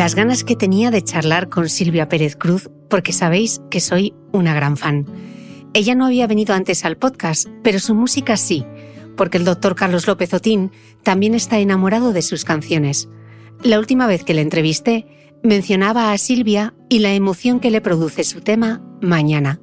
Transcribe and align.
Las 0.00 0.14
ganas 0.14 0.44
que 0.44 0.56
tenía 0.56 0.90
de 0.90 1.04
charlar 1.04 1.50
con 1.50 1.68
Silvia 1.68 2.08
Pérez 2.08 2.34
Cruz, 2.34 2.70
porque 2.88 3.12
sabéis 3.12 3.60
que 3.70 3.80
soy 3.80 4.14
una 4.32 4.54
gran 4.54 4.78
fan. 4.78 5.04
Ella 5.74 5.94
no 5.94 6.06
había 6.06 6.26
venido 6.26 6.54
antes 6.54 6.86
al 6.86 6.96
podcast, 6.96 7.46
pero 7.62 7.78
su 7.80 7.94
música 7.94 8.38
sí, 8.38 8.64
porque 9.14 9.36
el 9.36 9.44
doctor 9.44 9.74
Carlos 9.74 10.06
López 10.06 10.32
Otín 10.32 10.72
también 11.02 11.34
está 11.34 11.58
enamorado 11.58 12.14
de 12.14 12.22
sus 12.22 12.46
canciones. 12.46 13.10
La 13.62 13.78
última 13.78 14.06
vez 14.06 14.24
que 14.24 14.32
le 14.32 14.40
entrevisté, 14.40 15.06
mencionaba 15.42 16.12
a 16.12 16.16
Silvia 16.16 16.72
y 16.88 17.00
la 17.00 17.12
emoción 17.12 17.60
que 17.60 17.70
le 17.70 17.82
produce 17.82 18.24
su 18.24 18.40
tema 18.40 18.82
Mañana. 19.02 19.60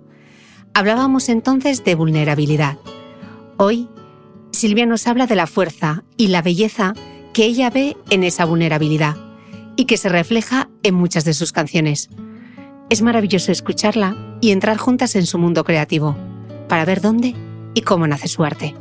Hablábamos 0.76 1.30
entonces 1.30 1.84
de 1.84 1.96
vulnerabilidad. 1.96 2.78
Hoy, 3.58 3.90
Silvia 4.52 4.86
nos 4.86 5.08
habla 5.08 5.26
de 5.26 5.36
la 5.36 5.48
fuerza 5.48 6.04
y 6.16 6.28
la 6.28 6.44
belleza 6.44 6.94
que 7.34 7.46
ella 7.46 7.72
ve 7.72 7.98
en 8.12 8.24
esa 8.24 8.46
vulnerabilidad 8.46 9.27
y 9.78 9.86
que 9.86 9.96
se 9.96 10.10
refleja 10.10 10.70
en 10.84 10.96
muchas 10.96 11.24
de 11.24 11.34
sus 11.34 11.54
canciones. 11.54 12.10
Es 12.90 13.02
maravilloso 13.02 13.54
escucharla 13.54 14.18
y 14.42 14.52
entrar 14.52 14.78
juntas 14.78 15.16
en 15.16 15.26
su 15.26 15.38
mundo 15.38 15.64
creativo, 15.64 16.18
para 16.68 16.84
ver 16.84 17.00
dónde 17.00 17.36
y 17.74 17.82
cómo 17.82 18.08
nace 18.08 18.28
su 18.28 18.44
arte. 18.44 18.76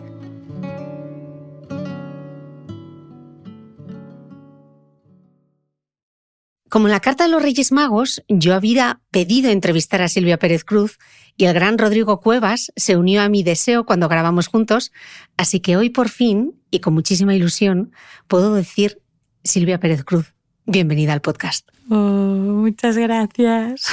Como 6.68 6.88
en 6.88 6.92
la 6.92 7.00
carta 7.00 7.24
de 7.24 7.30
los 7.30 7.42
Reyes 7.42 7.72
Magos, 7.72 8.22
yo 8.28 8.54
había 8.54 9.00
pedido 9.10 9.50
entrevistar 9.50 10.02
a 10.02 10.08
Silvia 10.08 10.38
Pérez 10.38 10.64
Cruz 10.64 10.98
y 11.36 11.46
el 11.46 11.54
gran 11.54 11.78
Rodrigo 11.78 12.20
Cuevas 12.20 12.72
se 12.76 12.96
unió 12.96 13.22
a 13.22 13.28
mi 13.28 13.42
deseo 13.42 13.86
cuando 13.86 14.08
grabamos 14.08 14.48
juntos, 14.48 14.92
así 15.36 15.60
que 15.60 15.76
hoy 15.76 15.90
por 15.90 16.08
fin, 16.08 16.60
y 16.70 16.80
con 16.80 16.92
muchísima 16.92 17.34
ilusión, 17.34 17.92
puedo 18.28 18.54
decir 18.54 19.00
Silvia 19.42 19.80
Pérez 19.80 20.04
Cruz. 20.04 20.35
Bienvenida 20.68 21.12
al 21.12 21.20
podcast. 21.20 21.68
Oh, 21.88 21.94
muchas 21.94 22.96
gracias. 22.98 23.84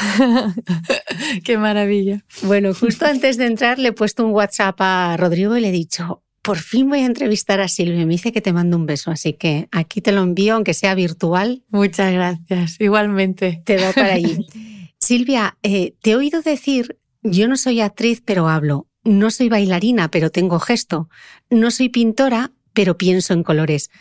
Qué 1.44 1.58
maravilla. 1.60 2.26
Bueno, 2.42 2.74
justo 2.74 3.06
antes 3.06 3.38
de 3.38 3.46
entrar 3.46 3.78
le 3.78 3.90
he 3.90 3.94
puesto 3.94 4.26
un 4.26 4.32
WhatsApp 4.32 4.76
a 4.80 5.16
Rodrigo 5.16 5.56
y 5.56 5.62
le 5.62 5.70
he 5.70 5.72
dicho, 5.72 6.24
por 6.42 6.58
fin 6.58 6.90
voy 6.90 7.02
a 7.02 7.06
entrevistar 7.06 7.62
a 7.62 7.68
Silvia. 7.68 8.08
Me 8.08 8.14
dice 8.14 8.32
que 8.32 8.42
te 8.42 8.54
mando 8.54 8.76
un 8.76 8.88
beso, 8.88 9.12
así 9.12 9.34
que 9.34 9.70
aquí 9.72 10.02
te 10.02 10.12
lo 10.12 10.24
envío, 10.24 10.56
aunque 10.56 10.74
sea 10.74 10.96
virtual. 10.96 11.64
Muchas 11.70 12.12
gracias, 12.12 12.78
igualmente. 12.80 13.62
Te 13.66 13.78
va 13.78 13.92
para 13.94 14.14
allí. 14.14 14.48
Silvia, 15.00 15.58
eh, 15.62 15.94
te 16.02 16.12
he 16.12 16.16
oído 16.16 16.42
decir, 16.42 16.98
yo 17.22 17.48
no 17.48 17.56
soy 17.56 17.82
actriz, 17.82 18.24
pero 18.26 18.50
hablo. 18.50 18.88
No 19.04 19.30
soy 19.30 19.48
bailarina, 19.48 20.10
pero 20.10 20.32
tengo 20.32 20.60
gesto. 20.60 21.08
No 21.52 21.70
soy 21.70 21.90
pintora, 21.90 22.52
pero 22.74 22.98
pienso 22.98 23.34
en 23.34 23.44
colores. 23.44 23.92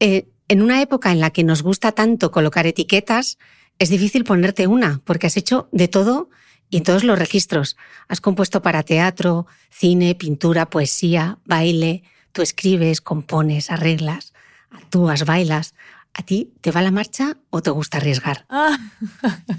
Eh, 0.00 0.28
en 0.48 0.62
una 0.62 0.80
época 0.80 1.12
en 1.12 1.20
la 1.20 1.30
que 1.30 1.44
nos 1.44 1.62
gusta 1.62 1.92
tanto 1.92 2.30
colocar 2.30 2.66
etiquetas, 2.66 3.38
es 3.78 3.90
difícil 3.90 4.24
ponerte 4.24 4.66
una, 4.66 5.00
porque 5.04 5.26
has 5.26 5.36
hecho 5.36 5.68
de 5.72 5.88
todo 5.88 6.30
y 6.70 6.78
en 6.78 6.82
todos 6.82 7.04
los 7.04 7.18
registros. 7.18 7.76
Has 8.08 8.20
compuesto 8.20 8.62
para 8.62 8.82
teatro, 8.82 9.46
cine, 9.70 10.14
pintura, 10.14 10.70
poesía, 10.70 11.38
baile. 11.44 12.02
Tú 12.32 12.42
escribes, 12.42 13.00
compones, 13.00 13.70
arreglas, 13.70 14.32
actúas, 14.70 15.24
bailas. 15.24 15.74
¿A 16.14 16.22
ti 16.22 16.52
te 16.60 16.70
va 16.70 16.82
la 16.82 16.90
marcha 16.90 17.36
o 17.50 17.62
te 17.62 17.70
gusta 17.70 17.98
arriesgar? 17.98 18.46
Ah. 18.48 18.78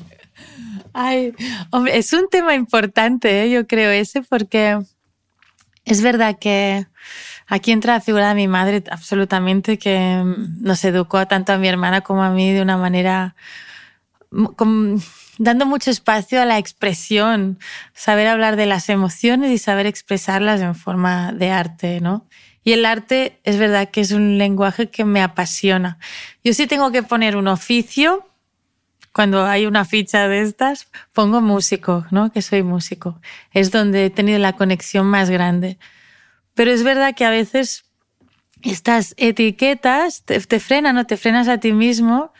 Ay, 0.94 1.34
hombre, 1.72 1.98
es 1.98 2.12
un 2.14 2.28
tema 2.30 2.56
importante, 2.56 3.44
¿eh? 3.44 3.52
yo 3.52 3.68
creo 3.68 3.92
ese, 3.92 4.24
porque 4.24 4.80
es 5.86 6.02
verdad 6.02 6.38
que 6.40 6.88
Aquí 7.48 7.72
entra 7.72 7.94
la 7.94 8.02
figura 8.02 8.30
de 8.30 8.36
mi 8.36 8.48
madre 8.48 8.84
absolutamente, 8.92 9.80
que 9.80 10.22
nos 10.60 10.84
educó 10.84 11.26
tanto 11.28 11.54
a 11.54 11.58
mi 11.58 11.68
hermana 11.68 12.02
como 12.02 12.24
a 12.24 12.30
mí 12.30 12.52
de 12.52 12.62
una 12.62 12.78
manera 12.78 13.36
dando 15.38 15.66
mucho 15.66 15.90
espacio 15.90 16.42
a 16.42 16.46
la 16.46 16.58
expresión, 16.58 17.60
saber 17.94 18.28
hablar 18.28 18.56
de 18.58 18.66
las 18.66 18.90
emociones 18.90 19.52
y 19.52 19.58
saber 19.58 19.86
expresarlas 19.86 20.62
en 20.62 20.76
forma 20.76 21.32
de 21.32 21.52
arte, 21.52 22.02
¿no? 22.02 22.28
Y 22.64 22.74
el 22.74 22.86
arte 22.86 23.40
es 23.46 23.58
verdad 23.58 23.90
que 23.90 24.02
es 24.02 24.12
un 24.12 24.38
lenguaje 24.38 24.90
que 24.90 25.06
me 25.06 25.22
apasiona. 25.22 26.00
Yo 26.44 26.54
sí 26.54 26.68
tengo 26.68 26.92
que 26.92 27.02
poner 27.02 27.38
un 27.38 27.48
oficio, 27.48 28.28
cuando 29.14 29.46
hay 29.46 29.66
una 29.66 29.86
ficha 29.86 30.28
de 30.28 30.42
estas, 30.42 30.90
pongo 31.14 31.40
músico, 31.40 32.06
¿no? 32.12 32.32
Que 32.32 32.42
soy 32.42 32.64
músico. 32.64 33.20
Es 33.52 33.72
donde 33.72 34.06
he 34.06 34.10
tenido 34.10 34.38
la 34.38 34.54
conexión 34.54 35.08
más 35.08 35.30
grande. 35.30 35.80
Pero 36.58 36.72
es 36.72 36.82
verdad 36.82 37.14
que 37.14 37.24
a 37.24 37.30
veces 37.30 37.86
estas 38.64 39.14
etiquetas 39.18 40.24
te, 40.24 40.40
frenan 40.60 40.98
o 40.98 41.06
te 41.06 41.16
frenas 41.16 41.48
a 41.48 41.60
ti 41.60 41.72
mismo. 41.72 42.34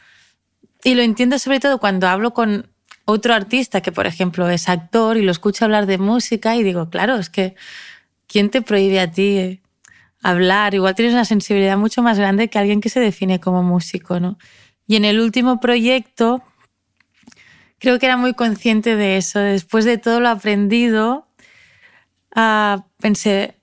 Y 0.84 0.96
lo 0.96 1.04
entiendo 1.04 1.38
sobre 1.38 1.60
todo 1.60 1.78
cuando 1.78 2.08
hablo 2.08 2.34
con 2.34 2.68
otro 3.06 3.36
artista 3.36 3.82
que, 3.82 3.92
por 3.92 4.08
ejemplo, 4.08 4.50
es 4.50 4.70
actor 4.70 5.18
y 5.18 5.22
lo 5.22 5.32
escucho 5.32 5.66
hablar 5.66 5.86
de 5.86 6.00
música 6.00 6.56
y 6.56 6.64
digo, 6.64 6.90
claro, 6.90 7.18
es 7.18 7.30
que 7.30 7.54
¿quién 8.26 8.50
te 8.50 8.64
prohíbe 8.64 9.00
a 9.00 9.12
ti 9.12 9.62
hablar, 10.24 10.74
igual 10.74 10.96
tienes 10.96 11.14
una 11.14 11.24
sensibilidad 11.24 11.78
mucho 11.78 12.02
más 12.02 12.18
grande 12.18 12.50
que 12.50 12.58
alguien 12.58 12.82
que 12.82 12.90
se 12.90 13.00
define 13.00 13.40
como 13.40 13.62
músico, 13.62 14.20
¿no? 14.20 14.40
Y 14.88 14.96
en 14.96 15.06
el 15.06 15.20
último 15.20 15.60
proyecto 15.60 16.42
creo 17.78 18.00
que 18.00 18.08
era 18.08 18.18
muy 18.18 18.34
consciente 18.34 18.96
de 18.96 19.18
eso. 19.18 19.38
Después 19.38 19.86
de 19.86 20.00
todo 20.00 20.20
lo 20.20 20.30
aprendido, 20.30 21.28
uh, 22.36 22.82
pensé, 23.00 23.57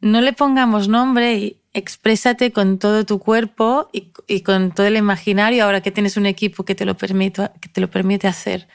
no 0.00 0.20
le 0.20 0.32
pongamos 0.32 0.88
nombre 0.88 1.34
y 1.34 1.60
exprésate 1.72 2.52
con 2.52 2.78
todo 2.78 3.04
tu 3.04 3.18
cuerpo 3.18 3.90
y, 3.92 4.40
con 4.40 4.72
todo 4.72 4.86
el 4.86 4.96
imaginario 4.96 5.64
ahora 5.64 5.82
que 5.82 5.90
tienes 5.90 6.16
un 6.16 6.26
equipo 6.26 6.64
que 6.64 6.74
te 6.74 6.84
lo 6.84 6.96
permite, 6.96 8.28
hacer. 8.28 8.68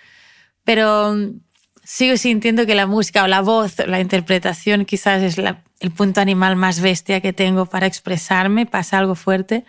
Pero 0.64 1.16
mm, 1.16 1.40
sigo 1.84 2.18
sintiendo 2.18 2.66
que 2.66 2.76
la 2.76 2.86
música 2.86 3.24
o 3.24 3.28
la 3.28 3.42
voz, 3.42 3.76
la 3.88 4.00
interpretación 4.00 4.86
quizás 4.86 5.24
es 5.24 5.38
el 5.38 5.92
punto 5.92 6.22
animal 6.22 6.56
más 6.56 6.80
bestia 6.80 7.22
que 7.22 7.34
tengo 7.34 7.66
para 7.66 7.88
expresarme, 7.88 8.68
pasa 8.68 9.00
algo 9.00 9.16
fuerte, 9.16 9.66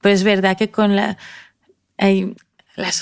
pero 0.00 0.14
es 0.14 0.22
verdad 0.22 0.56
que 0.56 0.70
con 0.70 0.94
las 0.94 1.16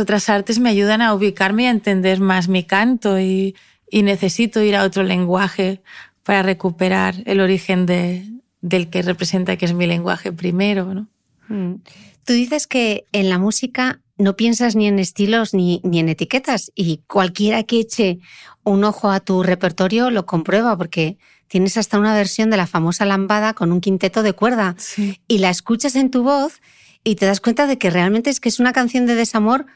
otras 0.00 0.31
artes 0.31 0.58
me 0.58 0.70
ayudan 0.70 1.02
a 1.02 1.12
ubicarme 1.12 1.64
y 1.64 1.66
a 1.66 1.70
entender 1.70 2.20
más 2.20 2.49
mi 2.49 2.64
canto 2.64 3.20
y 3.20 3.54
necesito 3.92 4.62
ir 4.62 4.75
a 4.75 4.84
otro 4.84 5.02
lenguaje 5.02 5.82
para 6.26 6.43
recuperar 6.43 7.14
el 7.25 7.40
origen 7.40 7.87
de, 7.87 8.28
del 8.61 8.90
que 8.90 9.00
representa 9.02 9.56
que 9.56 9.64
es 9.64 9.75
mi 9.75 9.87
lenguaje 9.87 10.32
primero. 10.32 10.93
¿no? 10.93 11.06
Mm. 11.49 11.76
Tú 12.25 12.32
dices 12.32 12.67
que 12.67 13.06
en 13.12 13.31
la 13.31 13.38
música 13.38 14.00
no 14.19 14.34
piensas 14.34 14.75
ni 14.75 14.88
en 14.88 14.99
estilos 14.99 15.55
ni, 15.55 15.81
ni, 15.84 16.00
en 16.00 16.08
etiquetas 16.08 16.73
y 16.75 16.99
cualquiera 17.06 17.62
que 17.62 17.78
eche 17.78 18.19
un 18.64 18.82
ojo 18.82 19.08
a 19.11 19.20
tu 19.20 19.44
repertorio 19.44 20.11
lo 20.11 20.26
comprueba 20.26 20.76
porque 20.76 21.17
tienes 21.46 21.76
hasta 21.76 21.96
una 21.96 22.12
versión 22.12 22.50
de 22.50 22.56
la 22.56 22.67
famosa 22.67 23.05
lambada 23.05 23.55
con 23.55 23.70
un 23.70 23.81
quinteto 23.81 24.25
de 24.25 24.32
cuerda 24.32 24.75
sí. 24.78 25.20
y 25.28 25.38
la 25.38 25.50
escuchas 25.50 25.94
en 25.94 26.11
tu 26.11 26.25
voz 26.25 26.61
y 27.05 27.14
te 27.14 27.26
das 27.26 27.40
cuenta 27.40 27.69
de 27.69 27.78
que 27.78 27.90
realmente 27.90 28.31
es 28.31 28.40
que 28.40 28.49
es 28.49 28.58
una 28.58 28.73
canción 28.73 29.06
de 29.06 29.14
desamor 29.14 29.67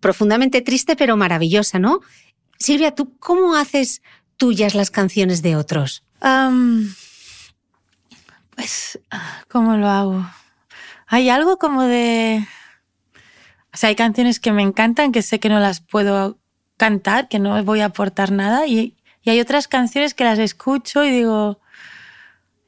profundamente 0.00 0.62
triste 0.62 0.96
pero 0.96 1.18
maravillosa, 1.18 1.78
¿no? 1.78 2.00
Silvia, 2.58 2.94
¿tú 2.94 3.18
cómo 3.18 3.54
haces 3.54 4.00
tuyas 4.36 4.74
las 4.74 4.90
canciones 4.90 5.42
de 5.42 5.56
otros? 5.56 6.02
Pues, 8.54 8.98
¿cómo 9.48 9.76
lo 9.76 9.88
hago? 9.88 10.26
Hay 11.06 11.28
algo 11.28 11.58
como 11.58 11.82
de... 11.82 12.46
O 13.72 13.76
sea, 13.76 13.88
hay 13.88 13.96
canciones 13.96 14.38
que 14.38 14.52
me 14.52 14.62
encantan, 14.62 15.10
que 15.10 15.22
sé 15.22 15.40
que 15.40 15.48
no 15.48 15.58
las 15.58 15.80
puedo 15.80 16.38
cantar, 16.76 17.28
que 17.28 17.38
no 17.38 17.62
voy 17.64 17.80
a 17.80 17.86
aportar 17.86 18.30
nada, 18.30 18.66
y, 18.66 18.96
y 19.22 19.30
hay 19.30 19.40
otras 19.40 19.66
canciones 19.66 20.14
que 20.14 20.24
las 20.24 20.38
escucho 20.38 21.04
y 21.04 21.10
digo, 21.10 21.60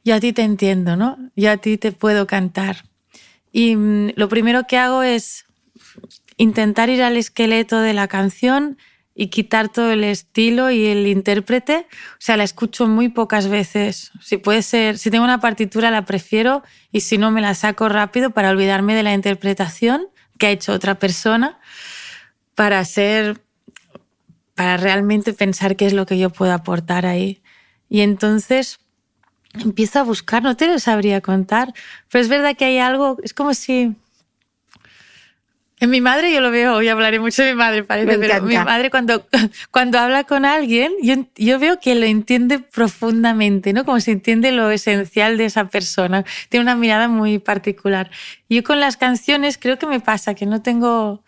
yo 0.04 0.14
a 0.14 0.20
ti 0.20 0.32
te 0.32 0.42
entiendo, 0.42 0.96
¿no? 0.96 1.18
Yo 1.36 1.50
a 1.50 1.56
ti 1.56 1.78
te 1.78 1.92
puedo 1.92 2.26
cantar. 2.26 2.84
Y 3.52 3.76
mm, 3.76 4.12
lo 4.16 4.28
primero 4.28 4.66
que 4.66 4.78
hago 4.78 5.02
es 5.02 5.46
intentar 6.36 6.90
ir 6.90 7.02
al 7.02 7.16
esqueleto 7.16 7.80
de 7.80 7.92
la 7.92 8.08
canción 8.08 8.78
y 9.18 9.28
quitar 9.28 9.70
todo 9.70 9.90
el 9.90 10.04
estilo 10.04 10.70
y 10.70 10.86
el 10.86 11.06
intérprete. 11.06 11.86
O 12.12 12.20
sea, 12.20 12.36
la 12.36 12.44
escucho 12.44 12.86
muy 12.86 13.08
pocas 13.08 13.48
veces. 13.48 14.12
Si 14.20 14.36
puede 14.36 14.60
ser, 14.60 14.98
si 14.98 15.10
tengo 15.10 15.24
una 15.24 15.40
partitura 15.40 15.90
la 15.90 16.04
prefiero 16.04 16.62
y 16.92 17.00
si 17.00 17.16
no 17.16 17.30
me 17.30 17.40
la 17.40 17.54
saco 17.54 17.88
rápido 17.88 18.30
para 18.30 18.50
olvidarme 18.50 18.94
de 18.94 19.02
la 19.02 19.14
interpretación 19.14 20.06
que 20.38 20.48
ha 20.48 20.50
hecho 20.50 20.72
otra 20.72 20.96
persona 20.96 21.58
para 22.54 22.84
ser 22.84 23.40
para 24.54 24.76
realmente 24.76 25.32
pensar 25.32 25.76
qué 25.76 25.86
es 25.86 25.92
lo 25.92 26.06
que 26.06 26.18
yo 26.18 26.30
puedo 26.30 26.52
aportar 26.52 27.06
ahí. 27.06 27.42
Y 27.88 28.00
entonces 28.00 28.80
empiezo 29.54 29.98
a 29.98 30.02
buscar, 30.02 30.42
no 30.42 30.56
te 30.56 30.66
lo 30.66 30.78
sabría 30.78 31.20
contar, 31.20 31.72
pero 32.10 32.22
es 32.22 32.28
verdad 32.28 32.56
que 32.56 32.66
hay 32.66 32.78
algo, 32.78 33.16
es 33.22 33.32
como 33.32 33.54
si 33.54 33.96
en 35.78 35.90
mi 35.90 36.00
madre 36.00 36.32
yo 36.32 36.40
lo 36.40 36.50
veo, 36.50 36.74
hoy 36.74 36.88
hablaré 36.88 37.20
mucho 37.20 37.42
de 37.42 37.50
mi 37.52 37.58
madre, 37.58 37.84
parece, 37.84 38.18
pero 38.18 38.42
mi 38.42 38.56
madre 38.56 38.90
cuando, 38.90 39.26
cuando 39.70 39.98
habla 39.98 40.24
con 40.24 40.46
alguien, 40.46 40.92
yo, 41.02 41.26
yo 41.36 41.58
veo 41.58 41.78
que 41.80 41.94
lo 41.94 42.06
entiende 42.06 42.58
profundamente, 42.58 43.74
¿no? 43.74 43.84
Como 43.84 44.00
si 44.00 44.12
entiende 44.12 44.52
lo 44.52 44.70
esencial 44.70 45.36
de 45.36 45.44
esa 45.44 45.66
persona. 45.66 46.24
Tiene 46.48 46.62
una 46.62 46.76
mirada 46.76 47.08
muy 47.08 47.38
particular. 47.38 48.10
Yo 48.48 48.62
con 48.64 48.80
las 48.80 48.96
canciones 48.96 49.58
creo 49.58 49.78
que 49.78 49.86
me 49.86 50.00
pasa 50.00 50.34
que 50.34 50.46
no 50.46 50.62
tengo, 50.62 51.22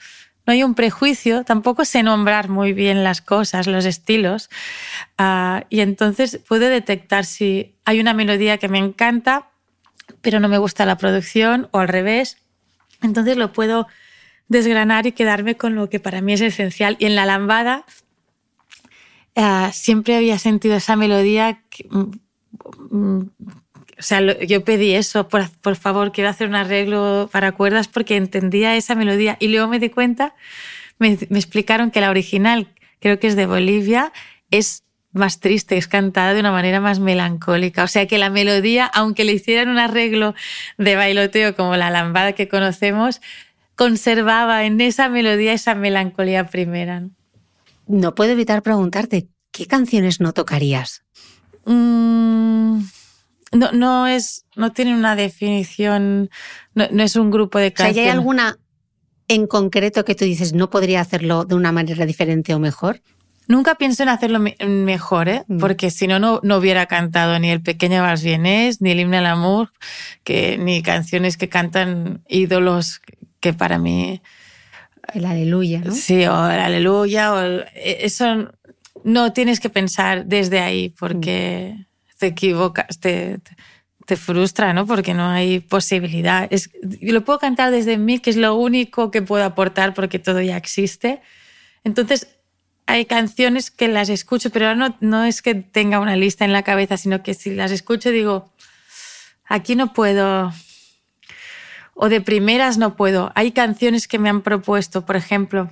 no 0.46 0.52
hay 0.54 0.62
un 0.62 0.74
prejuicio, 0.74 1.44
tampoco 1.44 1.84
sé 1.84 2.02
nombrar 2.02 2.48
muy 2.48 2.72
bien 2.72 3.04
las 3.04 3.20
cosas, 3.20 3.66
los 3.66 3.84
estilos, 3.84 4.48
uh, 5.18 5.60
y 5.68 5.80
entonces 5.80 6.40
puedo 6.48 6.70
detectar 6.70 7.26
si 7.26 7.74
hay 7.84 8.00
una 8.00 8.14
melodía 8.14 8.56
que 8.56 8.68
me 8.68 8.78
encanta, 8.78 9.50
pero 10.22 10.40
no 10.40 10.48
me 10.48 10.56
gusta 10.56 10.86
la 10.86 10.96
producción, 10.96 11.68
o 11.72 11.80
al 11.80 11.88
revés. 11.88 12.38
Entonces 13.02 13.36
lo 13.36 13.52
puedo 13.52 13.86
desgranar 14.48 15.06
y 15.06 15.12
quedarme 15.12 15.56
con 15.56 15.74
lo 15.74 15.88
que 15.88 16.00
para 16.00 16.20
mí 16.20 16.32
es 16.32 16.40
esencial. 16.40 16.96
Y 16.98 17.06
en 17.06 17.14
la 17.14 17.26
lambada 17.26 17.84
uh, 19.36 19.70
siempre 19.72 20.16
había 20.16 20.38
sentido 20.38 20.76
esa 20.76 20.96
melodía. 20.96 21.62
Que, 21.70 21.86
mm, 21.90 23.22
o 23.98 24.02
sea, 24.02 24.20
yo 24.20 24.64
pedí 24.64 24.94
eso, 24.94 25.28
por, 25.28 25.50
por, 25.60 25.76
favor, 25.76 26.12
quiero 26.12 26.30
hacer 26.30 26.48
un 26.48 26.54
arreglo 26.54 27.28
para 27.32 27.52
cuerdas 27.52 27.88
porque 27.88 28.16
entendía 28.16 28.76
esa 28.76 28.94
melodía. 28.94 29.36
Y 29.40 29.48
luego 29.48 29.68
me 29.68 29.78
di 29.78 29.90
cuenta, 29.90 30.34
me, 30.98 31.18
me 31.28 31.38
explicaron 31.38 31.90
que 31.90 32.00
la 32.00 32.10
original, 32.10 32.68
creo 33.00 33.18
que 33.18 33.26
es 33.26 33.36
de 33.36 33.46
Bolivia, 33.46 34.12
es 34.50 34.84
más 35.12 35.40
triste, 35.40 35.76
es 35.76 35.88
cantada 35.88 36.34
de 36.34 36.40
una 36.40 36.52
manera 36.52 36.80
más 36.80 37.00
melancólica. 37.00 37.82
O 37.82 37.88
sea 37.88 38.06
que 38.06 38.18
la 38.18 38.30
melodía, 38.30 38.86
aunque 38.86 39.24
le 39.24 39.32
hicieran 39.32 39.68
un 39.68 39.78
arreglo 39.78 40.34
de 40.76 40.96
bailoteo 40.96 41.56
como 41.56 41.76
la 41.76 41.90
lambada 41.90 42.32
que 42.32 42.48
conocemos, 42.48 43.20
conservaba 43.78 44.64
en 44.64 44.80
esa 44.80 45.08
melodía 45.08 45.52
esa 45.52 45.76
melancolía 45.76 46.48
primera. 46.48 47.00
No, 47.00 47.10
no 47.86 48.14
puedo 48.16 48.32
evitar 48.32 48.60
preguntarte, 48.62 49.28
¿qué 49.52 49.66
canciones 49.66 50.20
no 50.20 50.32
tocarías? 50.32 51.04
Mm, 51.64 52.80
no, 53.52 53.72
no, 53.72 54.08
es, 54.08 54.46
no 54.56 54.72
tiene 54.72 54.94
una 54.94 55.14
definición, 55.14 56.28
no, 56.74 56.88
no, 56.90 57.04
es 57.04 57.14
un 57.14 57.30
grupo 57.30 57.58
de 57.60 57.72
canciones. 57.72 57.92
O 57.92 57.94
sea, 57.94 58.12
¿hay 58.12 58.18
alguna 58.18 58.58
en 59.28 59.46
concreto 59.46 60.04
que 60.04 60.16
tú 60.16 60.24
dices 60.24 60.54
no 60.54 60.70
podría 60.70 61.00
hacerlo 61.00 61.44
de 61.44 61.54
una 61.54 61.70
manera 61.70 62.04
diferente 62.04 62.54
o 62.54 62.58
mejor? 62.58 63.00
Nunca 63.46 63.76
pienso 63.76 64.02
en 64.02 64.08
hacerlo 64.08 64.40
mejor, 64.40 65.28
¿eh? 65.28 65.44
Mm. 65.46 65.58
porque 65.58 65.90
si 65.90 66.08
no, 66.08 66.18
no, 66.18 66.40
no 66.42 66.56
hubiera 66.56 66.86
cantado 66.86 67.38
ni 67.38 67.50
El 67.50 67.62
Pequeño 67.62 68.02
Vals 68.02 68.24
Vienés, 68.24 68.80
ni 68.80 68.90
El 68.90 69.00
Himno 69.00 69.18
al 69.18 69.26
Amor, 69.26 69.70
que, 70.24 70.58
ni 70.58 70.82
canciones 70.82 71.36
que 71.36 71.48
cantan 71.48 72.24
ídolos 72.28 73.00
que 73.40 73.52
para 73.52 73.78
mí... 73.78 74.20
El 75.14 75.24
aleluya, 75.24 75.80
¿no? 75.80 75.92
Sí, 75.92 76.26
o 76.26 76.50
el 76.50 76.60
aleluya, 76.60 77.32
o 77.32 77.40
el, 77.40 77.64
eso 77.74 78.50
no 79.04 79.32
tienes 79.32 79.60
que 79.60 79.70
pensar 79.70 80.26
desde 80.26 80.60
ahí 80.60 80.90
porque 80.90 81.74
mm. 81.76 81.84
te 82.18 82.26
equivocas, 82.26 83.00
te, 83.00 83.38
te, 84.06 84.16
frustra, 84.16 84.72
¿no? 84.72 84.86
Porque 84.86 85.14
no 85.14 85.28
hay 85.28 85.60
posibilidad. 85.60 86.46
Es, 86.50 86.70
lo 87.00 87.24
puedo 87.24 87.38
cantar 87.38 87.70
desde 87.70 87.96
mí, 87.96 88.18
que 88.18 88.30
es 88.30 88.36
lo 88.36 88.54
único 88.54 89.10
que 89.10 89.22
puedo 89.22 89.44
aportar 89.44 89.94
porque 89.94 90.18
todo 90.18 90.40
ya 90.42 90.56
existe. 90.56 91.20
Entonces, 91.84 92.28
hay 92.88 93.04
canciones 93.04 93.70
que 93.70 93.86
las 93.86 94.08
escucho, 94.08 94.50
pero 94.50 94.74
no, 94.74 94.96
no 95.00 95.24
es 95.24 95.42
que 95.42 95.54
tenga 95.54 96.00
una 96.00 96.16
lista 96.16 96.46
en 96.46 96.52
la 96.52 96.62
cabeza, 96.62 96.96
sino 96.96 97.22
que 97.22 97.34
si 97.34 97.54
las 97.54 97.70
escucho 97.70 98.10
digo, 98.10 98.50
aquí 99.44 99.76
no 99.76 99.92
puedo, 99.92 100.52
o 102.00 102.08
de 102.08 102.20
primeras 102.20 102.78
no 102.78 102.94
puedo. 102.94 103.32
Hay 103.34 103.50
canciones 103.50 104.06
que 104.06 104.20
me 104.20 104.28
han 104.28 104.42
propuesto, 104.42 105.04
por 105.04 105.16
ejemplo, 105.16 105.68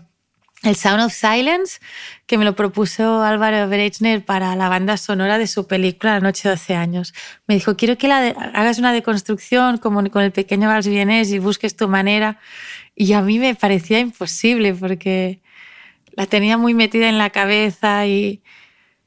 el 0.65 0.75
Sound 0.75 1.05
of 1.05 1.13
Silence, 1.13 1.79
que 2.27 2.37
me 2.37 2.45
lo 2.45 2.57
propuso 2.57 3.23
Álvaro 3.23 3.69
Berechner 3.69 4.25
para 4.25 4.57
la 4.57 4.69
banda 4.69 4.97
sonora 4.97 5.39
de 5.39 5.47
su 5.47 5.69
película 5.69 6.15
La 6.15 6.21
noche 6.21 6.49
de 6.49 6.57
12 6.57 6.75
años. 6.75 7.15
Me 7.47 7.55
dijo, 7.55 7.77
quiero 7.77 7.97
que 7.97 8.11
hagas 8.11 8.79
una 8.81 8.93
deconstrucción 8.93 9.79
como 9.79 10.11
con 10.11 10.25
el 10.25 10.33
pequeño 10.33 10.69
Vals 10.69 10.89
Vienés 10.89 11.31
y 11.31 11.39
busques 11.39 11.77
tu 11.77 11.87
manera. 11.87 12.41
Y 12.97 13.13
a 13.13 13.23
mí 13.23 13.39
me 13.39 13.55
parecía 13.55 14.01
imposible 14.01 14.75
porque 14.75 15.41
la 16.11 16.27
tenía 16.27 16.59
muy 16.59 16.75
metida 16.75 17.09
en 17.09 17.19
la 17.19 17.31
cabeza 17.31 18.05
y, 18.07 18.43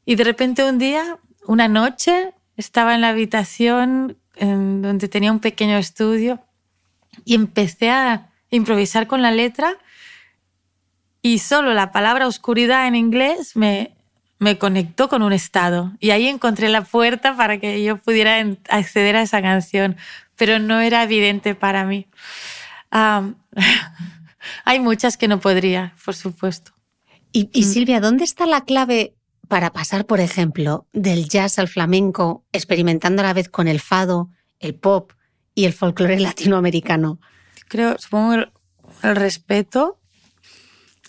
y 0.06 0.16
de 0.16 0.24
repente 0.24 0.64
un 0.64 0.78
día, 0.78 1.18
una 1.46 1.68
noche, 1.68 2.34
estaba 2.56 2.96
en 2.96 3.02
la 3.02 3.10
habitación 3.10 4.18
donde 4.40 5.10
tenía 5.10 5.34
un 5.34 5.42
pequeño 5.42 5.78
estudio 5.78 6.40
y 7.26 7.36
empecé 7.36 7.90
a 7.90 8.30
improvisar 8.50 9.08
con 9.08 9.22
la 9.22 9.32
letra 9.32 9.78
y 11.22 11.40
solo 11.40 11.74
la 11.74 11.92
palabra 11.92 12.28
oscuridad 12.28 12.88
en 12.88 12.96
inglés 12.96 13.56
me, 13.56 13.96
me 14.40 14.58
conectó 14.58 15.10
con 15.10 15.22
un 15.22 15.34
estado 15.34 15.92
y 16.00 16.12
ahí 16.12 16.28
encontré 16.28 16.70
la 16.70 16.84
puerta 16.84 17.36
para 17.36 17.60
que 17.60 17.84
yo 17.84 17.98
pudiera 17.98 18.44
acceder 18.70 19.16
a 19.16 19.22
esa 19.22 19.42
canción, 19.42 19.98
pero 20.36 20.60
no 20.60 20.80
era 20.80 21.04
evidente 21.04 21.56
para 21.56 21.84
mí. 21.86 22.08
Um, 22.92 23.36
hay 24.66 24.80
muchas 24.80 25.18
que 25.18 25.28
no 25.28 25.40
podría, 25.40 25.94
por 26.04 26.16
supuesto. 26.16 26.72
Y, 27.32 27.50
y, 27.54 27.64
Silvia, 27.64 28.00
¿dónde 28.00 28.24
está 28.24 28.48
la 28.48 28.62
clave 28.66 29.14
para 29.48 29.72
pasar, 29.72 30.06
por 30.06 30.20
ejemplo, 30.20 30.88
del 30.94 31.30
jazz 31.30 31.60
al 31.60 31.68
flamenco, 31.68 32.44
experimentando 32.54 33.22
a 33.22 33.26
la 33.26 33.34
vez 33.34 33.50
con 33.50 33.68
el 33.68 33.80
fado 33.80 34.30
el 34.60 34.76
pop 34.76 35.12
y 35.60 35.66
el 35.66 35.74
folclore 35.74 36.20
latinoamericano? 36.20 37.20
Creo, 37.68 37.98
supongo, 37.98 38.36
el, 38.36 38.52
el 39.04 39.16
respeto. 39.18 40.00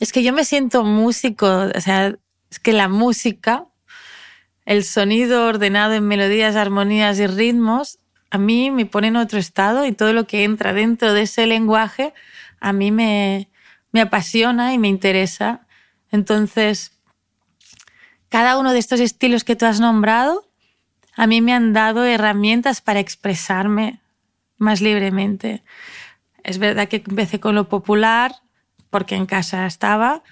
Es 0.00 0.12
que 0.12 0.24
yo 0.24 0.32
me 0.32 0.44
siento 0.44 0.82
músico, 0.82 1.46
o 1.46 1.80
sea, 1.80 2.16
es 2.50 2.58
que 2.58 2.72
la 2.72 2.88
música, 2.88 3.66
el 4.64 4.82
sonido 4.82 5.46
ordenado 5.46 5.94
en 5.94 6.08
melodías, 6.08 6.56
armonías 6.56 7.20
y 7.20 7.28
ritmos, 7.28 7.98
a 8.30 8.38
mí 8.38 8.72
me 8.72 8.86
pone 8.86 9.08
en 9.08 9.16
otro 9.16 9.38
estado 9.38 9.86
y 9.86 9.92
todo 9.92 10.12
lo 10.12 10.26
que 10.26 10.42
entra 10.42 10.72
dentro 10.72 11.12
de 11.12 11.22
ese 11.22 11.46
lenguaje 11.46 12.12
a 12.60 12.72
mí 12.72 12.90
me, 12.90 13.50
me 13.92 14.00
apasiona 14.00 14.74
y 14.74 14.78
me 14.78 14.88
interesa. 14.88 15.66
Entonces, 16.10 16.92
cada 18.28 18.58
uno 18.58 18.72
de 18.72 18.80
estos 18.80 18.98
estilos 18.98 19.44
que 19.44 19.56
tú 19.56 19.66
has 19.66 19.78
nombrado, 19.80 20.44
a 21.16 21.26
mí 21.26 21.40
me 21.40 21.52
han 21.52 21.72
dado 21.72 22.04
herramientas 22.04 22.80
para 22.80 23.00
expresarme 23.00 24.00
más 24.60 24.80
libremente. 24.80 25.64
Es 26.44 26.58
verdad 26.58 26.86
que 26.86 27.02
empecé 27.04 27.40
con 27.40 27.56
lo 27.56 27.68
popular, 27.68 28.32
porque 28.90 29.16
en 29.16 29.26
casa 29.26 29.66
estaba, 29.66 30.22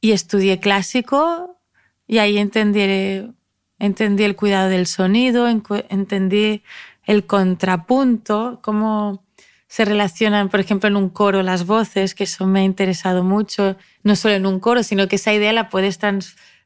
y 0.00 0.12
estudié 0.12 0.58
clásico, 0.58 1.60
y 2.06 2.18
ahí 2.18 2.38
entendí, 2.38 3.34
entendí 3.78 4.24
el 4.24 4.36
cuidado 4.36 4.68
del 4.68 4.86
sonido, 4.86 5.46
entendí 5.48 6.62
el 7.04 7.26
contrapunto, 7.26 8.60
cómo 8.62 9.24
se 9.66 9.84
relacionan, 9.84 10.50
por 10.50 10.60
ejemplo, 10.60 10.88
en 10.88 10.96
un 10.96 11.08
coro 11.08 11.42
las 11.42 11.64
voces, 11.64 12.14
que 12.14 12.24
eso 12.24 12.46
me 12.46 12.60
ha 12.60 12.64
interesado 12.64 13.24
mucho, 13.24 13.76
no 14.02 14.16
solo 14.16 14.34
en 14.34 14.46
un 14.46 14.60
coro, 14.60 14.82
sino 14.82 15.08
que 15.08 15.16
esa 15.16 15.32
idea 15.32 15.52
la 15.52 15.70
puedes 15.70 15.98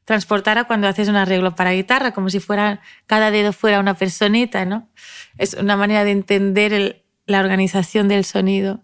transportar 0.03 0.57
a 0.57 0.65
cuando 0.65 0.87
haces 0.87 1.07
un 1.07 1.15
arreglo 1.15 1.55
para 1.55 1.71
guitarra, 1.71 2.11
como 2.11 2.29
si 2.29 2.39
fuera, 2.39 2.81
cada 3.05 3.31
dedo 3.31 3.53
fuera 3.53 3.79
una 3.79 3.93
personita, 3.93 4.65
¿no? 4.65 4.89
Es 5.37 5.53
una 5.53 5.77
manera 5.77 6.03
de 6.03 6.11
entender 6.11 7.05
la 7.27 7.39
organización 7.39 8.07
del 8.07 8.25
sonido. 8.25 8.83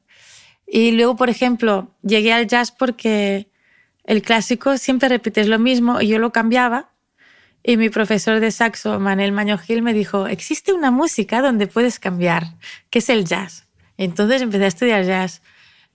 Y 0.67 0.91
luego, 0.91 1.15
por 1.15 1.29
ejemplo, 1.29 1.95
llegué 2.03 2.33
al 2.33 2.47
jazz 2.47 2.71
porque 2.71 3.49
el 4.03 4.21
clásico 4.21 4.77
siempre 4.77 5.09
repites 5.09 5.47
lo 5.47 5.59
mismo 5.59 6.01
y 6.01 6.07
yo 6.07 6.19
lo 6.19 6.31
cambiaba. 6.31 6.91
Y 7.63 7.77
mi 7.77 7.89
profesor 7.89 8.41
de 8.41 8.51
saxo, 8.51 8.99
Manuel 8.99 9.31
Maño 9.31 9.57
Gil, 9.57 9.81
me 9.81 9.93
dijo, 9.93 10.27
existe 10.27 10.73
una 10.73 10.91
música 10.91 11.41
donde 11.41 11.67
puedes 11.67 11.97
cambiar, 11.99 12.43
que 12.89 12.99
es 12.99 13.09
el 13.09 13.23
jazz. 13.23 13.67
Entonces 13.97 14.41
empecé 14.41 14.65
a 14.65 14.67
estudiar 14.67 15.05
jazz. 15.05 15.41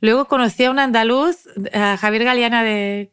Luego 0.01 0.27
conocí 0.27 0.65
a 0.65 0.71
un 0.71 0.79
andaluz, 0.79 1.47
a 1.75 1.97
Javier 1.99 2.25
Galeana 2.25 2.65
de, 2.65 3.13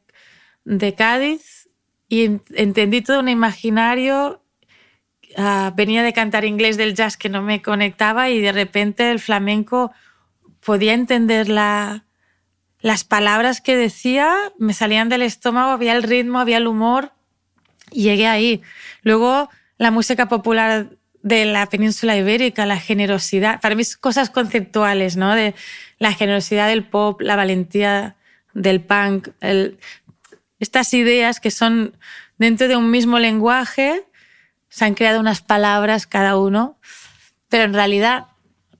de 0.64 0.94
Cádiz, 0.94 1.68
y 2.08 2.40
entendí 2.54 3.02
todo 3.02 3.20
un 3.20 3.30
imaginario. 3.30 4.42
Uh, 5.38 5.76
venía 5.76 6.02
de 6.02 6.14
cantar 6.14 6.46
inglés 6.46 6.78
del 6.78 6.96
jazz 6.96 7.18
que 7.18 7.28
no 7.28 7.42
me 7.42 7.62
conectaba 7.62 8.30
y 8.30 8.40
de 8.40 8.54
repente 8.54 9.12
el 9.12 9.20
flamenco 9.20 9.92
podía 10.64 10.94
entender 10.94 11.50
la, 11.50 12.06
las 12.80 13.04
palabras 13.04 13.60
que 13.60 13.76
decía, 13.76 14.34
me 14.58 14.74
salían 14.74 15.10
del 15.10 15.24
estómago, 15.24 15.72
había 15.72 15.94
el 15.94 16.04
ritmo, 16.04 16.40
había 16.40 16.58
el 16.58 16.68
humor 16.68 17.12
llegué 17.92 18.28
ahí. 18.28 18.62
Luego 19.02 19.50
la 19.78 19.92
música 19.92 20.28
popular 20.28 20.90
de 21.22 21.46
la 21.46 21.66
península 21.68 22.16
ibérica, 22.16 22.66
la 22.66 22.80
generosidad, 22.80 23.60
para 23.62 23.76
mí 23.76 23.84
cosas 24.00 24.30
conceptuales, 24.30 25.18
¿no? 25.18 25.34
De 25.34 25.56
la 25.98 26.14
generosidad 26.14 26.68
del 26.68 26.84
pop, 26.84 27.22
la 27.22 27.36
valentía 27.36 28.16
del 28.54 28.82
punk, 28.82 29.30
estas 30.60 30.94
ideas 30.94 31.40
que 31.40 31.52
son 31.52 31.98
dentro 32.38 32.68
de 32.68 32.76
un 32.76 32.92
mismo 32.92 33.20
lenguaje, 33.20 34.06
se 34.70 34.86
han 34.86 34.94
creado 34.94 35.20
unas 35.20 35.42
palabras 35.42 36.08
cada 36.08 36.38
uno, 36.38 36.78
pero 37.50 37.64
en 37.64 37.74
realidad 37.74 38.28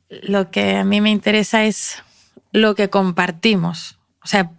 lo 0.10 0.52
que 0.52 0.78
a 0.78 0.84
mí 0.84 1.02
me 1.02 1.12
interesa 1.12 1.66
es 1.66 2.04
lo 2.52 2.76
que 2.76 2.90
compartimos. 2.90 3.98
O 4.24 4.28
sea, 4.28 4.52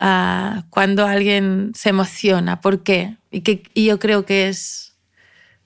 uh, 0.00 0.62
cuando 0.70 1.06
alguien 1.06 1.72
se 1.74 1.90
emociona, 1.90 2.60
¿por 2.60 2.82
qué? 2.82 3.16
Y, 3.30 3.40
que, 3.42 3.62
y 3.74 3.86
yo 3.86 3.98
creo 3.98 4.24
que 4.24 4.48
es 4.48 4.96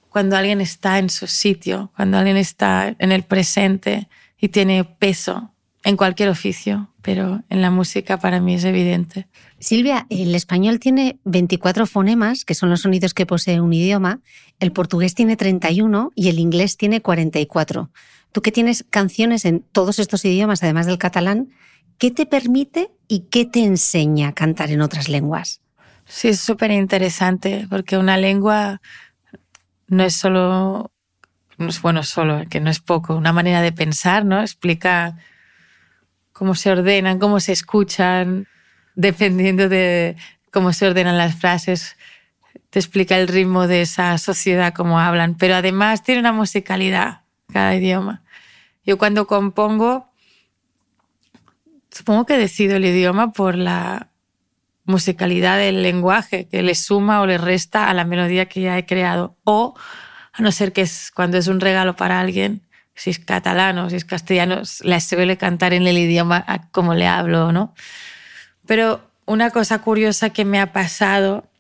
cuando 0.09 0.37
alguien 0.37 0.61
está 0.61 0.99
en 0.99 1.11
su 1.11 1.27
sitio, 1.27 1.91
cuando 1.97 2.19
alguien 2.19 2.37
está 2.37 2.95
en 2.99 3.13
el 3.13 3.23
presente 3.23 4.09
y 4.39 4.49
tiene 4.49 4.85
peso 4.85 5.53
en 5.85 5.97
cualquier 5.97 6.29
oficio, 6.29 6.92
pero 7.03 7.43
en 7.51 7.61
la 7.61 7.71
música 7.71 8.19
para 8.19 8.41
mí 8.41 8.55
es 8.55 8.65
evidente. 8.65 9.27
Silvia, 9.59 10.07
el 10.09 10.35
español 10.35 10.79
tiene 10.79 11.19
24 11.25 11.87
fonemas, 11.87 12.45
que 12.45 12.55
son 12.55 12.71
los 12.71 12.83
sonidos 12.83 13.13
que 13.13 13.27
posee 13.27 13.61
un 13.61 13.73
idioma, 13.73 14.21
el 14.61 14.73
portugués 14.73 15.15
tiene 15.15 15.37
31 15.37 16.13
y 16.15 16.29
el 16.29 16.39
inglés 16.39 16.77
tiene 16.77 17.03
44. 17.03 17.91
Tú 18.31 18.41
que 18.41 18.53
tienes 18.53 18.85
canciones 18.89 19.45
en 19.45 19.61
todos 19.61 19.99
estos 19.99 20.25
idiomas, 20.25 20.63
además 20.63 20.87
del 20.87 20.99
catalán, 20.99 21.51
¿qué 21.99 22.11
te 22.11 22.25
permite 22.25 22.91
y 23.09 23.27
qué 23.31 23.45
te 23.45 23.65
enseña 23.65 24.29
a 24.29 24.33
cantar 24.33 24.71
en 24.71 24.81
otras 24.81 25.09
lenguas? 25.09 25.61
Sí, 26.07 26.29
es 26.29 26.41
súper 26.41 26.71
interesante, 26.71 27.67
porque 27.69 27.97
una 27.97 28.17
lengua 28.17 28.81
no 29.89 30.05
es 30.05 30.15
solo, 30.15 30.93
no 31.59 31.69
es 31.69 31.83
bueno 31.83 32.03
solo, 32.05 32.45
que 32.49 32.61
no 32.61 32.71
es 32.71 32.81
poco, 32.81 33.17
una 33.17 33.33
manera 33.33 33.61
de 33.61 33.73
pensar, 33.73 34.25
¿no? 34.25 34.41
Explica 34.41 35.19
cómo 36.43 36.57
se 36.57 36.73
ordenan, 36.73 37.21
cómo 37.21 37.39
se 37.39 37.53
escuchan, 37.53 38.49
dependiendo 38.97 39.69
de 39.69 40.17
cómo 40.51 40.73
se 40.73 40.89
ordenan 40.89 41.17
las 41.17 41.37
frases, 41.37 41.97
te 42.69 42.81
explica 42.81 43.17
el 43.17 43.29
ritmo 43.29 43.69
de 43.69 43.83
esa 43.83 44.19
sociedad, 44.19 44.75
cómo 44.75 44.99
hablan, 44.99 45.37
pero 45.37 45.55
además 45.55 46.03
tiene 46.03 46.19
una 46.19 46.33
musicalidad 46.33 47.21
cada 47.53 47.77
idioma. 47.77 48.25
Yo 48.85 48.99
cuando 48.99 49.29
compongo, 49.29 50.11
supongo 51.93 52.27
que 52.27 52.37
decido 52.37 52.75
el 52.75 52.87
idioma 52.87 53.31
por 53.31 53.55
la 53.55 54.09
musicalidad 54.85 55.59
del 55.59 55.81
lenguaje 55.81 56.49
que 56.49 56.65
le 56.65 56.75
suma 56.75 57.21
o 57.21 57.27
le 57.27 57.39
resta 57.39 57.89
a 57.89 57.95
la 57.95 58.05
melodía 58.05 58.47
que 58.47 58.63
ya 58.63 58.77
he 58.77 58.85
creado. 58.85 59.37
O, 59.45 59.75
a 60.33 60.43
no 60.43 60.51
ser 60.51 60.73
que 60.73 60.81
es 60.81 61.13
cuando 61.15 61.39
es 61.39 61.47
un 61.47 61.61
regalo 61.61 61.95
para 61.95 62.19
alguien, 62.19 62.63
si 63.03 63.11
es 63.11 63.19
catalán 63.19 63.79
o 63.79 63.91
si 63.91 63.97
es 63.97 64.05
castellano, 64.05 64.63
la 64.83 65.01
suele 65.01 65.37
cantar 65.37 65.73
en 65.73 65.85
el 65.89 65.99
idioma 65.99 66.45
como 66.71 66.95
le 66.95 67.09
hablo, 67.09 67.51
¿no? 67.51 67.75
Pero 68.65 69.11
una 69.25 69.51
cosa 69.51 69.81
curiosa 69.81 70.31
que 70.31 70.45
me 70.45 70.61
ha 70.61 70.73
pasado 70.73 71.51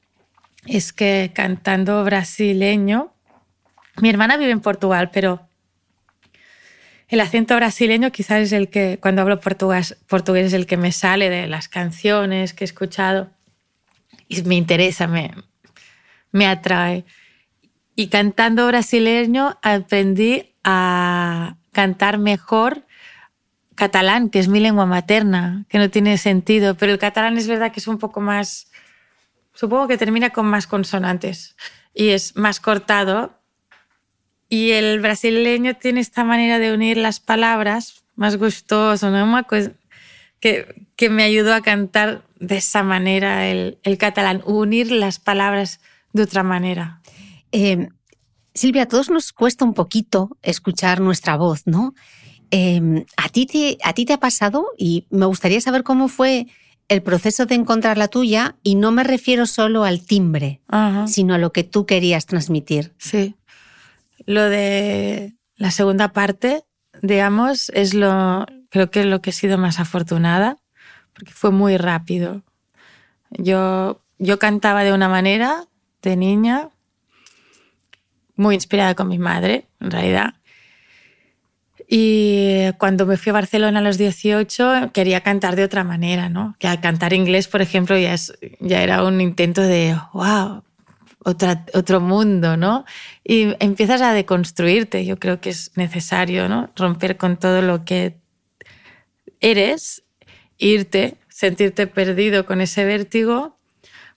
es 0.66 0.92
que 0.92 1.32
cantando 1.34 2.04
brasileño, 2.04 3.12
mi 4.00 4.08
hermana 4.08 4.36
vive 4.36 4.52
en 4.52 4.60
Portugal, 4.60 5.10
pero 5.12 5.48
el 7.08 7.18
acento 7.18 7.56
brasileño 7.56 8.12
quizás 8.12 8.42
es 8.42 8.52
el 8.52 8.68
que, 8.68 9.00
cuando 9.02 9.22
hablo 9.22 9.40
portugués, 9.40 9.98
portugués 10.06 10.46
es 10.46 10.52
el 10.52 10.66
que 10.66 10.76
me 10.76 10.92
sale 10.92 11.28
de 11.28 11.48
las 11.48 11.66
canciones 11.68 12.54
que 12.54 12.62
he 12.62 12.66
escuchado 12.66 13.30
y 14.28 14.42
me 14.42 14.54
interesa, 14.54 15.08
me, 15.08 15.34
me 16.30 16.46
atrae. 16.46 17.04
Y 17.96 18.06
cantando 18.06 18.64
brasileño 18.68 19.58
aprendí 19.60 20.51
a 20.64 21.56
cantar 21.72 22.18
mejor 22.18 22.84
catalán, 23.74 24.30
que 24.30 24.38
es 24.38 24.48
mi 24.48 24.60
lengua 24.60 24.86
materna, 24.86 25.64
que 25.68 25.78
no 25.78 25.90
tiene 25.90 26.18
sentido, 26.18 26.76
pero 26.76 26.92
el 26.92 26.98
catalán 26.98 27.38
es 27.38 27.48
verdad 27.48 27.72
que 27.72 27.80
es 27.80 27.88
un 27.88 27.98
poco 27.98 28.20
más, 28.20 28.70
supongo 29.54 29.88
que 29.88 29.98
termina 29.98 30.30
con 30.30 30.46
más 30.46 30.66
consonantes 30.66 31.56
y 31.94 32.10
es 32.10 32.36
más 32.36 32.60
cortado 32.60 33.38
y 34.48 34.72
el 34.72 35.00
brasileño 35.00 35.76
tiene 35.76 36.00
esta 36.00 36.24
manera 36.24 36.58
de 36.58 36.72
unir 36.72 36.98
las 36.98 37.20
palabras 37.20 38.04
más 38.14 38.36
gustoso, 38.36 39.10
¿no? 39.10 39.46
Que, 40.40 40.84
que 40.96 41.08
me 41.08 41.22
ayudó 41.22 41.54
a 41.54 41.62
cantar 41.62 42.22
de 42.38 42.56
esa 42.56 42.82
manera 42.82 43.48
el, 43.48 43.78
el 43.84 43.96
catalán, 43.96 44.42
unir 44.44 44.90
las 44.90 45.18
palabras 45.18 45.80
de 46.12 46.24
otra 46.24 46.42
manera. 46.42 47.00
Eh, 47.52 47.88
Silvia, 48.54 48.82
a 48.82 48.88
todos 48.88 49.10
nos 49.10 49.32
cuesta 49.32 49.64
un 49.64 49.74
poquito 49.74 50.36
escuchar 50.42 51.00
nuestra 51.00 51.36
voz, 51.36 51.66
¿no? 51.66 51.94
Eh, 52.50 53.06
¿a, 53.16 53.28
ti 53.30 53.46
te, 53.46 53.78
¿A 53.82 53.94
ti 53.94 54.04
te 54.04 54.12
ha 54.12 54.20
pasado? 54.20 54.66
Y 54.76 55.06
me 55.10 55.24
gustaría 55.26 55.60
saber 55.60 55.82
cómo 55.82 56.08
fue 56.08 56.46
el 56.88 57.02
proceso 57.02 57.46
de 57.46 57.54
encontrar 57.54 57.96
la 57.96 58.08
tuya 58.08 58.56
y 58.62 58.74
no 58.74 58.92
me 58.92 59.04
refiero 59.04 59.46
solo 59.46 59.84
al 59.84 60.04
timbre, 60.04 60.60
sino 61.06 61.32
a 61.32 61.38
lo 61.38 61.50
que 61.50 61.64
tú 61.64 61.86
querías 61.86 62.26
transmitir. 62.26 62.92
Sí. 62.98 63.34
Lo 64.26 64.42
de 64.42 65.32
la 65.56 65.70
segunda 65.70 66.12
parte, 66.12 66.64
digamos, 67.00 67.70
es 67.70 67.94
lo, 67.94 68.44
creo 68.68 68.90
que 68.90 69.00
es 69.00 69.06
lo 69.06 69.22
que 69.22 69.30
he 69.30 69.32
sido 69.32 69.56
más 69.56 69.80
afortunada, 69.80 70.58
porque 71.14 71.32
fue 71.32 71.50
muy 71.50 71.78
rápido. 71.78 72.42
Yo, 73.30 74.02
yo 74.18 74.38
cantaba 74.38 74.84
de 74.84 74.92
una 74.92 75.08
manera, 75.08 75.64
de 76.02 76.16
niña, 76.16 76.68
muy 78.42 78.54
inspirada 78.56 78.94
con 78.94 79.08
mi 79.08 79.18
madre, 79.18 79.66
en 79.80 79.90
realidad. 79.90 80.34
Y 81.88 82.72
cuando 82.78 83.06
me 83.06 83.16
fui 83.16 83.30
a 83.30 83.34
Barcelona 83.34 83.80
a 83.80 83.82
los 83.82 83.98
18 83.98 84.92
quería 84.92 85.20
cantar 85.20 85.56
de 85.56 85.64
otra 85.64 85.84
manera, 85.84 86.28
¿no? 86.28 86.56
Que 86.58 86.66
al 86.66 86.80
cantar 86.80 87.12
inglés, 87.12 87.48
por 87.48 87.60
ejemplo, 87.60 87.98
ya, 87.98 88.14
es, 88.14 88.32
ya 88.60 88.82
era 88.82 89.04
un 89.04 89.20
intento 89.20 89.60
de, 89.60 89.96
wow, 90.14 90.62
otra, 91.18 91.66
otro 91.74 92.00
mundo, 92.00 92.56
¿no? 92.56 92.84
Y 93.24 93.54
empiezas 93.62 94.00
a 94.00 94.14
deconstruirte. 94.14 95.04
Yo 95.04 95.18
creo 95.18 95.40
que 95.40 95.50
es 95.50 95.72
necesario, 95.76 96.48
¿no? 96.48 96.70
Romper 96.76 97.16
con 97.16 97.36
todo 97.36 97.62
lo 97.62 97.84
que 97.84 98.16
eres, 99.40 100.02
irte, 100.56 101.16
sentirte 101.28 101.86
perdido 101.86 102.46
con 102.46 102.60
ese 102.60 102.84
vértigo 102.84 103.58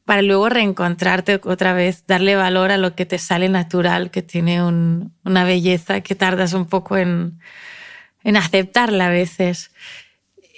para 0.06 0.22
luego 0.22 0.50
reencontrarte 0.50 1.42
otra 1.44 1.74
vez, 1.74 2.06
darle 2.06 2.36
valor 2.36 2.72
a 2.72 2.78
lo 2.78 2.96
que 2.96 3.06
te 3.06 3.18
sale 3.18 3.50
natural, 3.50 4.12
que 4.12 4.22
tiene 4.22 4.64
una 4.64 5.44
belleza 5.44 6.02
que 6.02 6.16
tardas 6.16 6.54
un 6.54 6.68
poco 6.68 6.96
en, 6.98 7.40
en 8.24 8.38
aceptarla 8.38 9.08
a 9.08 9.10
veces. 9.10 9.72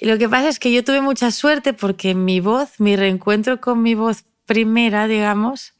Lo 0.01 0.17
que 0.17 0.29
pasa 0.29 0.49
es 0.49 0.59
que 0.59 0.71
yo 0.71 0.83
tuve 0.83 1.01
mucha 1.01 1.31
suerte 1.31 1.73
porque 1.73 2.13
mi 2.13 2.39
voz, 2.39 2.79
mi 2.79 2.95
reencuentro 2.95 3.61
con 3.61 3.81
mi 3.81 3.95
voz 3.95 4.25
primera, 4.45 5.07
digamos, 5.07 5.73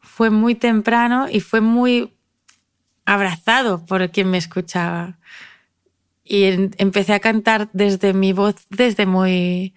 fue 0.00 0.30
muy 0.30 0.54
temprano 0.54 1.28
y 1.30 1.40
fue 1.40 1.60
muy 1.60 2.14
abrazado 3.04 3.84
por 3.86 4.10
quien 4.10 4.30
me 4.30 4.38
escuchaba. 4.38 5.18
Y 6.24 6.44
empecé 6.78 7.12
a 7.12 7.20
cantar 7.20 7.68
desde 7.72 8.12
mi 8.12 8.32
voz 8.32 8.54
desde 8.70 9.06
muy, 9.06 9.74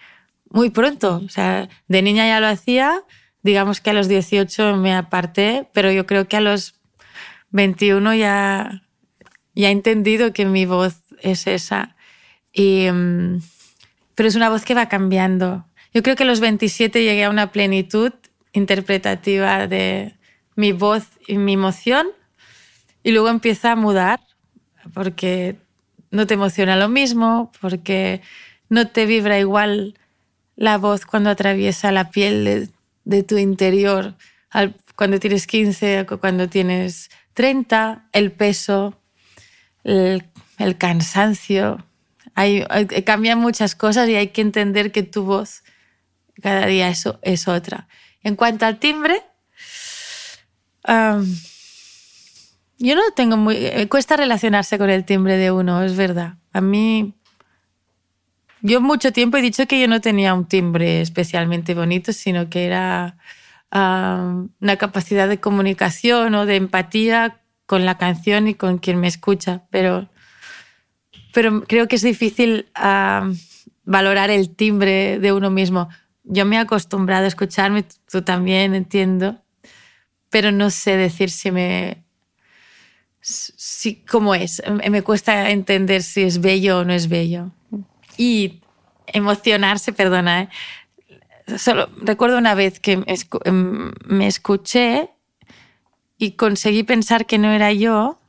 muy 0.50 0.70
pronto. 0.70 1.22
O 1.26 1.30
sea, 1.30 1.68
de 1.88 2.02
niña 2.02 2.28
ya 2.28 2.40
lo 2.40 2.48
hacía, 2.48 3.04
digamos 3.48 3.80
que 3.80 3.92
a 3.92 3.94
los 3.94 4.10
18 4.10 4.76
me 4.76 4.94
aparté, 4.94 5.70
pero 5.74 5.90
yo 5.90 6.06
creo 6.06 6.28
que 6.28 6.36
a 6.36 6.42
los 6.42 6.76
21 7.52 8.14
ya, 8.14 8.84
ya 9.56 9.70
he 9.70 9.72
entendido 9.72 10.34
que 10.34 10.46
mi 10.46 10.66
voz 10.66 11.04
es 11.22 11.48
esa. 11.48 11.96
Y, 12.52 12.92
mm, 12.92 13.42
pero 14.16 14.28
es 14.28 14.36
una 14.36 14.50
voz 14.50 14.66
que 14.66 14.74
va 14.74 14.90
cambiando. 14.90 15.66
Yo 15.94 16.04
creo 16.04 16.18
que 16.18 16.24
a 16.24 16.28
los 16.28 16.42
27 16.42 17.02
llegué 17.04 17.24
a 17.24 17.30
una 17.30 17.54
plenitud 17.54 18.12
interpretativa 18.52 19.66
de 19.66 20.16
mi 20.56 20.74
voz 20.74 21.08
y 21.26 21.38
mi 21.38 21.54
emoción 21.54 22.08
y 23.02 23.12
luego 23.12 23.30
empieza 23.30 23.72
a 23.72 23.76
mudar 23.78 24.20
porque 24.94 25.56
no 26.12 26.28
te 26.28 26.34
emociona 26.34 26.76
lo 26.76 26.90
mismo, 26.90 27.52
porque 27.62 28.22
no 28.68 28.90
te 28.90 29.06
vibra 29.06 29.40
igual 29.40 29.98
la 30.58 30.78
voz 30.78 31.06
cuando 31.06 31.30
atraviesa 31.30 31.94
la 31.94 32.10
piel 32.10 32.44
de, 32.44 32.70
de 33.08 33.24
tu 33.24 33.38
interior, 33.38 34.16
cuando 34.96 35.20
tienes 35.20 35.48
15 35.48 36.08
o 36.10 36.20
cuando 36.20 36.50
tienes 36.50 37.10
30, 37.36 38.10
el 38.12 38.34
peso, 38.34 39.00
el, 39.84 40.24
cansancio. 40.78 41.86
Hay, 42.36 42.66
cambian 43.06 43.40
muchas 43.40 43.76
cosas 43.76 44.10
y 44.10 44.16
hay 44.16 44.28
que 44.28 44.42
entender 44.42 44.92
que 44.92 45.04
tu 45.04 45.24
voz 45.24 45.64
cada 46.42 46.66
día 46.66 46.90
eso 46.90 47.20
es 47.22 47.48
otra. 47.48 47.88
En 48.24 48.36
cuanto 48.36 48.66
al 48.66 48.78
timbre, 48.78 49.22
yo 50.86 52.96
no 52.96 53.12
tengo 53.16 53.38
muy... 53.38 53.56
Eh, 53.56 53.88
cuesta 53.88 54.18
relacionarse 54.18 54.78
con 54.78 54.90
el 54.90 55.06
timbre 55.06 55.38
de 55.38 55.52
uno, 55.52 55.82
es 55.82 55.96
verdad. 55.96 56.34
A 56.52 56.60
mí 56.60 57.16
yo 58.62 58.82
mucho 58.82 59.12
tiempo 59.12 59.38
he 59.38 59.42
dicho 59.42 59.68
que 59.68 59.80
yo 59.80 59.88
no 59.88 60.02
tenía 60.02 60.34
un 60.34 60.46
timbre 60.46 61.02
especialmente 61.02 61.74
bonito, 61.74 62.14
sino 62.14 62.50
que 62.50 62.66
era 62.66 63.18
una 63.70 64.78
capacidad 64.78 65.28
de 65.28 65.40
comunicación 65.40 66.34
o 66.36 66.46
de 66.46 66.56
empatía 66.56 67.42
con 67.66 67.86
la 67.86 67.98
canción 67.98 68.48
y 68.48 68.54
con 68.54 68.78
quien 68.78 69.00
me 69.00 69.08
escucha, 69.08 69.64
pero, 69.70 70.10
pero 71.34 71.64
creo 71.64 71.88
que 71.88 71.98
es 71.98 72.02
difícil 72.02 72.68
valorar 73.84 74.30
el 74.30 74.56
timbre 74.56 75.20
de 75.20 75.34
uno 75.34 75.50
mismo. 75.50 75.90
Yo 76.24 76.46
me 76.46 76.56
he 76.56 76.60
acostumbrado 76.60 77.26
a 77.26 77.28
escucharme, 77.28 77.86
tú 78.10 78.22
también 78.22 78.74
entiendo, 78.74 79.42
pero 80.30 80.52
no 80.52 80.70
sé 80.70 80.98
decir 80.98 81.30
si 81.30 81.52
me... 81.52 82.04
Si, 83.20 84.06
¿Cómo 84.06 84.34
es? 84.34 84.64
Me 84.90 85.02
cuesta 85.02 85.50
entender 85.50 86.02
si 86.02 86.22
es 86.22 86.40
bello 86.40 86.80
o 86.80 86.84
no 86.86 86.94
es 86.94 87.10
bello 87.10 87.52
y 88.18 88.62
emocionarse, 89.08 89.94
perdona. 89.94 90.44
¿eh? 90.44 90.50
Solo 91.58 91.90
recuerdo 92.02 92.38
una 92.38 92.56
vez 92.56 92.80
que 92.80 93.04
em, 93.46 93.92
me 94.06 94.28
escuché 94.28 95.10
y 96.18 96.32
conseguí 96.32 96.84
pensar 96.84 97.26
que 97.26 97.38
no 97.38 97.52
era 97.52 97.72
yo 97.72 98.20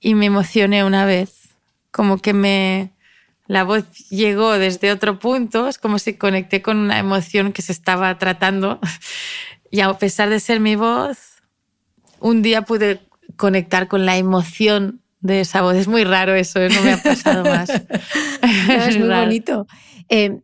y 0.00 0.14
me 0.14 0.26
emocioné 0.26 0.84
una 0.84 1.04
vez, 1.04 1.54
como 1.90 2.18
que 2.18 2.32
me 2.32 2.92
la 3.46 3.64
voz 3.64 3.84
llegó 4.10 4.58
desde 4.58 4.92
otro 4.92 5.18
punto, 5.18 5.68
es 5.68 5.78
como 5.78 5.98
si 5.98 6.14
conecté 6.14 6.60
con 6.60 6.76
una 6.76 6.98
emoción 6.98 7.52
que 7.52 7.62
se 7.62 7.72
estaba 7.72 8.16
tratando 8.18 8.78
y 9.70 9.80
a 9.80 9.92
pesar 9.94 10.28
de 10.28 10.38
ser 10.38 10.60
mi 10.60 10.76
voz, 10.76 11.42
un 12.20 12.42
día 12.42 12.62
pude 12.62 13.00
conectar 13.36 13.88
con 13.88 14.04
la 14.04 14.18
emoción 14.18 15.00
de 15.20 15.40
esa 15.40 15.62
voz. 15.62 15.76
Es 15.76 15.88
muy 15.88 16.04
raro 16.04 16.34
eso, 16.34 16.60
¿eh? 16.60 16.68
no 16.68 16.82
me 16.82 16.92
ha 16.92 17.02
pasado 17.02 17.44
más. 17.44 17.70
es 18.68 18.98
muy 18.98 19.08
bonito. 19.08 19.66
Eh, 20.08 20.40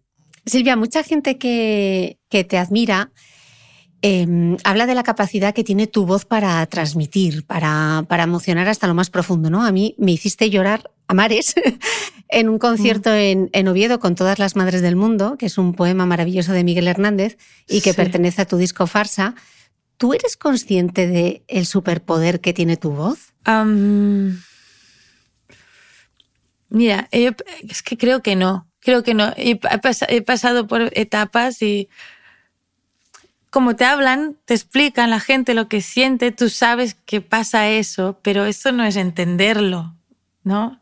Silvia, 0.47 0.77
mucha 0.77 1.03
gente 1.03 1.39
que, 1.39 2.19
te 2.29 2.59
admira 2.59 3.13
em, 4.03 4.57
habla 4.65 4.87
de 4.87 4.95
la 4.95 5.03
capacidad 5.03 5.55
que 5.55 5.65
tiene 5.65 5.87
tu 5.87 6.05
voz 6.05 6.25
para 6.25 6.67
transmitir, 6.67 7.47
para, 7.47 8.05
para, 8.09 8.25
emocionar 8.25 8.69
hasta 8.69 8.87
lo 8.87 8.95
más 8.95 9.11
profundo. 9.11 9.49
¿no? 9.49 9.65
A 9.65 9.73
mí 9.73 9.95
me 9.99 10.13
hiciste 10.13 10.51
llorar 10.51 10.91
a 11.07 11.15
mares 11.15 11.55
en 12.29 12.49
un 12.49 12.59
concierto 12.59 13.11
mm. 13.11 13.49
en, 13.53 13.69
Oviedo 13.69 14.01
con 14.01 14.15
todas 14.15 14.39
las 14.39 14.57
madres 14.57 14.83
del 14.83 14.97
mundo, 14.97 15.37
que 15.39 15.47
es 15.47 15.57
un 15.57 15.75
poema 15.75 16.07
maravilloso 16.07 16.53
de 16.53 16.65
Miguel 16.65 16.89
Hernández 16.89 17.39
y 17.67 17.81
que 17.81 17.95
pertenece 17.95 18.43
a 18.43 18.47
tu 18.47 18.57
disco 18.57 18.87
Farsa. 18.87 19.35
¿Tú 19.97 20.13
eres 20.13 20.37
consciente 20.37 21.07
del 21.07 21.43
el 21.47 21.67
superpoder 21.67 22.41
que 22.41 22.53
tiene 22.53 22.77
tu 22.77 22.91
voz? 22.91 23.33
Mira, 26.69 27.09
es 27.11 27.83
que 27.83 27.97
creo 27.97 28.23
que 28.23 28.37
no, 28.37 28.67
creo 28.81 29.03
que 29.03 29.15
no. 29.15 29.33
He, 29.37 29.57
pasado 30.23 30.67
por 30.67 30.91
etapas 30.95 31.63
y 31.63 31.89
como 33.51 33.77
te 33.77 33.85
hablan, 33.85 34.37
te 34.45 34.55
explican 34.55 35.11
la 35.11 35.21
gente 35.21 35.55
lo 35.55 35.69
que 35.69 35.81
siente, 35.81 36.33
tú 36.33 36.49
sabes 36.49 36.95
que 36.95 37.21
pasa 37.21 37.69
eso, 37.69 38.19
pero 38.23 38.45
eso 38.45 38.73
no 38.73 38.85
es 38.85 38.97
entenderlo, 38.97 39.95
¿no? 40.43 40.81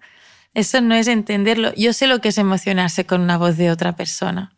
Eso 0.54 0.80
no 0.80 0.94
es 0.94 1.06
entenderlo. 1.06 1.72
Yo 1.74 1.92
sé 1.92 2.06
lo 2.06 2.20
que 2.20 2.28
es 2.28 2.38
emocionarse 2.38 3.06
con 3.06 3.20
una 3.20 3.36
voz 3.36 3.56
de 3.56 3.70
otra 3.70 3.94
persona, 3.94 4.54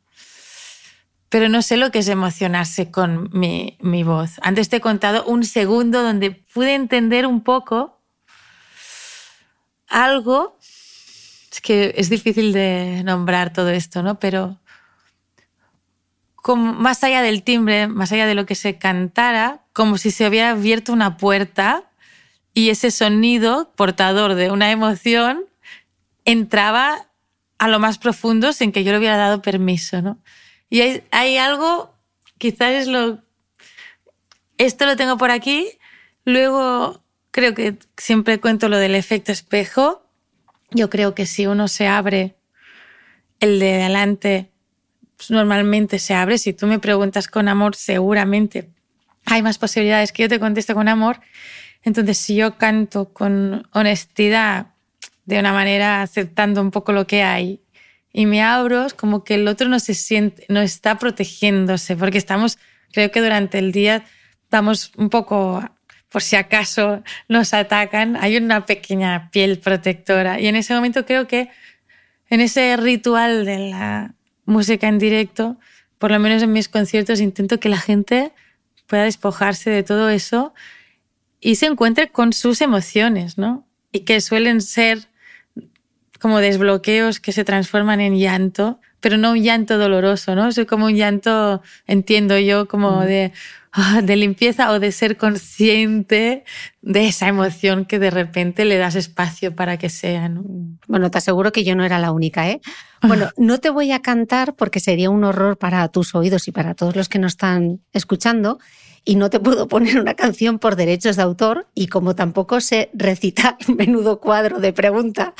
pero 1.28 1.48
no 1.48 1.60
sé 1.62 1.76
lo 1.76 1.90
que 1.90 1.98
es 1.98 2.08
emocionarse 2.08 2.90
con 2.90 3.28
mi, 3.32 3.76
mi 3.80 4.04
voz. 4.04 4.34
Antes 4.42 4.68
te 4.68 4.76
he 4.76 4.80
contado 4.80 5.24
un 5.24 5.44
segundo 5.44 6.02
donde 6.02 6.30
pude 6.30 6.74
entender 6.74 7.26
un 7.26 7.42
poco 7.42 8.00
algo 9.88 10.58
es 11.55 11.61
que 11.61 11.95
es 11.97 12.11
difícil 12.11 12.53
de 12.53 13.03
nombrar 13.05 13.53
todo 13.53 13.71
esto, 13.71 14.03
¿no? 14.03 14.19
Pero 14.19 14.59
como, 16.35 16.73
más 16.75 17.05
allá 17.05 17.23
del 17.23 17.45
timbre, 17.45 17.87
más 17.87 18.11
allá 18.11 18.27
de 18.27 18.35
lo 18.35 18.45
que 18.45 18.57
se 18.57 18.77
cantara, 18.77 19.62
como 19.73 19.97
si 19.97 20.11
se 20.11 20.27
hubiera 20.27 20.51
abierto 20.51 20.93
una 20.93 21.17
puerta 21.17 21.85
y 22.55 22.71
ese 22.71 22.90
sonido 22.90 23.73
portador 23.77 24.35
de 24.35 24.51
una 24.51 24.73
emoción 24.73 25.45
entraba 26.25 27.07
a 27.59 27.69
lo 27.69 27.79
más 27.79 27.99
profundo 27.99 28.53
sin 28.53 28.73
que 28.73 28.83
yo 28.83 28.90
le 28.90 28.99
hubiera 28.99 29.17
dado 29.17 29.40
permiso, 29.40 30.03
¿no? 30.03 30.19
Y 30.71 30.81
hay, 30.81 31.05
hay 31.12 31.37
algo, 31.37 31.95
quizás 32.38 32.73
es 32.73 32.88
lo... 32.88 33.23
Esto 34.59 34.87
lo 34.87 34.97
tengo 34.97 35.19
por 35.19 35.31
aquí, 35.31 35.69
luego 36.25 37.01
creo 37.31 37.55
que 37.55 37.79
siempre 37.97 38.40
cuento 38.40 38.69
lo 38.69 38.79
del 38.79 38.97
efecto 38.97 39.31
espejo, 39.31 40.04
yo 40.74 40.90
creo 40.90 41.14
que 41.14 41.26
si 41.26 41.46
uno 41.46 41.68
se 41.68 41.87
abre, 41.87 42.37
el 43.40 43.58
de 43.58 43.82
adelante 43.82 44.50
normalmente 45.30 45.98
se 45.98 46.14
abre. 46.14 46.38
Si 46.38 46.52
tú 46.52 46.66
me 46.66 46.78
preguntas 46.78 47.28
con 47.28 47.48
amor, 47.48 47.76
seguramente 47.76 48.70
hay 49.26 49.42
más 49.42 49.58
posibilidades 49.58 50.12
que 50.12 50.24
yo 50.24 50.28
te 50.28 50.40
conteste 50.40 50.74
con 50.74 50.88
amor. 50.88 51.20
Entonces, 51.82 52.18
si 52.18 52.37
yo 52.37 52.56
canto 52.58 53.12
con 53.12 53.68
honestidad, 53.72 54.68
de 55.24 55.38
una 55.38 55.52
manera 55.52 56.02
aceptando 56.02 56.60
un 56.60 56.70
poco 56.70 56.92
lo 56.92 57.06
que 57.06 57.22
hay, 57.22 57.60
y 58.12 58.26
me 58.26 58.42
abro, 58.42 58.87
es 58.87 58.94
como 58.94 59.24
que 59.24 59.34
el 59.34 59.48
otro 59.48 59.68
no 59.68 59.80
se 59.80 59.94
siente, 59.94 60.44
no 60.48 60.60
está 60.60 60.98
protegiéndose, 60.98 61.96
porque 61.96 62.18
estamos, 62.18 62.58
creo 62.92 63.10
que 63.10 63.20
durante 63.20 63.58
el 63.58 63.72
día 63.72 64.04
estamos 64.44 64.92
un 64.96 65.10
poco 65.10 65.64
por 66.14 66.22
si 66.22 66.37
acaso 66.37 67.03
nos 67.27 67.55
atacan, 67.55 68.14
hay 68.14 68.37
una 68.37 68.66
pequeña 68.66 69.31
piel 69.33 69.59
protectora. 69.59 70.38
Y 70.38 70.46
en 70.46 70.55
ese 70.55 70.72
momento 70.72 71.05
creo 71.07 71.27
que 71.27 71.50
en 72.31 72.40
ese 72.40 72.77
ritual 72.77 73.44
de 73.44 73.70
la 73.70 74.14
música 74.44 74.87
en 74.87 75.00
directo, 75.00 75.57
por 75.98 76.12
lo 76.12 76.20
menos 76.20 76.40
en 76.44 76.53
mis 76.53 76.68
conciertos, 76.68 77.20
intento 77.20 77.59
que 77.59 77.68
la 77.68 77.79
gente 77.79 78.31
pueda 78.87 79.03
despojarse 79.03 79.70
de 79.70 79.83
todo 79.83 80.09
eso 80.09 80.55
y 81.40 81.57
se 81.57 81.66
encuentre 81.66 82.11
con 82.11 82.33
sus 82.33 82.61
emociones, 82.61 83.37
¿no? 83.37 83.66
Y 83.90 84.05
que 84.05 84.20
suelen 84.20 84.61
ser 84.61 85.09
como 86.20 86.38
desbloqueos 86.38 87.18
que 87.18 87.33
se 87.33 87.42
transforman 87.42 88.00
en 88.00 88.16
llanto, 88.20 88.79
pero 89.00 89.16
no 89.16 89.33
un 89.33 89.42
llanto 89.42 89.79
doloroso, 89.79 90.37
¿no? 90.37 90.46
Es 90.46 90.61
como 90.68 90.87
un 90.87 90.94
llanto, 90.94 91.61
entiendo 91.88 92.38
yo, 92.38 92.68
como 92.68 93.00
mm. 93.00 93.05
de, 93.05 93.33
de 94.02 94.16
limpieza 94.16 94.70
o 94.70 94.78
de 94.78 94.92
ser 94.92 95.16
consciente 95.16 96.44
de 96.82 97.06
esa 97.06 97.28
emoción 97.28 97.84
que 97.84 97.98
de 97.98 98.10
repente 98.10 98.64
le 98.64 98.76
das 98.76 98.94
espacio 98.94 99.54
para 99.54 99.78
que 99.78 99.88
sea. 99.88 100.28
¿no? 100.28 100.44
Bueno, 100.87 101.10
te 101.10 101.18
aseguro 101.18 101.52
que 101.52 101.64
yo 101.64 101.74
no 101.74 101.84
era 101.84 101.98
la 101.98 102.12
única. 102.12 102.48
¿eh? 102.48 102.60
Bueno, 103.02 103.30
no 103.37 103.58
te 103.58 103.70
voy 103.70 103.90
a 103.92 104.00
cantar 104.00 104.54
porque 104.54 104.80
sería 104.80 105.10
un 105.10 105.24
horror 105.24 105.58
para 105.58 105.88
tus 105.88 106.14
oídos 106.14 106.46
y 106.48 106.52
para 106.52 106.74
todos 106.74 106.94
los 106.94 107.08
que 107.08 107.18
nos 107.18 107.32
están 107.32 107.80
escuchando. 107.92 108.58
Y 109.04 109.16
no 109.16 109.28
te 109.28 109.38
puedo 109.38 109.68
poner 109.68 110.00
una 110.00 110.14
canción 110.14 110.58
por 110.58 110.76
derechos 110.76 111.16
de 111.16 111.22
autor 111.22 111.66
y 111.74 111.88
como 111.88 112.14
tampoco 112.14 112.60
sé 112.60 112.90
recitar 112.94 113.56
menudo 113.68 114.20
cuadro 114.20 114.60
de 114.60 114.72
pregunta, 114.72 115.34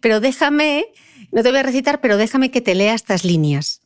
pero 0.00 0.20
déjame, 0.20 0.84
no 1.32 1.42
te 1.42 1.50
voy 1.50 1.58
a 1.58 1.64
recitar, 1.64 2.00
pero 2.00 2.16
déjame 2.16 2.52
que 2.52 2.60
te 2.60 2.76
lea 2.76 2.94
estas 2.94 3.24
líneas. 3.24 3.80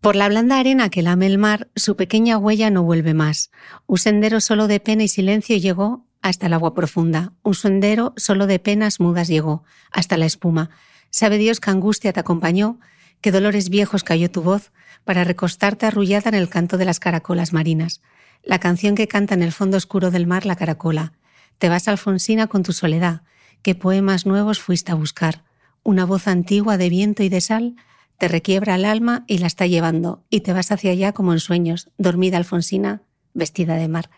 Por 0.00 0.14
la 0.14 0.28
blanda 0.28 0.60
arena 0.60 0.90
que 0.90 1.02
lame 1.02 1.26
el 1.26 1.38
mar, 1.38 1.68
su 1.74 1.96
pequeña 1.96 2.38
huella 2.38 2.70
no 2.70 2.84
vuelve 2.84 3.14
más. 3.14 3.50
Un 3.86 3.98
sendero 3.98 4.40
solo 4.40 4.68
de 4.68 4.78
pena 4.78 5.02
y 5.02 5.08
silencio 5.08 5.56
llegó 5.56 6.06
hasta 6.22 6.46
el 6.46 6.52
agua 6.52 6.72
profunda. 6.72 7.32
Un 7.42 7.54
sendero 7.54 8.14
solo 8.16 8.46
de 8.46 8.60
penas 8.60 9.00
mudas 9.00 9.26
llegó 9.26 9.64
hasta 9.90 10.16
la 10.16 10.26
espuma. 10.26 10.70
Sabe 11.10 11.36
Dios 11.36 11.58
que 11.58 11.70
angustia 11.70 12.12
te 12.12 12.20
acompañó, 12.20 12.78
que 13.20 13.32
dolores 13.32 13.70
viejos 13.70 14.04
cayó 14.04 14.30
tu 14.30 14.42
voz 14.42 14.70
para 15.04 15.24
recostarte 15.24 15.86
arrullada 15.86 16.28
en 16.28 16.36
el 16.36 16.48
canto 16.48 16.78
de 16.78 16.84
las 16.84 17.00
caracolas 17.00 17.52
marinas. 17.52 18.00
La 18.44 18.60
canción 18.60 18.94
que 18.94 19.08
canta 19.08 19.34
en 19.34 19.42
el 19.42 19.52
fondo 19.52 19.76
oscuro 19.76 20.12
del 20.12 20.28
mar 20.28 20.46
la 20.46 20.54
caracola. 20.54 21.12
Te 21.58 21.68
vas 21.68 21.88
Alfonsina 21.88 22.46
con 22.46 22.62
tu 22.62 22.72
soledad. 22.72 23.22
¿Qué 23.62 23.74
poemas 23.74 24.26
nuevos 24.26 24.60
fuiste 24.60 24.92
a 24.92 24.94
buscar? 24.94 25.42
Una 25.82 26.04
voz 26.04 26.28
antigua 26.28 26.76
de 26.76 26.88
viento 26.88 27.24
y 27.24 27.28
de 27.28 27.40
sal 27.40 27.74
te 28.18 28.28
requiebra 28.28 28.74
el 28.74 28.84
alma 28.84 29.24
y 29.26 29.38
la 29.38 29.46
está 29.46 29.66
llevando, 29.66 30.24
y 30.28 30.40
te 30.40 30.52
vas 30.52 30.70
hacia 30.72 30.90
allá 30.90 31.12
como 31.12 31.32
en 31.32 31.40
sueños, 31.40 31.90
dormida 31.98 32.36
Alfonsina, 32.36 33.02
vestida 33.32 33.76
de 33.76 33.88
mar. 33.88 34.10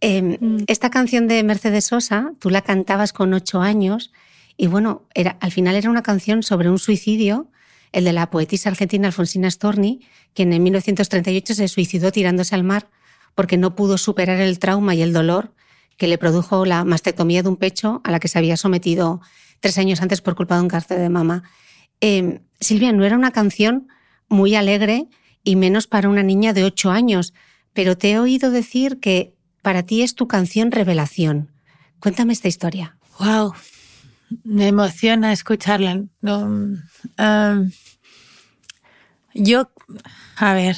Em, 0.00 0.36
mm. 0.40 0.64
Esta 0.66 0.90
canción 0.90 1.26
de 1.26 1.42
Mercedes 1.42 1.86
Sosa, 1.86 2.32
tú 2.38 2.50
la 2.50 2.62
cantabas 2.62 3.12
con 3.12 3.32
ocho 3.34 3.60
años, 3.60 4.12
y 4.56 4.66
bueno, 4.66 5.08
era, 5.14 5.38
al 5.40 5.52
final 5.52 5.74
era 5.74 5.90
una 5.90 6.02
canción 6.02 6.42
sobre 6.42 6.70
un 6.70 6.78
suicidio, 6.78 7.50
el 7.92 8.04
de 8.04 8.12
la 8.12 8.30
poetisa 8.30 8.68
argentina 8.68 9.08
Alfonsina 9.08 9.50
Storni, 9.50 10.06
quien 10.34 10.52
en 10.52 10.62
1938 10.62 11.54
se 11.54 11.68
suicidó 11.68 12.12
tirándose 12.12 12.54
al 12.54 12.62
mar 12.62 12.88
porque 13.34 13.56
no 13.56 13.74
pudo 13.74 13.98
superar 13.98 14.40
el 14.40 14.58
trauma 14.58 14.94
y 14.94 15.02
el 15.02 15.12
dolor 15.12 15.54
que 15.96 16.08
le 16.08 16.18
produjo 16.18 16.64
la 16.64 16.84
mastectomía 16.84 17.42
de 17.42 17.48
un 17.48 17.56
pecho 17.56 18.00
a 18.04 18.10
la 18.10 18.20
que 18.20 18.28
se 18.28 18.38
había 18.38 18.56
sometido 18.56 19.20
tres 19.60 19.78
años 19.78 20.00
antes 20.02 20.20
por 20.20 20.34
culpa 20.34 20.56
de 20.56 20.62
un 20.62 20.68
cáncer 20.68 20.98
de 20.98 21.08
mama. 21.08 21.42
Em, 22.00 22.40
Silvia, 22.60 22.92
no 22.92 23.04
era 23.04 23.16
una 23.16 23.32
canción 23.32 23.88
muy 24.28 24.54
alegre 24.54 25.08
y 25.42 25.56
menos 25.56 25.86
para 25.86 26.08
una 26.08 26.22
niña 26.22 26.52
de 26.52 26.64
ocho 26.64 26.90
años, 26.90 27.32
pero 27.72 27.96
te 27.96 28.12
he 28.12 28.18
oído 28.18 28.50
decir 28.50 29.00
que 29.00 29.34
para 29.62 29.82
ti 29.82 30.02
es 30.02 30.14
tu 30.14 30.28
canción 30.28 30.70
revelación. 30.70 31.50
Cuéntame 31.98 32.32
esta 32.32 32.48
historia. 32.48 32.96
Wow, 33.18 33.54
me 34.44 34.68
emociona 34.68 35.32
escucharla. 35.32 36.02
Yo, 39.34 39.70
a 40.36 40.54
ver, 40.54 40.76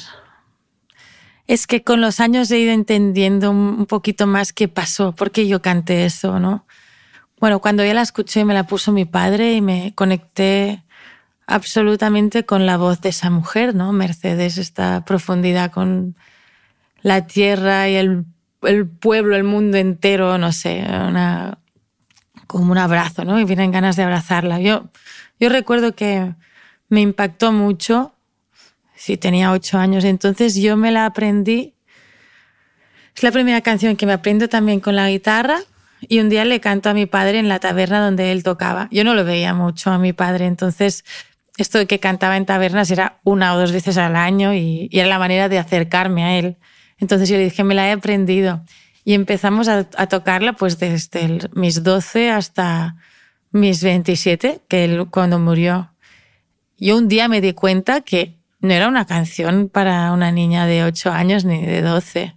es 1.47 1.65
que 1.67 1.83
con 1.83 2.01
los 2.01 2.19
años 2.19 2.51
he 2.51 2.59
ido 2.59 2.71
entendiendo 2.71 3.51
un 3.51 3.85
poquito 3.85 4.27
más 4.27 4.53
qué 4.53 4.67
pasó, 4.67 5.13
por 5.13 5.31
qué 5.31 5.47
yo 5.47 5.61
canté 5.61 6.05
eso, 6.05 6.39
¿no? 6.39 6.65
Bueno, 7.39 7.59
cuando 7.59 7.83
ya 7.83 7.93
la 7.93 8.01
escuché 8.01 8.45
me 8.45 8.53
la 8.53 8.65
puso 8.65 8.91
mi 8.91 9.05
padre 9.05 9.55
y 9.55 9.61
me 9.61 9.93
conecté 9.95 10.82
absolutamente 11.47 12.45
con 12.45 12.65
la 12.65 12.77
voz 12.77 13.01
de 13.01 13.09
esa 13.09 13.29
mujer, 13.29 13.75
¿no? 13.75 13.91
Mercedes, 13.91 14.57
esta 14.57 15.03
profundidad 15.05 15.71
con 15.71 16.15
la 17.01 17.27
tierra 17.27 17.89
y 17.89 17.95
el, 17.95 18.25
pueblo, 18.99 19.35
el 19.35 19.43
mundo 19.43 19.77
entero, 19.77 20.37
no 20.37 20.51
sé, 20.53 20.85
una, 20.87 21.59
como 22.47 22.71
un 22.71 22.77
abrazo, 22.77 23.25
¿no? 23.25 23.39
Y 23.39 23.43
vienen 23.43 23.71
ganas 23.71 23.95
de 23.95 24.03
abrazarla. 24.03 24.61
Yo, 24.61 24.89
yo 25.39 25.49
recuerdo 25.49 25.95
que 25.95 26.33
me 26.87 27.01
impactó 27.01 27.51
mucho, 27.51 28.13
si 28.95 29.17
tenía 29.17 29.51
ocho 29.51 29.77
años, 29.77 30.05
entonces 30.05 30.55
yo 30.55 30.77
me 30.77 30.91
la 30.91 31.05
aprendí. 31.05 31.73
Es 33.15 33.21
la 33.21 33.31
primera 33.31 33.61
canción 33.61 33.95
que 33.97 34.05
me 34.05 34.13
aprendo 34.13 34.47
también 34.47 34.79
con 34.79 34.95
la 34.95 35.09
guitarra 35.09 35.59
y 36.07 36.19
un 36.19 36.29
día 36.29 36.45
le 36.45 36.59
canto 36.59 36.89
a 36.89 36.93
mi 36.93 37.05
padre 37.05 37.39
en 37.39 37.49
la 37.49 37.59
taberna 37.59 38.03
donde 38.03 38.31
él 38.31 38.43
tocaba. 38.43 38.87
Yo 38.91 39.03
no 39.03 39.13
lo 39.13 39.25
veía 39.25 39.53
mucho 39.53 39.91
a 39.91 39.97
mi 39.97 40.13
padre, 40.13 40.45
entonces 40.45 41.03
esto 41.57 41.77
de 41.77 41.85
que 41.85 41.99
cantaba 41.99 42.37
en 42.37 42.45
tabernas 42.45 42.89
era 42.89 43.19
una 43.23 43.53
o 43.53 43.59
dos 43.59 43.71
veces 43.71 43.97
al 43.97 44.15
año 44.15 44.53
y, 44.53 44.89
era 44.91 45.07
la 45.07 45.19
manera 45.19 45.49
de 45.49 45.59
acercarme 45.59 46.23
a 46.23 46.37
él. 46.37 46.57
Entonces 46.99 47.29
yo 47.29 47.37
le 47.37 47.43
dije, 47.43 47.63
me 47.63 47.75
la 47.75 47.89
he 47.89 47.91
aprendido. 47.91 48.63
Y 49.05 49.13
empezamos 49.13 49.67
a, 49.67 49.83
tocarla 49.83 50.53
pues 50.53 50.79
desde 50.79 51.49
mis 51.53 51.83
12 51.83 52.31
hasta 52.31 52.95
mis 53.51 53.83
27, 53.83 54.61
que 54.67 54.85
él 54.85 55.07
cuando 55.11 55.39
murió. 55.39 55.91
Yo 56.77 56.97
un 56.97 57.07
día 57.07 57.27
me 57.27 57.41
di 57.41 57.53
cuenta 57.53 58.01
que 58.01 58.35
no 58.59 58.73
era 58.73 58.87
una 58.87 59.05
canción 59.05 59.69
para 59.69 60.11
una 60.13 60.31
niña 60.31 60.65
de 60.65 60.83
8 60.85 61.11
años 61.11 61.45
ni 61.45 61.65
de 61.65 61.81
12. 61.81 62.35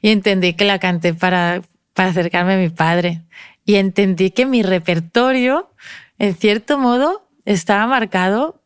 Y 0.00 0.10
entendí 0.10 0.54
que 0.54 0.64
la 0.64 0.78
canté 0.78 1.14
para, 1.14 1.62
para 1.92 2.08
acercarme 2.08 2.54
a 2.54 2.58
mi 2.58 2.70
padre. 2.70 3.22
Y 3.64 3.76
entendí 3.76 4.30
que 4.30 4.46
mi 4.46 4.62
repertorio, 4.62 5.70
en 6.18 6.34
cierto 6.34 6.78
modo, 6.78 7.28
estaba 7.44 7.86
marcado 7.86 8.62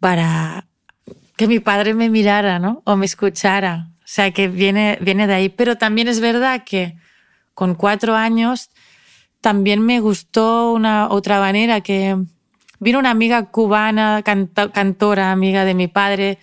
para 0.00 0.66
que 1.36 1.46
mi 1.46 1.60
padre 1.60 1.94
me 1.94 2.08
mirara, 2.08 2.58
¿no? 2.58 2.82
O 2.84 2.96
me 2.96 3.06
escuchara. 3.06 3.88
O 3.98 4.06
sea, 4.14 4.30
que 4.32 4.48
viene, 4.48 4.98
viene 5.00 5.26
de 5.26 5.34
ahí. 5.34 5.48
Pero 5.48 5.76
también 5.76 6.08
es 6.08 6.20
verdad 6.20 6.64
que 6.64 6.96
con 7.54 7.74
cuatro 7.74 8.14
años 8.14 8.70
también 9.40 9.80
me 9.80 10.00
gustó 10.00 10.72
una 10.72 11.08
otra 11.08 11.40
manera 11.40 11.80
que 11.80 12.16
vino 12.78 12.98
una 12.98 13.10
amiga 13.10 13.46
cubana, 13.46 14.22
cantora, 14.22 15.32
amiga 15.32 15.64
de 15.64 15.74
mi 15.74 15.88
padre, 15.88 16.38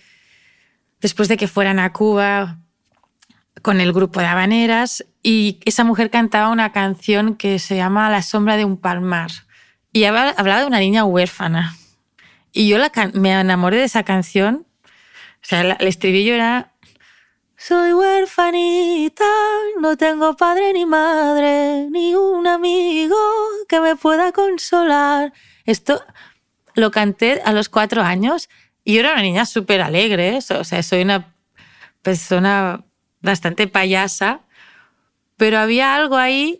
después 1.00 1.28
de 1.28 1.36
que 1.36 1.48
fueran 1.48 1.78
a 1.78 1.92
Cuba 1.92 2.58
con 3.62 3.80
el 3.80 3.92
grupo 3.92 4.20
de 4.20 4.26
habaneras 4.26 5.04
y 5.22 5.60
esa 5.64 5.84
mujer 5.84 6.10
cantaba 6.10 6.48
una 6.48 6.72
canción 6.72 7.36
que 7.36 7.58
se 7.58 7.76
llama 7.76 8.10
La 8.10 8.22
sombra 8.22 8.56
de 8.56 8.64
un 8.64 8.78
palmar. 8.78 9.30
Y 9.92 10.04
hablaba 10.04 10.60
de 10.60 10.66
una 10.66 10.78
niña 10.78 11.04
huérfana. 11.04 11.76
Y 12.52 12.68
yo 12.68 12.78
me 13.14 13.32
enamoré 13.32 13.78
de 13.78 13.84
esa 13.84 14.02
canción. 14.04 14.66
O 15.42 15.46
sea, 15.46 15.60
el 15.60 15.86
estribillo 15.86 16.34
era, 16.34 16.72
soy 17.62 17.92
huérfanita, 17.92 19.24
no 19.80 19.94
tengo 19.98 20.34
padre 20.34 20.72
ni 20.72 20.86
madre, 20.86 21.88
ni 21.90 22.14
un 22.14 22.46
amigo 22.46 23.18
que 23.68 23.80
me 23.80 23.96
pueda 23.96 24.32
consolar. 24.32 25.34
Esto 25.66 26.02
lo 26.74 26.90
canté 26.90 27.42
a 27.44 27.52
los 27.52 27.68
cuatro 27.68 28.02
años 28.02 28.48
y 28.82 28.94
yo 28.94 29.00
era 29.00 29.12
una 29.12 29.20
niña 29.20 29.44
súper 29.44 29.82
alegre. 29.82 30.38
O 30.38 30.64
sea, 30.64 30.82
soy 30.82 31.02
una 31.02 31.34
persona 32.00 32.82
bastante 33.20 33.66
payasa, 33.66 34.40
pero 35.36 35.58
había 35.58 35.94
algo 35.94 36.16
ahí 36.16 36.59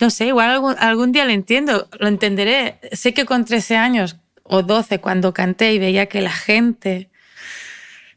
no 0.00 0.10
sé, 0.10 0.26
igual 0.26 0.76
algún, 0.78 1.12
día 1.12 1.24
lo 1.24 1.32
entiendo, 1.32 1.88
lo 1.98 2.08
entenderé. 2.08 2.78
Sé 2.92 3.14
que 3.14 3.24
con 3.24 3.44
13 3.44 3.76
años 3.76 4.16
o 4.44 4.62
12, 4.62 5.00
cuando 5.00 5.34
canté 5.34 5.72
y 5.72 5.78
veía 5.78 6.06
que 6.06 6.20
la 6.20 6.32
gente 6.32 7.10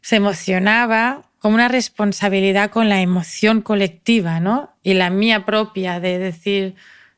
se 0.00 0.16
emocionaba, 0.16 1.28
como 1.38 1.56
una 1.56 1.68
responsabilidad 1.68 2.70
con 2.70 2.88
la 2.88 3.00
emoción 3.00 3.62
colectiva, 3.62 4.38
¿no? 4.38 4.76
Y 4.82 4.94
la 4.94 5.10
mía 5.10 5.44
propia 5.44 5.98
de 5.98 6.18
decir, 6.18 6.76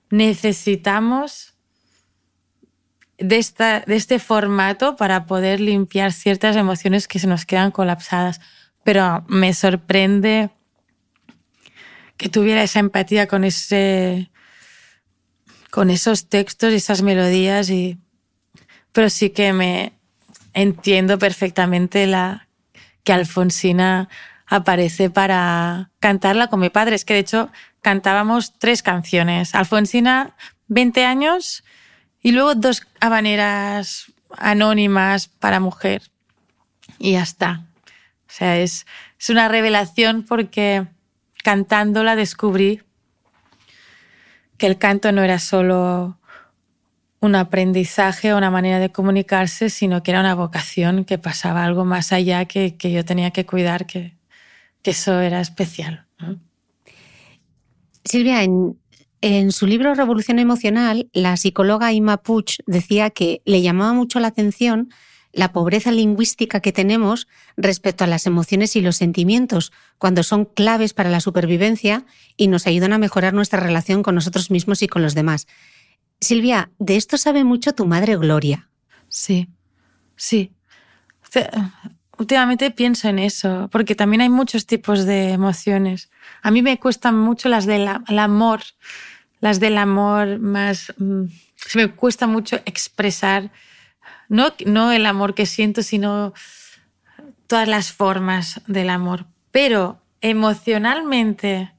necesitamos 0.08 1.54
de, 3.18 3.36
esta, 3.36 3.80
de 3.80 3.96
este 3.96 4.18
formato 4.18 4.96
para 4.96 5.26
poder 5.26 5.60
limpiar 5.60 6.12
ciertas 6.12 6.56
emociones 6.56 7.06
que 7.06 7.18
se 7.18 7.26
nos 7.26 7.44
quedan 7.44 7.70
colapsadas. 7.70 8.40
Pero 8.82 9.24
me 9.28 9.52
sorprende 9.52 10.50
que 12.16 12.28
tuviera 12.28 12.62
esa 12.62 12.80
empatía 12.80 13.26
con 13.26 13.44
ese 13.44 14.30
con 15.74 15.90
esos 15.90 16.28
textos 16.28 16.72
y 16.72 16.76
esas 16.76 17.02
melodías 17.02 17.68
y 17.68 17.98
pero 18.92 19.10
sí 19.10 19.30
que 19.30 19.52
me 19.52 19.92
entiendo 20.52 21.18
perfectamente 21.18 22.06
la 22.06 22.46
que 23.02 23.12
Alfonsina 23.12 24.08
aparece 24.46 25.10
para 25.10 25.90
cantarla 25.98 26.46
con 26.46 26.60
mi 26.60 26.70
padre. 26.70 26.94
Es 26.94 27.04
que 27.04 27.14
de 27.14 27.20
hecho 27.20 27.50
cantábamos 27.82 28.56
tres 28.56 28.84
canciones. 28.84 29.56
Alfonsina, 29.56 30.36
20 30.68 31.04
años 31.04 31.64
y 32.22 32.30
luego 32.30 32.54
dos 32.54 32.86
habaneras 33.00 34.12
anónimas 34.38 35.26
para 35.26 35.58
mujer. 35.58 36.02
Y 37.00 37.14
ya 37.14 37.22
está. 37.24 37.66
O 38.28 38.30
sea, 38.30 38.58
es, 38.58 38.86
es 39.18 39.28
una 39.28 39.48
revelación 39.48 40.22
porque 40.22 40.86
cantándola 41.42 42.14
descubrí 42.14 42.80
que 44.56 44.66
el 44.66 44.78
canto 44.78 45.12
no 45.12 45.22
era 45.22 45.38
solo 45.38 46.18
un 47.20 47.34
aprendizaje 47.34 48.32
o 48.32 48.38
una 48.38 48.50
manera 48.50 48.78
de 48.78 48.90
comunicarse, 48.90 49.70
sino 49.70 50.02
que 50.02 50.10
era 50.10 50.20
una 50.20 50.34
vocación, 50.34 51.04
que 51.04 51.18
pasaba 51.18 51.64
algo 51.64 51.84
más 51.84 52.12
allá 52.12 52.44
que, 52.44 52.76
que 52.76 52.92
yo 52.92 53.04
tenía 53.04 53.30
que 53.30 53.46
cuidar, 53.46 53.86
que, 53.86 54.16
que 54.82 54.90
eso 54.90 55.20
era 55.20 55.40
especial. 55.40 56.06
Silvia, 58.04 58.42
en, 58.42 58.78
en 59.22 59.52
su 59.52 59.66
libro 59.66 59.94
Revolución 59.94 60.38
Emocional, 60.38 61.08
la 61.14 61.38
psicóloga 61.38 61.92
Ima 61.92 62.18
Puch 62.18 62.58
decía 62.66 63.08
que 63.08 63.40
le 63.46 63.62
llamaba 63.62 63.94
mucho 63.94 64.20
la 64.20 64.28
atención 64.28 64.90
la 65.34 65.52
pobreza 65.52 65.90
lingüística 65.90 66.60
que 66.60 66.72
tenemos 66.72 67.28
respecto 67.56 68.04
a 68.04 68.06
las 68.06 68.26
emociones 68.26 68.76
y 68.76 68.80
los 68.80 68.96
sentimientos, 68.96 69.72
cuando 69.98 70.22
son 70.22 70.44
claves 70.44 70.94
para 70.94 71.10
la 71.10 71.20
supervivencia 71.20 72.04
y 72.36 72.48
nos 72.48 72.66
ayudan 72.66 72.92
a 72.92 72.98
mejorar 72.98 73.34
nuestra 73.34 73.60
relación 73.60 74.02
con 74.02 74.14
nosotros 74.14 74.50
mismos 74.50 74.82
y 74.82 74.88
con 74.88 75.02
los 75.02 75.14
demás. 75.14 75.46
Silvia, 76.20 76.70
de 76.78 76.96
esto 76.96 77.18
sabe 77.18 77.44
mucho 77.44 77.74
tu 77.74 77.84
madre 77.86 78.16
Gloria. 78.16 78.68
Sí, 79.08 79.48
sí. 80.16 80.52
Últimamente 82.16 82.70
pienso 82.70 83.08
en 83.08 83.18
eso, 83.18 83.68
porque 83.72 83.94
también 83.94 84.20
hay 84.20 84.28
muchos 84.28 84.66
tipos 84.66 85.04
de 85.04 85.30
emociones. 85.30 86.10
A 86.42 86.50
mí 86.50 86.62
me 86.62 86.78
cuestan 86.78 87.18
mucho 87.18 87.48
las 87.48 87.66
del 87.66 87.88
amor, 87.88 88.60
las 89.40 89.60
del 89.60 89.78
amor 89.78 90.38
más... 90.38 90.94
Mm, 90.96 91.24
me 91.74 91.90
cuesta 91.90 92.26
mucho 92.26 92.56
expresar, 92.66 93.50
no, 94.28 94.52
no 94.66 94.92
el 94.92 95.06
amor 95.06 95.34
que 95.34 95.46
siento, 95.46 95.82
sino 95.82 96.32
todas 97.46 97.68
las 97.68 97.92
formas 97.92 98.60
del 98.66 98.90
amor. 98.90 99.26
Pero 99.50 100.00
emocionalmente, 100.20 101.72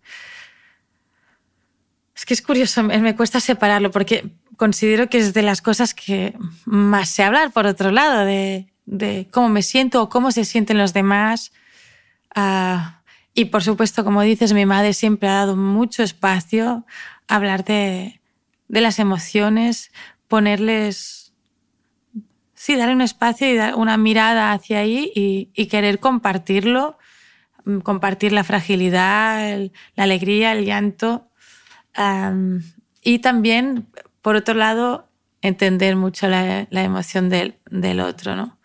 es 2.16 2.26
que 2.26 2.34
es 2.34 2.42
curioso, 2.42 2.84
me 2.84 3.16
cuesta 3.16 3.40
separarlo 3.40 3.92
porque 3.92 4.32
considero 4.58 5.10
que 5.10 5.18
es 5.18 5.34
de 5.34 5.42
las 5.42 5.62
cosas 5.62 5.94
que 5.94 6.38
más 6.66 7.10
sé 7.10 7.24
hablar, 7.24 7.52
por 7.52 7.66
otro 7.66 7.92
lado, 7.92 8.26
de, 8.26 8.68
de 8.86 9.28
cómo 9.32 9.50
me 9.50 9.62
siento 9.62 10.02
o 10.02 10.10
cómo 10.10 10.32
se 10.32 10.46
sienten 10.46 10.78
los 10.78 10.94
demás. 10.94 11.52
Ah, 12.34 13.02
y 13.34 13.46
por 13.46 13.64
supuesto, 13.64 14.04
como 14.04 14.22
dices, 14.22 14.54
mi 14.54 14.66
madre 14.66 14.94
siempre 14.94 15.28
ha 15.28 15.34
dado 15.34 15.56
mucho 15.56 16.04
espacio 16.04 16.86
a 17.28 17.36
hablar 17.36 17.66
de, 17.66 18.22
de 18.68 18.82
las 18.82 19.00
emociones, 19.00 19.92
ponerles, 20.28 21.25
sí, 22.66 22.76
darle 22.76 22.96
un 22.96 23.02
espacio 23.02 23.48
y 23.48 23.56
dar 23.56 23.76
una 23.76 23.96
mirada 23.96 24.52
hacia 24.52 24.80
ahí 24.80 25.12
y, 25.14 25.52
y 25.54 25.68
querer 25.68 26.00
compartirlo, 26.00 26.98
mm, 27.66 27.80
compartir 27.82 28.32
la 28.32 28.44
fragilidad, 28.44 29.70
la 29.96 30.04
alegría, 30.04 30.52
el 30.54 30.66
llanto. 30.66 31.30
y 33.04 33.20
también, 33.20 33.86
por 34.24 34.36
otro 34.36 34.56
lado, 34.56 35.08
entender 35.44 35.96
mucho 35.96 36.28
la, 36.28 36.66
la 36.72 36.84
emoción 36.84 37.30
del, 37.30 37.60
del 37.70 38.00
otro, 38.00 38.36
¿no? 38.36 38.58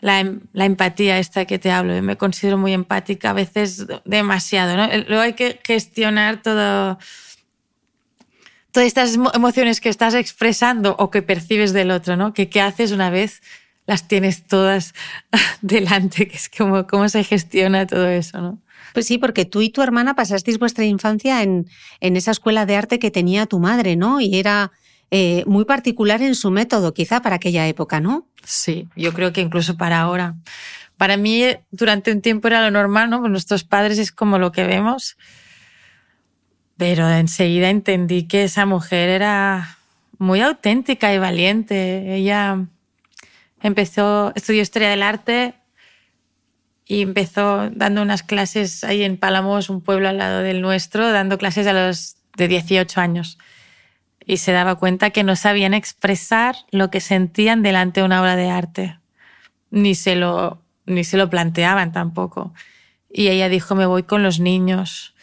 la, 0.00 0.24
la, 0.54 0.64
empatía 0.64 1.18
esta 1.18 1.44
que 1.44 1.58
te 1.58 1.70
hablo. 1.70 2.00
me 2.02 2.16
considero 2.16 2.56
muy 2.56 2.72
empática, 2.72 3.30
a 3.30 3.32
veces 3.34 3.86
demasiado. 4.06 4.78
¿no? 4.78 4.86
Luego 5.08 5.22
hay 5.22 5.34
que 5.34 5.60
gestionar 5.62 6.40
todo, 6.40 6.98
todas 8.74 8.88
estas 8.88 9.14
emociones 9.34 9.80
que 9.80 9.88
estás 9.88 10.14
expresando 10.14 10.96
o 10.98 11.08
que 11.08 11.22
percibes 11.22 11.72
del 11.72 11.92
otro, 11.92 12.16
¿no? 12.16 12.34
Que 12.34 12.48
qué 12.48 12.60
haces 12.60 12.90
una 12.90 13.08
vez 13.08 13.40
las 13.86 14.08
tienes 14.08 14.44
todas 14.48 14.94
delante, 15.62 16.26
que 16.26 16.36
es 16.36 16.48
como 16.48 16.84
cómo 16.88 17.08
se 17.08 17.22
gestiona 17.22 17.86
todo 17.86 18.08
eso, 18.08 18.40
¿no? 18.40 18.58
Pues 18.92 19.06
sí, 19.06 19.18
porque 19.18 19.44
tú 19.44 19.62
y 19.62 19.70
tu 19.70 19.80
hermana 19.80 20.16
pasasteis 20.16 20.58
vuestra 20.58 20.84
infancia 20.84 21.44
en, 21.44 21.70
en 22.00 22.16
esa 22.16 22.32
escuela 22.32 22.66
de 22.66 22.74
arte 22.74 22.98
que 22.98 23.12
tenía 23.12 23.46
tu 23.46 23.60
madre, 23.60 23.94
¿no? 23.94 24.20
Y 24.20 24.40
era 24.40 24.72
eh, 25.12 25.44
muy 25.46 25.64
particular 25.64 26.20
en 26.20 26.34
su 26.34 26.50
método, 26.50 26.94
quizá 26.94 27.22
para 27.22 27.36
aquella 27.36 27.68
época, 27.68 28.00
¿no? 28.00 28.26
Sí, 28.44 28.88
yo 28.96 29.12
creo 29.12 29.32
que 29.32 29.40
incluso 29.40 29.76
para 29.76 30.00
ahora. 30.00 30.34
Para 30.96 31.16
mí, 31.16 31.44
durante 31.70 32.10
un 32.10 32.22
tiempo 32.22 32.48
era 32.48 32.60
lo 32.60 32.72
normal, 32.72 33.08
¿no? 33.08 33.20
Pues 33.20 33.30
nuestros 33.30 33.62
padres 33.62 33.98
es 33.98 34.10
como 34.10 34.38
lo 34.38 34.50
que 34.50 34.64
vemos. 34.64 35.16
Pero 36.76 37.08
enseguida 37.08 37.70
entendí 37.70 38.26
que 38.26 38.44
esa 38.44 38.66
mujer 38.66 39.08
era 39.08 39.78
muy 40.18 40.40
auténtica 40.40 41.14
y 41.14 41.18
valiente. 41.18 42.14
Ella 42.14 42.66
empezó, 43.62 44.32
estudió 44.34 44.62
historia 44.62 44.90
del 44.90 45.02
arte 45.02 45.54
y 46.86 47.02
empezó 47.02 47.70
dando 47.70 48.02
unas 48.02 48.22
clases 48.22 48.84
ahí 48.84 49.04
en 49.04 49.16
Palamos, 49.16 49.70
un 49.70 49.80
pueblo 49.80 50.08
al 50.08 50.18
lado 50.18 50.40
del 50.40 50.60
nuestro, 50.60 51.10
dando 51.12 51.38
clases 51.38 51.66
a 51.66 51.72
los 51.72 52.16
de 52.36 52.48
18 52.48 53.00
años 53.00 53.38
y 54.26 54.38
se 54.38 54.52
daba 54.52 54.76
cuenta 54.76 55.10
que 55.10 55.22
no 55.22 55.36
sabían 55.36 55.74
expresar 55.74 56.56
lo 56.70 56.90
que 56.90 57.00
sentían 57.00 57.62
delante 57.62 58.00
de 58.00 58.06
una 58.06 58.20
obra 58.20 58.36
de 58.36 58.50
arte. 58.50 58.98
Ni 59.70 59.94
se 59.94 60.16
lo, 60.16 60.62
ni 60.86 61.04
se 61.04 61.16
lo 61.16 61.28
planteaban 61.28 61.92
tampoco. 61.92 62.54
Y 63.12 63.28
ella 63.28 63.48
dijo, 63.48 63.74
me 63.74 63.86
voy 63.86 64.04
con 64.04 64.22
los 64.22 64.40
niños. 64.40 65.13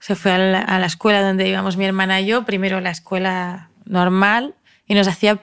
Se 0.00 0.16
fue 0.16 0.32
a 0.32 0.38
la, 0.78 0.86
escuela 0.86 1.22
donde 1.22 1.48
íbamos 1.48 1.76
mi 1.76 1.84
hermana 1.84 2.20
y 2.20 2.26
yo, 2.26 2.44
primero 2.44 2.80
la 2.80 2.90
escuela 2.90 3.70
normal, 3.84 4.54
y 4.86 4.94
nos 4.94 5.06
hacía 5.06 5.40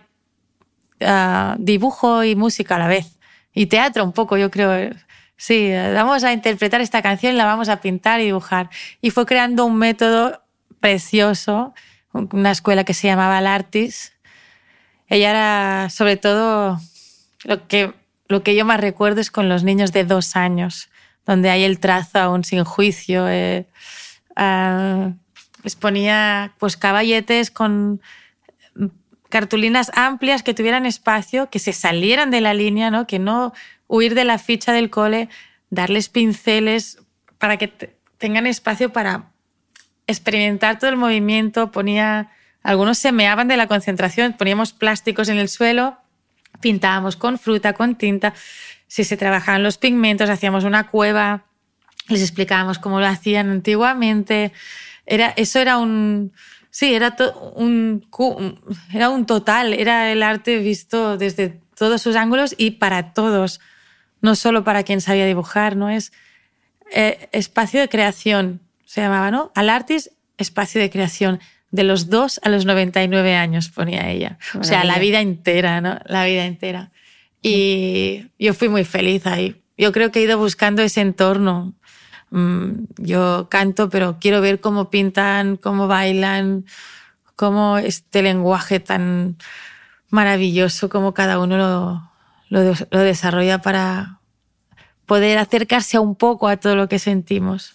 ah, 1.02 1.56
dibujo 1.58 2.24
y 2.24 2.36
música 2.36 2.76
a 2.76 2.80
la 2.80 2.88
vez. 2.88 3.18
Y 3.54 3.68
teatro 3.68 4.04
un 4.04 4.12
poco, 4.12 4.36
yo 4.36 4.52
creo. 4.52 4.94
Sí, 5.38 5.72
vamos 5.94 6.24
a 6.24 6.34
interpretar 6.34 6.82
esta 6.82 7.02
canción 7.02 7.38
la 7.38 7.46
vamos 7.46 7.70
a 7.70 7.80
pintar 7.80 8.20
y 8.20 8.26
dibujar. 8.26 8.70
Y 9.02 9.12
fue 9.12 9.26
creando 9.26 9.66
un 9.66 9.78
método 9.78 10.42
precioso 10.80 11.74
una 12.32 12.52
escuela 12.52 12.84
que 12.84 12.94
se 12.94 13.08
llamaba 13.08 13.38
Artis. 13.38 14.14
Ella 15.08 15.30
era, 15.30 15.90
sobre 15.90 16.18
todo, 16.18 16.80
lo 17.44 17.68
que, 17.68 17.94
lo 18.28 18.44
que 18.44 18.56
yo 18.56 18.66
más 18.66 18.80
recuerdo 18.80 19.22
es 19.22 19.32
con 19.32 19.50
los 19.50 19.64
niños 19.64 19.92
de 19.92 20.04
dos 20.04 20.36
años, 20.36 20.90
donde 21.26 21.50
hay 21.50 21.64
el 21.64 21.80
trazo 21.80 22.20
aún 22.20 22.44
sin 22.44 22.64
juicio. 22.64 23.28
Eh, 23.30 23.66
ah, 24.38 25.12
les 25.64 25.76
ponía 25.76 26.54
pues, 26.60 26.78
caballetes 26.78 27.52
con 27.52 28.00
cartulinas 29.30 29.92
amplias 29.94 30.44
que 30.44 30.54
tuvieran 30.54 30.86
espacio, 30.86 31.50
que 31.50 31.60
se 31.60 31.74
salieran 31.74 32.32
de 32.32 32.42
la 32.42 32.54
línea, 32.54 32.90
¿no? 32.92 33.08
que 33.08 33.20
no 33.20 33.54
huir 33.88 34.16
de 34.16 34.24
la 34.24 34.38
ficha 34.38 34.72
del 34.72 34.90
cole, 34.90 35.30
darles 35.70 36.10
pinceles 36.10 37.00
para 37.38 37.58
que 37.58 37.68
tengan 38.18 38.48
espacio 38.48 38.92
para 38.92 39.32
experimentar 40.08 40.80
todo 40.80 40.90
el 40.90 40.96
movimiento, 40.96 41.72
ponía, 41.72 42.32
algunos 42.64 42.98
se 42.98 43.12
meaban 43.12 43.48
de 43.48 43.58
la 43.58 43.68
concentración, 43.68 44.34
poníamos 44.34 44.72
plásticos 44.72 45.28
en 45.30 45.38
el 45.38 45.50
suelo, 45.50 45.98
pintábamos 46.62 47.18
con 47.18 47.38
fruta, 47.38 47.74
con 47.74 47.96
tinta, 47.96 48.34
si 48.88 49.04
se 49.04 49.18
trabajaban 49.18 49.64
los 49.64 49.78
pigmentos, 49.78 50.30
hacíamos 50.30 50.64
una 50.64 50.88
cueva, 50.88 51.47
les 52.08 52.22
explicábamos 52.22 52.80
cómo 52.80 53.00
lo 53.00 53.06
hacían 53.06 53.50
antiguamente. 53.50 54.52
Era, 55.06 55.34
eso 55.36 55.60
era 55.60 55.78
un, 55.78 56.34
sí, 56.70 56.94
era 56.94 57.16
un, 57.56 58.08
era 58.94 59.10
un 59.10 59.26
total, 59.26 59.74
era 59.74 60.12
el 60.12 60.24
arte 60.24 60.58
visto 60.60 61.18
desde 61.18 61.60
todos 61.78 62.02
sus 62.02 62.16
ángulos 62.16 62.56
y 62.58 62.72
para 62.72 63.14
todos, 63.14 63.60
no 64.22 64.36
solo 64.36 64.64
para 64.64 64.84
quien 64.84 65.02
sabía 65.02 65.26
dibujar, 65.26 65.76
¿no? 65.76 65.90
Es 65.90 66.12
eh, 66.92 67.30
espacio 67.32 67.80
de 67.80 67.90
creación, 67.90 68.62
se 68.86 69.02
llamaba, 69.02 69.32
¿no? 69.32 69.52
Al 69.56 69.70
Artis, 69.70 70.12
espacio 70.38 70.82
de 70.82 70.90
creación. 70.90 71.40
De 71.70 71.84
los 71.84 72.10
dos 72.10 72.40
a 72.44 72.50
los 72.50 72.66
99 72.66 73.36
años, 73.36 73.70
ponía 73.70 74.10
ella. 74.10 74.40
O 74.58 74.64
sea, 74.64 74.86
la 74.86 75.00
vida 75.00 75.20
entera, 75.20 75.82
¿no? 75.82 76.00
La 76.06 76.24
vida 76.24 76.46
entera. 76.46 76.92
Y 77.42 78.28
yo 78.40 78.54
fui 78.54 78.70
muy 78.70 78.86
feliz 78.86 79.28
ahí. 79.28 79.62
Yo 79.78 79.92
creo 79.92 80.10
que 80.10 80.20
he 80.20 80.24
ido 80.24 80.38
buscando 80.38 80.82
ese 80.82 81.02
entorno. 81.02 81.76
Mm, 82.30 82.86
yo 82.98 83.48
canto, 83.50 83.90
pero 83.90 84.18
quiero 84.20 84.42
ver 84.42 84.60
cómo 84.60 84.90
pintan, 84.90 85.58
cómo 85.58 85.88
bailan, 85.88 86.66
cómo 87.36 87.78
este 87.78 88.22
lenguaje 88.22 88.80
tan 88.80 89.38
maravilloso, 90.10 90.90
cómo 90.90 91.14
cada 91.14 91.40
uno 91.40 92.12
lo, 92.50 92.64
desarrolla 92.92 93.62
para 93.62 94.20
poder 95.06 95.38
acercarse 95.38 96.00
un 96.00 96.16
poco 96.16 96.48
a 96.48 96.58
todo 96.58 96.76
lo 96.76 96.90
que 96.90 97.00
sentimos. 97.00 97.74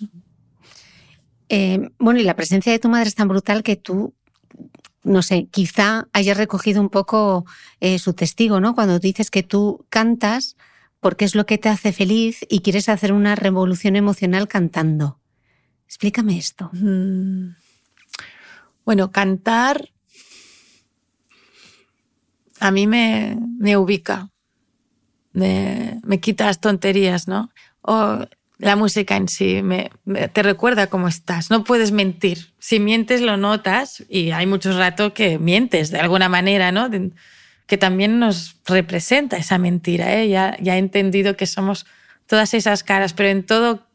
Eh, 1.48 1.90
bueno, 1.98 2.20
y 2.20 2.24
la 2.24 2.36
presencia 2.36 2.72
de 2.72 2.78
tu 2.78 2.88
madre 2.88 3.08
es 3.08 3.14
tan 3.14 3.28
brutal 3.28 3.62
que 3.62 3.76
tú, 3.76 4.14
no 5.02 5.22
sé, 5.22 5.46
quizá 5.50 6.08
hayas 6.12 6.36
recogido 6.36 6.80
un 6.80 6.88
poco 6.88 7.44
eh, 7.80 7.98
su 7.98 8.12
testigo, 8.12 8.60
¿no? 8.60 8.74
Cuando 8.74 8.98
dices 8.98 9.30
que 9.30 9.42
tú 9.42 9.84
cantas 9.88 10.56
porque 11.02 11.24
es 11.24 11.34
lo 11.34 11.46
que 11.46 11.58
te 11.58 11.68
hace 11.68 11.92
feliz 11.92 12.46
y 12.48 12.60
quieres 12.60 12.88
hacer 12.88 13.12
una 13.12 13.34
revolución 13.34 13.96
emocional 13.96 14.46
cantando. 14.46 15.18
Explícame 15.84 16.38
esto. 16.38 16.70
Mm. 16.72 17.56
Bueno, 18.84 19.10
cantar 19.10 19.90
a 22.60 22.70
mí 22.70 22.86
me, 22.86 23.36
me 23.58 23.76
ubica, 23.76 24.30
me, 25.32 26.00
me 26.04 26.20
quita 26.20 26.46
las 26.46 26.60
tonterías, 26.60 27.26
¿no? 27.26 27.50
O 27.80 28.24
la 28.58 28.76
música 28.76 29.16
en 29.16 29.26
sí 29.26 29.60
te 30.32 30.42
recuerda 30.44 30.86
cómo 30.86 31.08
estás. 31.08 31.50
No 31.50 31.64
puedes 31.64 31.90
mentir. 31.90 32.52
Si 32.60 32.78
mientes, 32.78 33.22
lo 33.22 33.36
notas 33.36 34.04
y 34.08 34.30
hay 34.30 34.46
muchos 34.46 34.76
ratos 34.76 35.14
que 35.14 35.40
mientes 35.40 35.90
de 35.90 35.98
alguna 35.98 36.28
manera, 36.28 36.70
¿no? 36.70 36.88
Que 37.66 37.78
también 37.78 38.18
nos 38.18 38.56
representa 38.66 39.36
esa 39.36 39.58
mentira. 39.58 40.14
¿eh? 40.14 40.28
Ya, 40.28 40.56
ya 40.60 40.76
he 40.76 40.78
entendido 40.78 41.36
que 41.36 41.46
somos 41.46 41.86
todas 42.26 42.54
esas 42.54 42.82
caras, 42.82 43.12
pero 43.12 43.28
en 43.28 43.44
todo, 43.44 43.86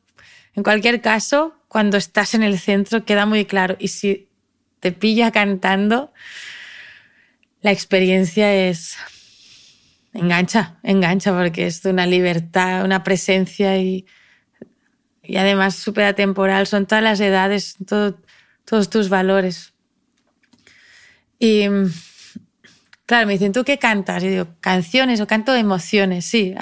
en 0.55 0.63
cualquier 0.63 1.01
caso, 1.01 1.55
cuando 1.67 1.97
estás 1.97 2.33
en 2.33 2.43
el 2.43 2.59
centro 2.59 3.05
queda 3.05 3.25
muy 3.25 3.45
claro. 3.45 3.75
Y 3.79 3.89
si 3.89 4.29
te 4.79 4.91
pilla 4.91 5.31
cantando, 5.31 6.13
la 7.61 7.71
experiencia 7.71 8.53
es 8.53 8.97
engancha, 10.13 10.77
engancha, 10.83 11.35
porque 11.37 11.67
es 11.67 11.83
de 11.83 11.89
una 11.91 12.05
libertad, 12.05 12.85
una 12.85 13.03
presencia 13.03 13.77
y 13.77 14.05
y 15.27 15.35
además 15.35 15.75
súper 15.75 16.05
atemporal, 16.05 16.67
son 16.67 16.85
todas 16.85 17.03
las 17.03 17.19
edades, 17.19 17.75
todos 18.65 18.89
tus 18.89 19.09
valores. 19.09 19.73
Y 21.37 21.65
claro, 23.07 23.25
me 23.25 23.33
dicen, 23.33 23.53
¿tú 23.53 23.63
qué 23.63 23.79
cantas? 23.79 24.21
Y 24.21 24.27
digo, 24.27 24.47
canciones 24.59 25.19
o 25.21 25.25
canto 25.25 25.55
emociones, 25.55 26.25
sí. 26.25 26.53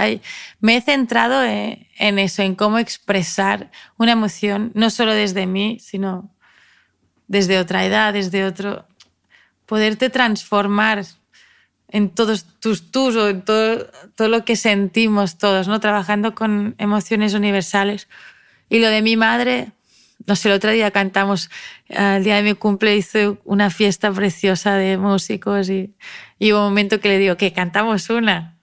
Me 0.61 0.77
he 0.77 0.81
centrado 0.81 1.43
en, 1.43 1.87
en 1.97 2.19
eso, 2.19 2.43
en 2.43 2.55
cómo 2.55 2.77
expresar 2.77 3.71
una 3.97 4.13
emoción, 4.13 4.71
no 4.75 4.89
solo 4.89 5.13
desde 5.13 5.47
mí, 5.47 5.79
sino 5.81 6.29
desde 7.27 7.59
otra 7.59 7.85
edad, 7.85 8.13
desde 8.13 8.45
otro... 8.45 8.87
Poderte 9.65 10.11
transformar 10.11 11.03
en 11.87 12.09
todos 12.11 12.45
tus 12.59 12.91
tus 12.91 13.15
o 13.15 13.29
en 13.29 13.41
todo, 13.41 13.89
todo 14.13 14.27
lo 14.27 14.45
que 14.45 14.55
sentimos 14.55 15.39
todos, 15.39 15.67
¿no? 15.67 15.79
Trabajando 15.79 16.35
con 16.35 16.75
emociones 16.77 17.33
universales. 17.33 18.07
Y 18.69 18.77
lo 18.77 18.89
de 18.89 19.01
mi 19.01 19.17
madre, 19.17 19.71
no 20.25 20.35
sé, 20.35 20.49
el 20.49 20.55
otro 20.55 20.71
día 20.71 20.91
cantamos, 20.91 21.49
el 21.87 22.23
día 22.23 22.35
de 22.35 22.43
mi 22.43 22.53
cumple 22.53 22.95
hice 22.95 23.37
una 23.43 23.69
fiesta 23.69 24.11
preciosa 24.11 24.75
de 24.75 24.97
músicos 24.97 25.69
y, 25.69 25.95
y 26.39 26.51
hubo 26.51 26.61
un 26.61 26.65
momento 26.65 26.99
que 26.99 27.09
le 27.09 27.17
digo, 27.17 27.37
que 27.37 27.53
cantamos 27.53 28.09
una. 28.09 28.57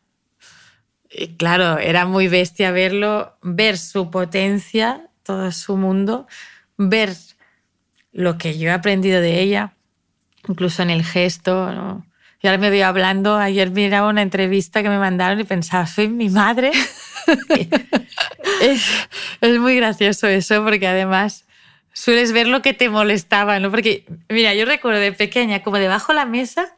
Y 1.11 1.37
claro, 1.37 1.79
era 1.79 2.07
muy 2.07 2.29
bestia 2.29 2.71
verlo, 2.73 3.37
ver 3.43 3.77
su 3.77 4.11
potencia, 4.11 5.11
todo 5.23 5.53
su 5.53 5.77
mundo, 5.77 6.27
ver 6.79 7.15
lo 8.13 8.39
que 8.39 8.59
yo 8.59 8.69
he 8.69 8.73
aprendido 8.73 9.21
de 9.21 9.41
ella, 9.41 9.75
incluso 10.49 10.83
en 10.83 10.91
el 10.91 11.05
gesto. 11.05 12.05
Y 12.43 12.49
ahora 12.49 12.59
me 12.59 12.71
veo 12.71 12.87
hablando, 12.89 13.37
ayer 13.37 13.71
miraba 13.71 14.09
una 14.09 14.21
entrevista 14.21 14.83
que 14.83 14.89
me 14.89 14.99
mandaron 14.99 15.39
y 15.39 15.45
pensaba, 15.45 15.87
soy 15.87 16.09
mi 16.09 16.29
madre. 16.29 16.73
es, 18.63 18.85
es, 19.41 19.59
muy 19.59 19.77
gracioso 19.77 20.27
eso, 20.27 20.65
porque 20.65 20.89
además 20.89 21.45
sueles 21.93 22.33
ver 22.33 22.49
lo 22.49 22.61
que 22.61 22.75
te 22.75 22.89
molestaba, 22.89 23.61
¿no? 23.61 23.71
Porque, 23.71 24.07
mira, 24.29 24.55
yo 24.55 24.65
recuerdo 24.65 24.99
de 24.99 25.13
pequeña, 25.13 25.63
como 25.63 25.79
debajo 25.79 26.13
de 26.13 26.17
la 26.17 26.25
mesa, 26.25 26.75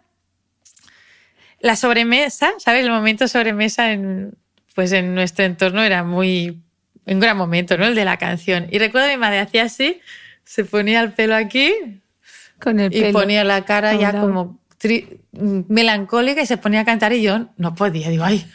la 1.61 1.77
sobremesa, 1.77 2.53
¿sabes? 2.59 2.85
El 2.85 2.91
momento 2.91 3.27
sobremesa 3.27 3.91
en, 3.91 4.35
pues 4.75 4.93
en 4.93 5.15
nuestro 5.15 5.47
entorno 5.47 5.83
era 5.83 6.05
muy, 6.05 6.61
un 7.07 7.21
gran 7.21 7.39
momento, 7.39 7.79
¿no? 7.79 7.87
El 7.87 7.95
de 7.95 8.05
la 8.05 8.19
canción. 8.19 8.67
Y 8.71 8.79
recuerdo 8.79 9.09
mi 9.09 9.17
madre 9.17 9.39
hacía 9.39 9.63
así, 9.63 9.99
se 10.45 10.67
ponía 10.67 11.01
el 11.01 11.13
pelo 11.15 11.35
aquí 11.35 11.73
Con 12.61 12.81
el 12.81 12.95
y 12.95 13.11
ponía 13.13 13.45
la 13.45 13.65
cara 13.65 13.95
ya 13.95 14.13
como 14.13 14.59
melancólica 15.33 16.43
y 16.43 16.47
se 16.47 16.57
ponía 16.57 16.81
a 16.81 16.85
cantar 16.85 17.13
y 17.13 17.23
yo 17.23 17.49
no 17.57 17.75
podía, 17.75 18.11
digo, 18.11 18.25
ay, 18.25 18.47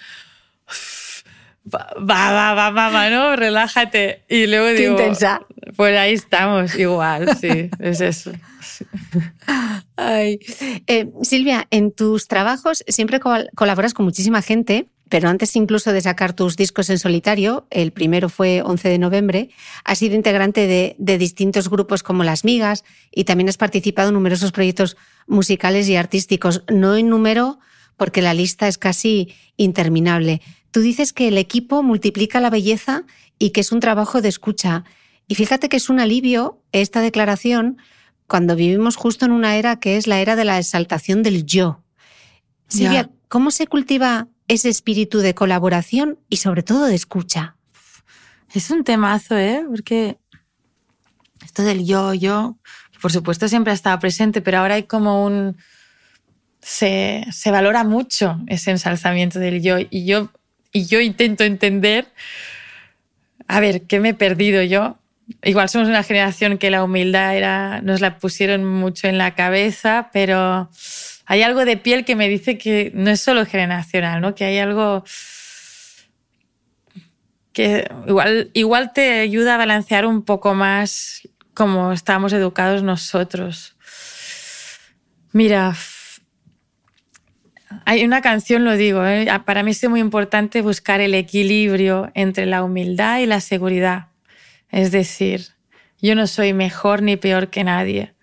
va, 1.73 1.87
va, 1.97 2.53
va, 2.53 2.69
va, 2.71 2.89
va, 2.89 3.09
¿no? 3.09 3.35
Relájate. 3.35 4.23
Y 4.27 4.47
luego 4.47 4.67
Qué 4.67 4.73
digo, 4.73 4.91
intensa. 4.91 5.41
pues 5.75 5.97
ahí 5.97 6.13
estamos, 6.13 6.75
igual, 6.75 7.37
sí, 7.37 7.69
es 7.79 8.01
eso. 8.01 8.31
Ay. 9.95 10.39
Eh, 10.87 11.09
Silvia, 11.23 11.67
en 11.71 11.91
tus 11.91 12.27
trabajos 12.27 12.83
siempre 12.87 13.19
col 13.19 13.49
colaboras 13.55 13.93
con 13.93 14.05
muchísima 14.05 14.41
gente, 14.41 14.87
pero 15.09 15.27
antes 15.27 15.55
incluso 15.55 15.91
de 15.91 16.01
sacar 16.01 16.33
tus 16.33 16.55
discos 16.55 16.89
en 16.89 16.99
solitario, 16.99 17.67
el 17.71 17.91
primero 17.91 18.29
fue 18.29 18.61
11 18.61 18.89
de 18.89 18.97
noviembre, 18.99 19.49
has 19.83 19.97
sido 19.99 20.15
integrante 20.15 20.67
de, 20.67 20.95
de 20.99 21.17
distintos 21.17 21.69
grupos 21.69 22.03
como 22.03 22.23
Las 22.23 22.45
Migas 22.45 22.83
y 23.11 23.23
también 23.23 23.49
has 23.49 23.57
participado 23.57 24.09
en 24.09 24.13
numerosos 24.13 24.51
proyectos 24.51 24.97
musicales 25.29 25.87
y 25.87 25.95
artísticos. 25.95 26.63
No 26.67 26.95
en 26.95 27.07
número 27.09 27.59
porque 27.95 28.21
la 28.21 28.33
lista 28.33 28.67
es 28.67 28.77
casi 28.77 29.33
interminable. 29.55 30.41
Tú 30.71 30.81
dices 30.81 31.13
que 31.13 31.27
el 31.27 31.37
equipo 31.37 31.83
multiplica 31.83 32.41
la 32.41 32.49
belleza 32.49 33.03
y 33.37 33.51
que 33.51 33.61
es 33.61 33.71
un 33.71 33.79
trabajo 33.79 34.21
de 34.21 34.29
escucha. 34.29 34.83
Y 35.27 35.35
fíjate 35.35 35.69
que 35.69 35.77
es 35.77 35.89
un 35.89 35.99
alivio 35.99 36.61
esta 36.71 37.01
declaración 37.01 37.77
cuando 38.27 38.55
vivimos 38.55 38.95
justo 38.95 39.25
en 39.25 39.31
una 39.31 39.55
era 39.57 39.79
que 39.79 39.97
es 39.97 40.07
la 40.07 40.19
era 40.21 40.35
de 40.35 40.45
la 40.45 40.59
exaltación 40.59 41.23
del 41.23 41.45
yo. 41.45 41.83
Silvia. 42.67 43.09
¿cómo 43.27 43.51
se 43.51 43.67
cultiva 43.67 44.27
ese 44.47 44.69
espíritu 44.69 45.19
de 45.19 45.33
colaboración 45.33 46.19
y 46.29 46.37
sobre 46.37 46.63
todo 46.63 46.85
de 46.85 46.95
escucha? 46.95 47.57
Es 48.53 48.69
un 48.71 48.83
temazo, 48.83 49.37
¿eh? 49.37 49.63
Porque 49.67 50.19
esto 51.43 51.63
del 51.63 51.85
yo, 51.85 52.13
yo, 52.13 52.57
por 53.01 53.11
supuesto 53.11 53.47
siempre 53.47 53.71
ha 53.71 53.73
estado 53.75 53.99
presente, 53.99 54.41
pero 54.41 54.59
ahora 54.59 54.75
hay 54.75 54.83
como 54.83 55.25
un... 55.25 55.57
Se, 56.61 57.25
se 57.31 57.51
valora 57.51 57.83
mucho 57.85 58.39
ese 58.47 58.71
ensalzamiento 58.71 59.39
del 59.39 59.61
yo 59.61 59.77
y 59.79 60.05
yo, 60.05 60.29
y 60.73 60.85
yo 60.87 60.99
intento 60.99 61.45
entender, 61.45 62.07
a 63.47 63.61
ver, 63.61 63.83
¿qué 63.83 64.01
me 64.01 64.09
he 64.09 64.13
perdido 64.13 64.61
yo? 64.63 64.97
Igual 65.43 65.69
somos 65.69 65.87
una 65.87 66.03
generación 66.03 66.57
que 66.57 66.69
la 66.69 66.83
humildad 66.83 67.35
era, 67.35 67.81
nos 67.81 68.01
la 68.01 68.17
pusieron 68.17 68.65
mucho 68.65 69.07
en 69.07 69.17
la 69.17 69.35
cabeza, 69.35 70.09
pero 70.11 70.69
hay 71.25 71.43
algo 71.43 71.63
de 71.63 71.77
piel 71.77 72.03
que 72.03 72.15
me 72.15 72.27
dice 72.27 72.57
que 72.57 72.91
no 72.93 73.11
es 73.11 73.21
solo 73.21 73.45
generacional, 73.45 74.19
¿no? 74.19 74.35
Que 74.35 74.45
hay 74.45 74.57
algo 74.57 75.03
que 77.53 77.89
igual, 78.07 78.49
igual 78.53 78.91
te 78.93 79.19
ayuda 79.19 79.55
a 79.55 79.57
balancear 79.57 80.05
un 80.05 80.23
poco 80.23 80.55
más 80.55 81.21
como 81.53 81.91
estamos 81.91 82.33
educados 82.33 82.83
nosotros. 82.83 83.75
Mira, 85.31 85.75
hay 87.85 88.03
una 88.03 88.21
canción, 88.21 88.65
lo 88.65 88.75
digo, 88.75 89.05
¿eh? 89.05 89.27
para 89.45 89.63
mí 89.63 89.71
es 89.71 89.89
muy 89.89 89.99
importante 89.99 90.61
buscar 90.61 91.01
el 91.01 91.13
equilibrio 91.13 92.11
entre 92.15 92.45
la 92.45 92.63
humildad 92.63 93.19
y 93.19 93.25
la 93.25 93.41
seguridad. 93.41 94.07
Es 94.69 94.91
decir, 94.91 95.47
yo 96.01 96.15
no 96.15 96.27
soy 96.27 96.53
mejor 96.53 97.01
ni 97.01 97.17
peor 97.17 97.49
que 97.49 97.63
nadie, 97.63 98.13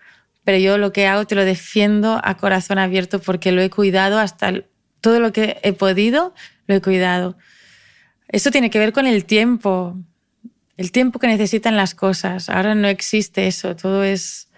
pero 0.44 0.58
yo 0.58 0.78
lo 0.78 0.92
que 0.92 1.06
hago 1.06 1.26
te 1.26 1.34
lo 1.34 1.44
defiendo 1.44 2.20
a 2.22 2.36
corazón 2.36 2.78
abierto 2.78 3.20
porque 3.20 3.52
lo 3.52 3.62
he 3.62 3.70
cuidado 3.70 4.18
hasta 4.18 4.52
todo 5.00 5.20
lo 5.20 5.32
que 5.32 5.58
he 5.62 5.72
podido, 5.72 6.34
lo 6.66 6.74
he 6.74 6.80
cuidado. 6.80 7.36
Eso 8.28 8.50
tiene 8.50 8.70
que 8.70 8.78
ver 8.78 8.92
con 8.92 9.06
el 9.06 9.24
tiempo, 9.24 9.96
el 10.76 10.92
tiempo 10.92 11.18
que 11.18 11.26
necesitan 11.26 11.76
las 11.76 11.94
cosas. 11.94 12.48
Ahora 12.50 12.74
no 12.74 12.88
existe 12.88 13.46
eso, 13.46 13.76
todo 13.76 14.04
es... 14.04 14.48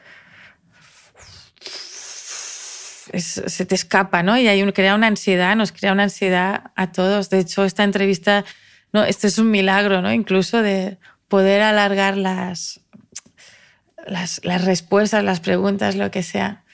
se 3.12 3.64
te 3.64 3.74
escapa, 3.74 4.22
¿no? 4.22 4.36
Y 4.36 4.48
hay 4.48 4.62
un, 4.62 4.72
crea 4.72 4.94
una 4.94 5.06
ansiedad, 5.06 5.56
nos 5.56 5.72
crea 5.72 5.92
una 5.92 6.04
ansiedad 6.04 6.72
a 6.74 6.92
todos. 6.92 7.30
De 7.30 7.38
hecho, 7.38 7.64
esta 7.64 7.84
entrevista, 7.84 8.44
no, 8.92 9.04
esto 9.04 9.26
es 9.26 9.38
un 9.38 9.50
milagro, 9.50 10.02
¿no? 10.02 10.12
Incluso 10.12 10.60
de 10.60 10.98
poder 11.28 11.62
alargar 11.62 12.16
las, 12.16 12.80
las, 14.06 14.40
respuestas, 14.64 15.24
las 15.24 15.40
preguntas, 15.40 15.94
lo 15.94 16.10
que 16.10 16.22
sea. 16.22 16.64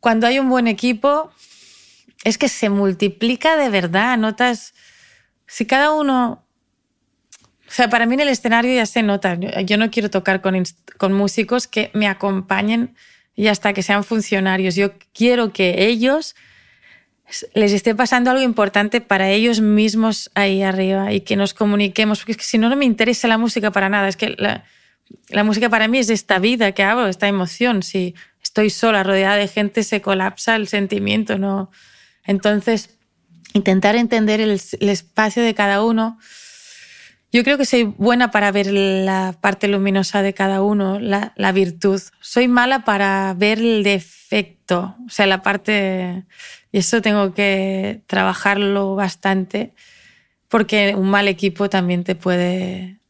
Cuando 0.00 0.26
hay 0.26 0.38
un 0.38 0.48
buen 0.48 0.66
equipo, 0.66 1.30
es 2.24 2.38
que 2.38 2.48
se 2.48 2.68
multiplica 2.68 3.56
de 3.56 3.68
verdad. 3.68 4.18
Notas, 4.18 4.74
si 5.46 5.66
cada 5.66 5.92
uno 5.92 6.45
sea, 7.76 7.88
para 7.90 8.06
mí 8.06 8.14
en 8.14 8.20
el 8.20 8.28
escenario 8.28 8.74
ya 8.74 8.86
se 8.86 9.02
nota. 9.02 9.36
Yo- 9.64 9.76
no 9.76 9.90
quiero 9.90 10.10
tocar 10.10 10.40
con, 10.40 10.62
con 10.98 11.12
músicos 11.12 11.66
que 11.66 11.90
me 11.94 12.08
acompañen 12.08 12.94
y 13.34 13.48
hasta 13.48 13.72
que 13.72 13.82
sean 13.82 14.02
funcionarios. 14.04 14.74
Yo 14.76 14.92
quiero 15.12 15.52
que 15.52 15.86
ellos 15.86 16.34
les 17.54 17.72
esté 17.72 17.94
pasando 17.94 18.30
algo 18.30 18.42
importante 18.42 19.00
para 19.00 19.30
ellos 19.30 19.60
mismos 19.60 20.30
ahí 20.34 20.62
arriba 20.62 21.12
y 21.12 21.20
que 21.22 21.34
nos 21.36 21.54
comuniquemos, 21.54 22.20
porque 22.20 22.32
es 22.32 22.38
que 22.38 22.44
si 22.44 22.56
no, 22.56 22.68
no 22.68 22.76
me 22.76 22.84
interesa 22.84 23.26
la 23.28 23.36
música 23.36 23.72
para 23.72 23.88
nada. 23.88 24.08
Es 24.08 24.16
que 24.16 24.36
la, 24.38 24.64
la 25.28 25.42
música 25.44 25.68
para 25.68 25.88
mí 25.88 25.98
es 25.98 26.08
esta 26.08 26.38
vida 26.38 26.72
que 26.72 26.82
hago, 26.84 27.06
esta 27.06 27.26
emoción. 27.26 27.82
Si 27.82 28.14
estoy 28.42 28.70
sola, 28.70 29.02
rodeada 29.02 29.36
de 29.36 29.48
gente, 29.48 29.82
se 29.82 30.00
colapsa 30.00 30.54
el 30.56 30.68
sentimiento, 30.68 31.36
¿no? 31.36 31.70
Entonces, 32.24 32.90
intentar 33.54 33.96
entender 33.96 34.40
el, 34.40 34.60
el 34.80 34.88
espacio 34.88 35.42
de 35.42 35.54
cada 35.54 35.82
uno. 35.84 36.18
Yo 37.36 37.44
creo 37.44 37.58
que 37.58 37.66
soy 37.66 37.82
buena 37.82 38.30
para 38.30 38.50
ver 38.50 38.68
la 38.72 39.36
parte 39.38 39.68
luminosa 39.68 40.22
de 40.22 40.32
cada 40.32 40.62
uno, 40.62 40.98
la, 40.98 41.52
virtud. 41.52 42.00
Soy 42.22 42.48
mala 42.48 42.86
para 42.86 43.34
ver 43.36 43.58
el 43.58 43.82
defecto, 43.82 44.96
o 45.06 45.10
sea, 45.10 45.26
la 45.26 45.42
parte... 45.42 46.24
Y 46.72 46.78
eso 46.78 47.02
tengo 47.02 47.34
que 47.34 48.00
trabajarlo 48.06 48.94
bastante, 48.94 49.74
porque 50.48 50.94
un 50.96 51.10
mal 51.10 51.28
equipo 51.28 51.68
también 51.68 52.04
te 52.04 52.14
puede 52.14 53.00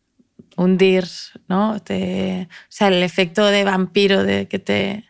hundir, 0.56 1.04
¿no? 1.46 1.74
O 1.74 1.80
sea, 1.86 2.88
el 2.88 3.04
efecto 3.04 3.46
de 3.46 3.62
vampiro 3.62 4.24
de 4.24 4.48
que 4.48 4.58
te... 4.58 5.04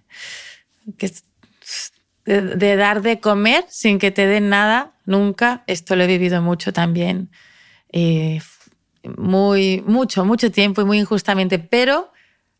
de, 2.26 2.76
dar 2.76 3.00
de 3.00 3.18
comer 3.20 3.64
sin 3.70 3.98
que 3.98 4.10
te 4.10 4.26
den 4.26 4.50
nada, 4.50 4.92
nunca. 5.06 5.64
Esto 5.66 5.96
lo 5.96 6.04
he 6.04 6.06
vivido 6.06 6.42
mucho 6.42 6.74
también. 6.74 7.30
Eh, 7.92 8.42
muy, 9.16 9.82
mucho, 9.86 10.24
mucho 10.24 10.50
tiempo 10.50 10.82
y 10.82 10.84
muy 10.84 10.98
injustamente. 10.98 11.58
Pero 11.58 12.12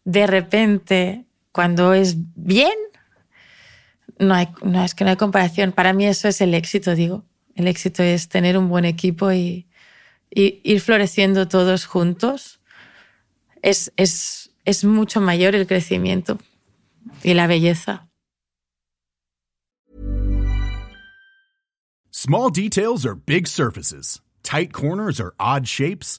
de 0.04 0.26
repente, 0.26 1.24
cuando 1.52 1.94
es 1.94 2.16
bien, 2.34 2.74
no, 4.18 4.34
hay, 4.34 4.48
es 4.84 4.94
que 4.94 5.04
no 5.04 5.10
hay 5.10 5.16
comparación. 5.16 5.72
Para 5.72 5.92
mí 5.92 6.06
eso 6.06 6.28
es 6.28 6.40
el 6.40 6.54
éxito, 6.54 6.94
digo. 6.94 7.24
El 7.54 7.68
éxito 7.68 8.02
es 8.02 8.28
tener 8.28 8.58
un 8.58 8.68
buen 8.68 8.84
equipo 8.84 9.32
y, 9.32 9.66
y 10.30 10.60
ir 10.62 10.80
floreciendo 10.80 11.48
todos 11.48 11.86
juntos. 11.86 12.60
Es, 13.62 13.92
es, 13.96 14.50
es 14.64 14.84
mucho 14.84 15.20
mayor 15.20 15.54
el 15.54 15.66
crecimiento 15.66 16.38
y 17.22 17.34
la 17.34 17.46
belleza. 17.46 18.08
Small 22.10 22.50
details 22.50 23.04
are 23.04 23.14
big 23.14 23.46
surfaces. 23.46 24.20
Tight 24.42 24.72
corners 24.72 25.20
are 25.20 25.34
odd 25.38 25.66
shapes. 25.66 26.18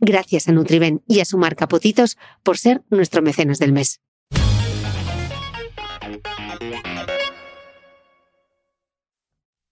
Gracias 0.00 0.48
a 0.48 0.52
Nutriben 0.52 1.02
y 1.06 1.20
a 1.20 1.26
su 1.26 1.36
marca 1.36 1.68
Potitos 1.68 2.16
por 2.42 2.56
ser 2.56 2.82
nuestro 2.88 3.20
mecenas 3.20 3.58
del 3.58 3.72
mes. 3.72 4.00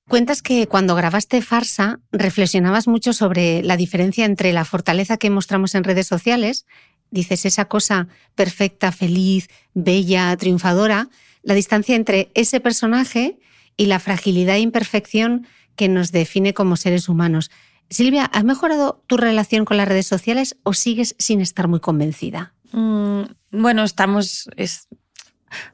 Cuentas 0.07 0.43
que 0.43 0.67
cuando 0.67 0.95
grabaste 0.95 1.43
Farsa 1.43 2.01
reflexionabas 2.13 2.89
mucho 2.89 3.13
sobre 3.13 3.63
la 3.63 3.77
diferencia 3.77 4.25
entre 4.25 4.53
la 4.53 4.65
fortaleza 4.65 5.19
que 5.19 5.31
mostramos 5.31 5.75
en 5.75 5.85
redes 5.85 6.07
sociales, 6.07 6.67
dices 7.11 7.45
esa 7.45 7.67
cosa 7.67 8.09
perfecta, 8.35 8.93
feliz, 8.93 9.49
bella, 9.75 10.35
triunfadora, 10.37 11.09
la 11.43 11.55
distancia 11.55 11.95
entre 11.95 12.31
ese 12.35 12.61
personaje 12.61 13.39
y 13.77 13.87
la 13.87 14.01
fragilidad 14.01 14.57
e 14.57 14.61
imperfección 14.61 15.47
que 15.77 15.89
nos 15.89 16.11
define 16.11 16.53
como 16.55 16.77
seres 16.77 17.09
humanos. 17.09 17.51
Silvia, 17.91 18.25
¿has 18.25 18.45
mejorado 18.45 19.03
tu 19.07 19.17
relación 19.17 19.65
con 19.65 19.77
las 19.79 19.89
redes 19.89 20.07
sociales 20.07 20.57
o 20.63 20.75
sigues 20.75 21.15
sin 21.19 21.41
estar 21.41 21.69
muy 21.69 21.81
convencida? 21.81 22.53
Mm, 22.73 23.23
bueno, 23.51 23.85
estamos. 23.85 24.49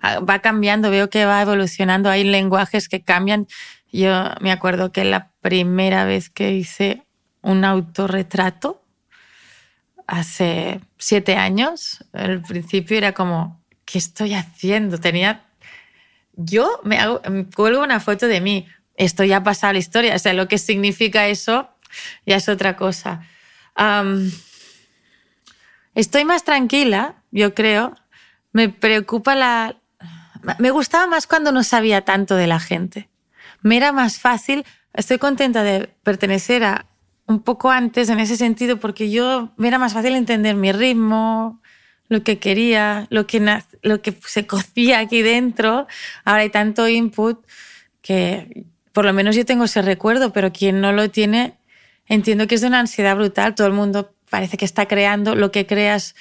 va 0.02 0.38
cambiando, 0.38 0.90
veo 0.90 1.10
que 1.10 1.24
va 1.24 1.42
evolucionando. 1.42 2.10
Hay 2.10 2.24
lenguajes 2.24 2.88
que 2.88 3.02
cambian. 3.02 3.48
Yo 3.92 4.30
me 4.40 4.52
acuerdo 4.52 4.92
que 4.92 5.04
la 5.04 5.32
primera 5.40 6.04
vez 6.04 6.30
que 6.30 6.52
hice 6.52 7.02
un 7.42 7.64
autorretrato, 7.64 8.82
hace 10.06 10.80
siete 10.98 11.36
años, 11.36 12.04
al 12.12 12.42
principio 12.42 12.96
era 12.96 13.12
como, 13.12 13.60
¿qué 13.84 13.98
estoy 13.98 14.34
haciendo? 14.34 14.98
Tenía. 14.98 15.44
Yo 16.34 16.80
me, 16.84 16.98
hago, 16.98 17.22
cuelgo 17.54 17.82
una 17.82 17.98
foto 17.98 18.28
de 18.28 18.40
mí. 18.40 18.66
Esto 18.96 19.24
ya 19.24 19.38
ha 19.38 19.42
pasado 19.42 19.72
la 19.72 19.80
historia. 19.80 20.14
O 20.14 20.18
sea, 20.18 20.32
lo 20.32 20.46
que 20.46 20.58
significa 20.58 21.26
eso 21.26 21.73
ya 22.26 22.36
es 22.36 22.48
otra 22.48 22.76
cosa. 22.76 23.22
estoy 25.94 26.24
más 26.24 26.44
tranquila, 26.44 27.22
yo 27.30 27.54
creo. 27.54 27.96
Me 28.52 28.68
preocupa 28.68 29.34
la... 29.34 29.76
Me 30.58 30.70
gustaba 30.70 31.06
más 31.06 31.26
cuando 31.26 31.52
no 31.52 31.64
sabía 31.64 32.02
tanto 32.02 32.36
de 32.36 32.46
la 32.46 32.60
gente. 32.60 33.08
Me 33.62 33.78
era 33.78 33.92
más 33.92 34.18
fácil, 34.18 34.64
estoy 34.92 35.18
contenta 35.18 35.62
de 35.62 35.88
pertenecer 36.02 36.64
a 36.64 36.86
un 37.26 37.40
poco 37.40 37.70
antes 37.70 38.10
en 38.10 38.20
ese 38.20 38.36
sentido 38.36 38.78
porque 38.78 39.10
yo 39.10 39.52
me 39.56 39.68
era 39.68 39.78
más 39.78 39.94
fácil 39.94 40.14
entender 40.14 40.54
mi 40.54 40.72
ritmo, 40.72 41.62
lo 42.08 42.22
que 42.22 42.38
quería, 42.38 43.06
lo 43.10 43.26
que, 43.26 43.40
lo 43.82 44.02
que 44.02 44.18
se 44.26 44.46
cocía 44.46 44.98
aquí 44.98 45.22
dentro. 45.22 45.86
Ahora 46.24 46.42
hay 46.42 46.50
tanto 46.50 46.88
input 46.88 47.44
que 48.02 48.66
por 48.92 49.04
lo 49.04 49.12
menos 49.12 49.34
yo 49.34 49.44
tengo 49.44 49.64
ese 49.64 49.82
recuerdo, 49.82 50.32
pero 50.32 50.52
quien 50.52 50.80
no 50.80 50.92
lo 50.92 51.10
tiene 51.10 51.58
entiendo 52.06 52.46
que 52.46 52.54
es 52.54 52.60
de 52.60 52.68
una 52.68 52.80
ansiedad 52.80 53.16
brutal. 53.16 53.54
Todo 53.54 53.66
el 53.66 53.72
mundo 53.72 54.14
parece 54.30 54.56
que 54.56 54.64
está 54.64 54.86
creando. 54.86 55.34
Lo 55.34 55.50
que 55.50 55.66
creas 55.66 56.14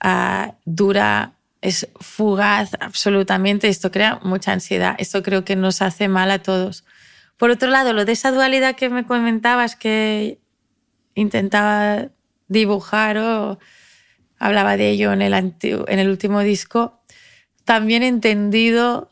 ah, 0.00 0.54
dura, 0.64 1.34
es 1.60 1.88
fugaz 1.98 2.72
absolutamente. 2.78 3.68
Esto 3.68 3.90
crea 3.90 4.20
mucha 4.22 4.52
ansiedad. 4.52 4.94
Esto 4.98 5.22
creo 5.22 5.44
que 5.44 5.56
nos 5.56 5.82
hace 5.82 6.08
mal 6.08 6.30
a 6.30 6.40
todos. 6.40 6.84
Por 7.36 7.50
otro 7.50 7.70
lado, 7.70 7.92
lo 7.92 8.04
de 8.04 8.12
esa 8.12 8.30
dualidad 8.30 8.76
que 8.76 8.90
me 8.90 9.06
comentabas 9.06 9.74
que 9.74 10.38
intentaba 11.14 12.08
dibujar 12.48 13.18
o 13.18 13.58
hablaba 14.38 14.76
de 14.76 14.90
ello 14.90 15.12
en 15.12 15.22
el, 15.22 15.32
en 15.32 15.98
el 15.98 16.08
último 16.08 16.40
disco, 16.40 17.00
también 17.64 18.02
he 18.02 18.08
entendido 18.08 19.10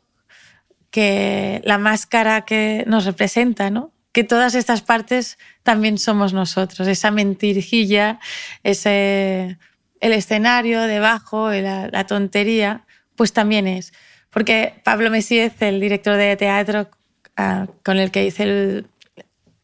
que 0.90 1.62
la 1.64 1.78
máscara 1.78 2.45
que 2.45 2.84
nos 2.86 3.07
representa, 3.07 3.70
¿no? 3.70 3.93
Que 4.12 4.24
todas 4.24 4.54
estas 4.54 4.82
partes 4.82 5.38
también 5.62 5.98
somos 5.98 6.32
nosotros, 6.32 6.86
esa 6.86 7.10
mentirjilla, 7.10 8.20
ese, 8.62 9.58
el 10.00 10.12
escenario 10.12 10.82
debajo, 10.82 11.50
la, 11.50 12.06
tontería, 12.06 12.84
pues 13.16 13.32
también 13.32 13.66
es. 13.66 13.92
Porque 14.30 14.80
Pablo 14.84 15.10
Mesíez, 15.10 15.60
el 15.60 15.80
director 15.80 16.16
de 16.16 16.36
teatro 16.36 16.90
ah, 17.36 17.66
con 17.82 17.98
el 17.98 18.10
que 18.10 18.26
hice 18.26 18.42
el, 18.44 18.86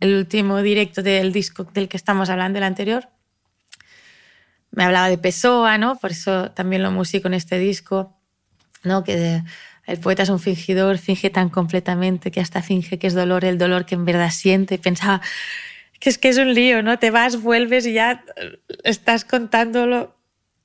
último 0.01 0.63
directo 0.63 1.03
del 1.03 1.33
disco 1.33 1.65
del 1.65 1.89
que 1.89 1.97
estamos 1.97 2.31
hablando, 2.31 2.59
el 2.59 2.65
anterior, 2.65 3.09
me 4.71 4.85
hablaba 4.85 5.09
de 5.09 5.19
Pessoa, 5.19 5.77
¿no? 5.77 5.97
Por 5.97 6.13
eso 6.13 6.53
también 6.53 6.83
lo 6.83 6.93
músico 6.93 7.27
en 7.29 7.35
este 7.35 7.59
disco. 7.59 8.19
¿no? 8.85 9.05
Que 9.05 9.43
el 9.89 9.99
poeta 9.99 10.23
es 10.23 10.29
un 10.29 10.39
fingidor, 10.39 10.99
finge 10.99 11.31
tan 11.31 11.49
completamente 11.49 12.31
que 12.31 12.41
hasta 12.41 12.63
finge 12.63 12.99
que 12.99 13.07
es 13.07 13.15
dolor 13.15 13.47
el 13.47 13.57
dolor 13.57 13.87
que 13.87 13.95
en 13.95 14.05
verdad 14.05 14.31
siente. 14.31 14.79
Pensaba 14.79 15.23
que 15.99 16.11
es 16.11 16.19
que 16.19 16.29
es 16.29 16.37
un 16.37 16.53
lío, 16.53 16.83
¿no? 16.83 16.99
Te 16.99 17.11
vas, 17.11 17.41
vuelves 17.41 17.87
y 17.87 17.95
ya 17.95 18.23
estás 18.85 19.25
contándolo, 19.25 20.15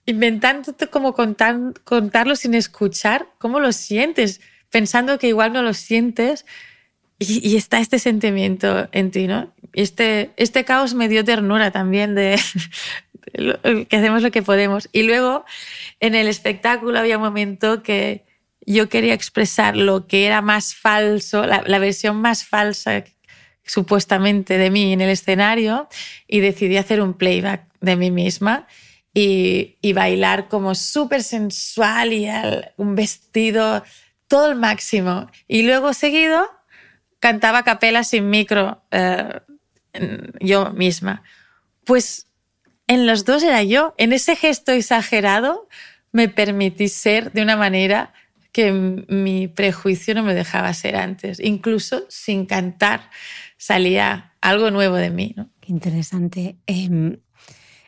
inventándote 0.05 0.87
como 0.87 1.13
contar, 1.13 1.57
contarlo 1.85 2.35
sin 2.35 2.53
escuchar, 2.53 3.27
cómo 3.37 3.61
lo 3.61 3.71
sientes, 3.71 4.41
pensando 4.69 5.17
que 5.17 5.29
igual 5.29 5.53
no 5.53 5.61
lo 5.61 5.73
sientes 5.73 6.45
y, 7.17 7.55
está 7.55 7.79
este 7.79 7.99
sentimiento 7.99 8.89
en 8.91 9.09
ti, 9.09 9.27
¿no? 9.27 9.53
Este, 9.71 10.31
este 10.35 10.65
caos 10.65 10.95
me 10.95 11.07
dio 11.07 11.23
ternura 11.23 11.71
también 11.71 12.13
de, 12.13 12.37
que 13.87 13.95
hacemos 13.95 14.21
lo 14.21 14.31
que 14.31 14.43
podemos. 14.43 14.89
Y 14.91 15.03
luego 15.03 15.45
en 16.01 16.13
el 16.13 16.27
espectáculo 16.27 16.99
había 16.99 17.15
un 17.15 17.23
momento 17.23 17.83
que 17.83 18.25
yo 18.65 18.89
quería 18.89 19.13
expresar 19.13 19.75
lo 19.75 20.07
que 20.07 20.25
era 20.25 20.41
más 20.41 20.75
falso, 20.75 21.45
la, 21.45 21.63
la 21.65 21.79
versión 21.79 22.17
más 22.17 22.45
falsa 22.45 23.03
supuestamente 23.65 24.57
de 24.57 24.69
mí 24.69 24.93
en 24.93 25.01
el 25.01 25.09
escenario 25.09 25.87
y 26.27 26.39
decidí 26.39 26.77
hacer 26.77 27.01
un 27.01 27.13
playback 27.13 27.65
de 27.79 27.95
mí 27.95 28.11
misma 28.11 28.67
y, 29.13 29.77
y 29.81 29.93
bailar 29.93 30.47
como 30.47 30.75
súper 30.75 31.23
sensual 31.23 32.13
y 32.13 32.27
un 32.77 32.95
vestido 32.95 33.83
todo 34.27 34.51
el 34.51 34.55
máximo. 34.55 35.29
Y 35.47 35.63
luego 35.63 35.93
seguido 35.93 36.49
cantaba 37.19 37.63
capela 37.63 38.03
sin 38.03 38.29
micro 38.29 38.83
eh, 38.91 39.39
yo 40.39 40.71
misma. 40.71 41.23
Pues 41.85 42.27
en 42.87 43.05
los 43.05 43.25
dos 43.25 43.43
era 43.43 43.63
yo. 43.63 43.93
En 43.97 44.11
ese 44.11 44.35
gesto 44.35 44.71
exagerado 44.71 45.69
me 46.11 46.29
permití 46.29 46.87
ser 46.89 47.31
de 47.31 47.41
una 47.41 47.55
manera 47.55 48.13
que 48.53 48.71
mi 48.71 49.49
prejuicio 49.49 50.15
no 50.15 50.23
me 50.23 50.33
dejaba 50.33 50.73
ser 50.73 50.95
antes. 50.95 51.41
Incluso 51.41 52.05
sin 52.07 52.45
cantar 52.45 53.09
salía 53.57 54.33
algo 54.39 54.71
nuevo 54.71 54.95
de 54.95 55.09
mí. 55.09 55.33
¿no? 55.35 55.49
Qué 55.59 55.73
interesante. 55.73 56.57
Em, 56.65 57.17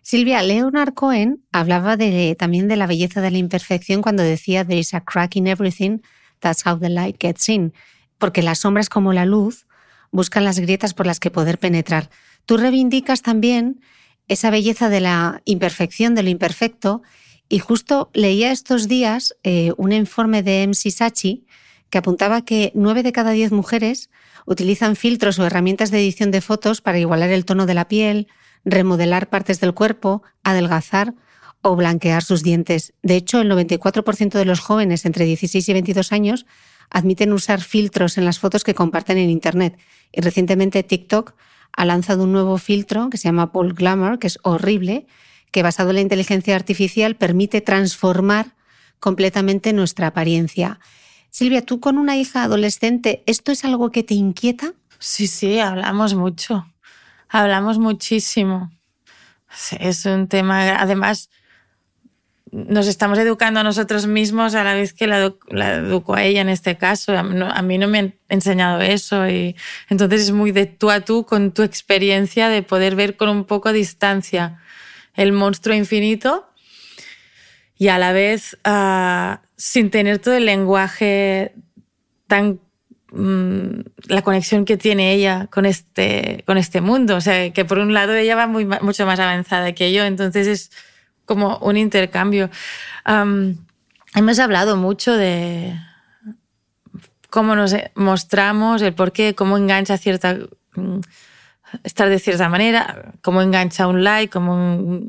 Silvia, 0.01 0.43
Leonard 0.43 0.93
Cohen 0.93 1.45
hablaba 1.53 1.95
de, 1.95 2.36
también 2.38 2.68
de 2.68 2.76
la 2.76 2.88
belleza 2.88 3.22
de 3.22 3.32
la 3.32 3.38
imperfección 3.38 4.01
cuando 4.01 4.24
decía 4.24 4.66
There 4.66 4.80
is 4.80 4.93
a 4.93 5.01
crack 5.01 5.38
in 5.38 5.47
everything, 5.47 5.99
that's 6.39 6.66
how 6.66 6.78
the 6.78 6.89
light 6.89 7.16
gets 7.18 7.47
in 7.47 7.72
porque 8.18 8.41
las 8.41 8.59
sombras 8.59 8.89
como 8.89 9.13
la 9.13 9.26
luz 9.26 9.68
buscan 10.11 10.43
las 10.43 10.59
grietas 10.59 10.93
por 10.93 11.05
las 11.05 11.20
que 11.20 11.32
poder 11.32 11.59
penetrar. 11.59 12.09
Tú 12.45 12.57
reivindicas 12.57 13.22
también 13.22 13.82
esa 14.28 14.49
belleza 14.49 14.89
de 14.89 15.01
la 15.01 15.41
imperfección, 15.45 16.16
de 16.16 16.24
lo 16.24 16.30
imperfecto, 16.30 17.03
y 17.50 17.60
justo 17.60 18.10
leía 18.14 18.52
estos 18.52 18.88
días 18.88 19.36
eh, 19.43 19.72
un 19.78 19.91
informe 19.91 20.43
de 20.43 20.68
MC 20.68 20.91
Sachi 20.91 21.46
que 21.89 22.00
apuntaba 22.00 22.43
que 22.43 22.72
nueve 22.76 23.04
de 23.04 23.12
cada 23.12 23.32
diez 23.32 23.52
mujeres 23.52 24.10
utilizan 24.46 24.96
filtros 24.96 25.39
o 25.39 25.46
herramientas 25.46 25.91
de 25.91 26.00
edición 26.00 26.32
de 26.32 26.41
fotos 26.41 26.82
para 26.82 27.00
igualar 27.00 27.30
el 27.30 27.46
tono 27.46 27.66
de 27.66 27.74
la 27.74 27.88
piel, 27.88 28.28
remodelar 28.64 29.30
partes 29.30 29.60
del 29.60 29.74
cuerpo, 29.74 30.24
adelgazar 30.43 31.14
o 31.62 31.76
blanquear 31.76 32.24
sus 32.24 32.43
dientes. 32.43 32.93
De 33.02 33.16
hecho, 33.16 33.41
el 33.41 33.52
94% 33.52 34.34
de 34.34 34.46
los 34.46 34.60
jóvenes 34.60 35.06
entre 35.06 35.26
16 35.26 35.68
y 35.68 35.74
22 35.74 36.12
años 36.12 36.46
admiten 36.89 37.34
usar 37.34 37.62
filtros 37.62 38.18
en 38.18 38.26
las 38.26 38.39
fotos 38.39 38.64
que 38.64 38.76
comparten 38.76 39.18
en 39.18 39.30
Internet. 39.30 39.78
Y 40.12 40.22
recientemente 40.22 40.84
TikTok 40.84 41.34
ha 41.76 41.86
lanzado 41.86 42.24
un 42.24 42.32
nuevo 42.32 42.58
filtro 42.58 43.10
que 43.10 43.18
se 43.18 43.28
llama 43.28 43.52
Paul 43.52 43.74
Glamour, 43.74 44.20
que 44.20 44.28
es 44.28 44.39
horrible, 44.43 45.08
que 45.56 45.64
basado 45.64 45.91
en 45.91 45.95
la 45.95 46.01
inteligencia 46.01 46.53
artificial 46.53 47.16
permite 47.16 47.62
transformar 47.62 48.47
completamente 48.99 49.72
nuestra 49.72 50.08
apariencia. 50.08 50.82
Silvia, 51.30 51.62
tú 51.62 51.80
con 51.80 51.97
una 51.97 52.18
hija 52.18 52.43
adolescente, 52.43 53.24
¿esto 53.26 53.53
es 53.53 53.64
algo 53.64 53.89
que 53.89 54.03
te 54.03 54.16
inquieta? 54.16 54.74
Sí, 54.99 55.28
sí, 55.28 55.60
hablamos 55.60 56.14
mucho. 56.14 56.68
Hablamos 57.30 57.80
muchísimo. 57.80 58.70
Es 59.80 60.06
un 60.06 60.28
tema, 60.28 60.76
además, 60.76 61.30
nos 62.51 62.88
estamos 62.88 63.18
educando 63.18 63.62
a 63.62 63.64
nosotros 63.64 64.08
mismos 64.08 64.56
a 64.56 64.64
la 64.66 64.74
vez 64.74 64.91
que 64.91 65.08
la, 65.08 65.34
educo 65.78 66.16
a 66.16 66.24
ella 66.24 66.41
en 66.41 66.49
este 66.49 66.76
caso. 66.76 67.18
A, 67.18 67.62
mí 67.62 67.78
no 67.78 67.88
me 67.88 67.99
han 67.99 68.16
enseñado 68.28 68.82
eso 68.82 69.26
y 69.30 69.56
entonces 69.88 70.24
es 70.24 70.32
muy 70.32 70.51
de 70.51 70.66
tú 70.66 70.91
a 70.91 70.99
tú 70.99 71.26
con 71.26 71.53
tu 71.53 71.64
experiencia 71.64 72.49
de 72.49 72.62
poder 72.62 72.97
ver 72.97 73.16
con 73.16 73.30
un 73.30 73.45
poco 73.45 73.72
de 73.72 73.78
distancia 73.78 74.60
el 75.16 75.32
monstruo 75.32 75.76
infinito 75.76 76.47
y 77.78 77.89
a 77.89 77.97
la 77.97 78.13
vez 78.13 78.57
ah, 78.63 79.41
sin 79.57 79.89
tener 79.89 80.20
todo 80.20 80.36
el 80.36 80.45
lenguaje 80.45 81.53
tan 82.28 82.59
mm, 83.11 83.80
la 84.07 84.22
conexión 84.22 84.66
que 84.66 84.78
tiene 84.78 85.13
ella 85.13 85.47
con 85.51 85.66
este, 85.66 86.43
con 86.45 86.57
este 86.57 86.82
mundo. 86.82 87.16
O 87.16 87.22
sea, 87.22 87.51
que 87.51 87.66
por 87.66 87.80
un 87.80 87.93
lado 87.93 88.13
ella 88.13 88.36
va 88.36 88.47
mucho 88.47 89.05
más 89.05 89.20
avanzada 89.20 89.74
que 89.74 89.91
yo, 89.93 90.03
entonces 90.03 90.47
es 90.47 90.72
como 91.26 91.57
un 91.57 91.78
intercambio. 91.78 92.49
hemos 94.16 94.39
hablado 94.39 94.78
mucho 94.78 95.16
de 95.16 95.78
cómo 97.30 97.55
nos 97.55 97.76
mostramos, 97.95 98.82
el 98.82 98.93
por 98.93 99.11
qué, 99.11 99.36
cómo 99.36 99.57
engancha 99.57 99.97
cierta 99.97 100.38
mm, 100.76 100.99
estar 101.84 102.10
de 102.10 102.20
cierta 102.20 102.50
manera, 102.50 103.14
cómo 103.22 103.42
engancha 103.42 103.88
un 103.88 104.04
like, 104.04 104.32
cómo 104.32 105.02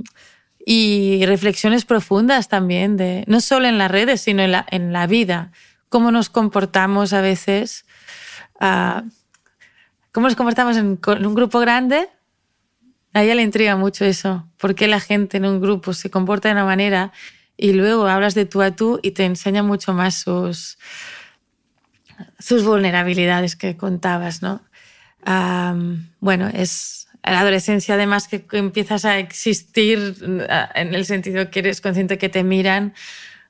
y 0.69 1.25
reflexiones 1.27 1.85
profundas 1.85 2.49
también 2.49 2.97
de 2.97 3.25
no 3.29 3.41
solo 3.41 3.69
en 3.69 3.79
las 3.79 3.91
redes, 3.91 4.21
sino 4.21 4.43
en 4.43 4.53
la, 4.53 4.67
en 4.71 4.93
la 4.93 5.07
vida, 5.07 5.53
cómo 5.89 6.11
nos 6.11 6.29
comportamos 6.29 7.12
a 7.12 7.21
veces, 7.21 7.87
ah, 8.59 9.05
cómo 10.11 10.27
nos 10.27 10.37
comportamos 10.37 10.77
en 10.77 10.99
un 11.07 11.35
grupo 11.35 11.61
grande 11.61 12.09
a 13.17 13.23
ella 13.23 13.35
le 13.35 13.43
intriga 13.43 13.77
mucho 13.77 14.05
eso, 14.05 14.47
por 14.59 14.75
qué 14.75 14.89
la 14.89 15.01
gente 15.01 15.39
en 15.39 15.47
un 15.47 15.59
grupo 15.59 15.95
se 15.95 16.11
comporta 16.11 16.51
de 16.51 16.53
una 16.53 16.67
manera 16.67 17.12
y 17.57 17.73
luego 17.73 18.07
hablas 18.07 18.35
de 18.35 18.45
tú 18.45 18.61
a 18.61 18.73
tú 18.73 19.01
y 19.03 19.12
te 19.12 19.25
enseña 19.25 19.62
mucho 19.62 19.95
más 19.95 20.17
sus, 20.17 20.77
sus 22.39 22.62
vulnerabilidades 22.62 23.57
que 23.57 23.79
contabas, 23.79 24.43
¿no? 24.43 24.61
Bueno, 26.20 26.49
es 26.53 27.09
la 27.22 27.41
adolescencia 27.41 27.97
además 27.97 28.29
que 28.29 28.45
empiezas 28.53 29.05
a 29.05 29.18
existir 29.18 30.16
en 30.74 30.95
el 30.95 31.05
sentido 31.05 31.51
que 31.51 31.59
eres 31.59 31.81
consciente 31.81 32.18
que 32.18 32.29
te 32.29 32.45
miran, 32.45 32.95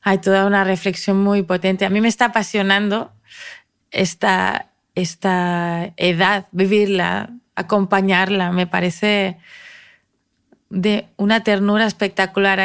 hay 0.00 0.18
toda 0.18 0.46
una 0.46 0.64
reflexión 0.64 1.22
muy 1.22 1.42
potente. 1.42 1.84
A 1.84 1.90
mí 1.90 2.00
me 2.00 2.08
está 2.08 2.26
apasionando 2.26 3.12
esta, 3.90 4.70
esta 4.94 5.92
edad, 5.96 6.46
vivirla 6.52 7.30
acompañarla. 7.56 8.52
Me 8.52 8.68
parece 8.68 9.38
de 10.70 11.08
una 11.16 11.42
ternura 11.42 11.86
espectacular. 11.86 12.60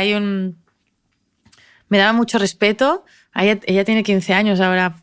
Me 1.89 1.97
daba 1.97 2.14
mucho 2.14 2.38
respeto. 2.38 3.05
Ella, 3.34 3.84
tiene 3.86 4.03
15 4.03 4.34
años 4.34 4.59
ahora. 4.59 4.97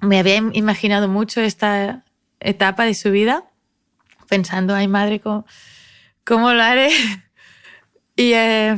Me 0.00 0.18
había 0.18 0.36
imaginado 0.52 1.06
mucho 1.06 1.40
esta 1.40 2.02
etapa 2.44 2.84
de 2.84 2.94
su 2.94 3.10
vida, 3.10 3.44
pensando, 4.28 4.74
ay 4.74 4.88
madre, 4.88 5.20
¿cómo, 5.20 5.44
lo 6.52 6.62
haré? 6.62 6.90
Y 8.14 8.34
eh, 8.34 8.76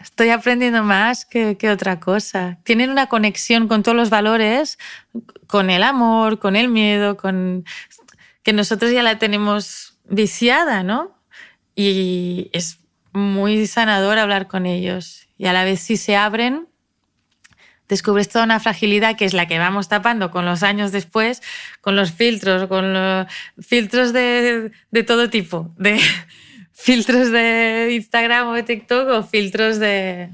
estoy 0.00 0.30
aprendiendo 0.30 0.82
más 0.82 1.24
que, 1.24 1.56
que, 1.56 1.70
otra 1.70 2.00
cosa. 2.00 2.58
Tienen 2.64 2.90
una 2.90 3.06
conexión 3.06 3.68
con 3.68 3.84
todos 3.84 3.96
los 3.96 4.10
valores, 4.10 4.76
con 5.46 5.70
el 5.70 5.84
amor, 5.84 6.40
con 6.40 6.56
el 6.56 6.68
miedo, 6.68 7.16
con 7.16 7.64
que 8.42 8.52
nosotros 8.52 8.90
ya 8.90 9.04
la 9.04 9.20
tenemos 9.20 9.98
viciada, 10.04 10.82
¿no? 10.82 11.16
Y 11.76 12.50
es 12.52 12.80
muy 13.12 13.66
sanador 13.66 14.18
hablar 14.18 14.46
con 14.46 14.66
ellos. 14.66 15.28
Y 15.38 15.46
a 15.46 15.52
la 15.52 15.64
vez 15.64 15.80
si 15.80 15.96
se 15.96 16.16
abren, 16.16 16.68
descubres 17.88 18.28
toda 18.28 18.44
una 18.44 18.60
fragilidad 18.60 19.16
que 19.16 19.24
es 19.24 19.34
la 19.34 19.46
que 19.46 19.58
vamos 19.58 19.88
tapando 19.88 20.30
con 20.30 20.44
los 20.44 20.62
años 20.62 20.92
después, 20.92 21.42
con 21.80 21.96
los 21.96 22.12
filtros, 22.12 22.66
con 22.68 22.92
los 22.92 23.26
filtros 23.60 24.12
de, 24.12 24.72
de 24.90 25.02
todo 25.02 25.30
tipo, 25.30 25.74
de 25.78 26.00
filtros 26.72 27.30
de 27.30 27.90
Instagram 27.92 28.48
o 28.48 28.52
de 28.54 28.62
TikTok 28.62 29.08
o 29.08 29.22
filtros 29.22 29.78
de 29.78 30.30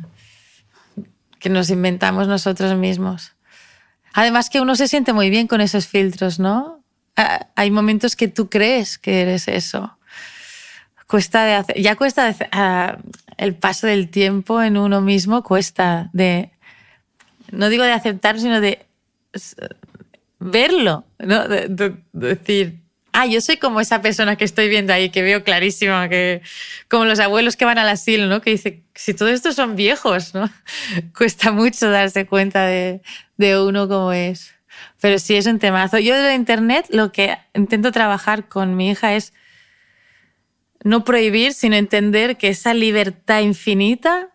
que 1.38 1.48
nos 1.48 1.70
inventamos 1.70 2.28
nosotros 2.28 2.76
mismos. 2.78 3.34
Además 4.12 4.48
que 4.48 4.60
uno 4.60 4.76
se 4.76 4.88
siente 4.88 5.12
muy 5.12 5.28
bien 5.28 5.48
con 5.48 5.60
esos 5.60 5.86
filtros, 5.86 6.38
¿no? 6.38 6.84
Hay 7.56 7.70
momentos 7.70 8.16
que 8.16 8.28
tú 8.28 8.48
crees 8.48 8.96
que 8.96 9.22
eres 9.22 9.48
eso. 9.48 9.98
Cuesta 11.06 11.44
de 11.44 11.54
hacer, 11.54 11.80
ya 11.80 11.96
cuesta 11.96 12.34
ah, 12.52 12.98
el 13.36 13.54
paso 13.54 13.86
del 13.86 14.08
tiempo 14.08 14.62
en 14.62 14.76
uno 14.76 15.00
mismo, 15.00 15.42
cuesta 15.42 16.10
de, 16.12 16.51
no 17.52 17.68
digo 17.68 17.84
de 17.84 17.92
aceptar, 17.92 18.40
sino 18.40 18.60
de 18.60 18.84
verlo, 20.40 21.04
¿no? 21.18 21.46
De, 21.46 21.94
decir, 22.12 22.80
ah, 23.12 23.26
yo 23.26 23.40
soy 23.40 23.58
como 23.58 23.80
esa 23.80 24.02
persona 24.02 24.36
que 24.36 24.44
estoy 24.44 24.68
viendo 24.68 24.92
ahí, 24.92 25.10
que 25.10 25.22
veo 25.22 25.44
clarísimo, 25.44 25.94
que 26.08 26.42
como 26.88 27.04
los 27.04 27.20
abuelos 27.20 27.56
que 27.56 27.64
van 27.64 27.78
al 27.78 27.88
asilo, 27.88 28.26
¿no? 28.26 28.40
Que 28.40 28.50
dice, 28.50 28.82
si 28.94 29.14
todo 29.14 29.28
esto 29.28 29.52
son 29.52 29.76
viejos, 29.76 30.34
¿no? 30.34 30.50
Cuesta 31.16 31.52
mucho 31.52 31.90
darse 31.90 32.26
cuenta 32.26 32.66
de, 32.66 33.02
de 33.36 33.60
uno 33.60 33.86
como 33.86 34.12
es. 34.12 34.52
Pero 35.00 35.18
sí 35.18 35.36
es 35.36 35.46
un 35.46 35.58
temazo. 35.58 35.98
Yo 35.98 36.16
de 36.16 36.34
Internet 36.34 36.86
lo 36.90 37.12
que 37.12 37.36
intento 37.54 37.92
trabajar 37.92 38.48
con 38.48 38.76
mi 38.76 38.90
hija 38.90 39.14
es 39.14 39.34
no 40.82 41.04
prohibir, 41.04 41.52
sino 41.52 41.76
entender 41.76 42.38
que 42.38 42.48
esa 42.48 42.72
libertad 42.72 43.40
infinita 43.40 44.32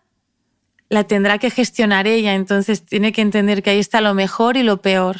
la 0.88 1.04
tendrá 1.04 1.38
que 1.38 1.50
gestionar 1.50 2.06
ella. 2.06 2.34
Entonces 2.34 2.84
tiene 2.84 3.12
que 3.12 3.22
entender 3.22 3.62
que 3.62 3.70
ahí 3.70 3.78
está 3.78 4.00
lo 4.00 4.14
mejor 4.14 4.56
y 4.56 4.62
lo 4.62 4.80
peor. 4.80 5.16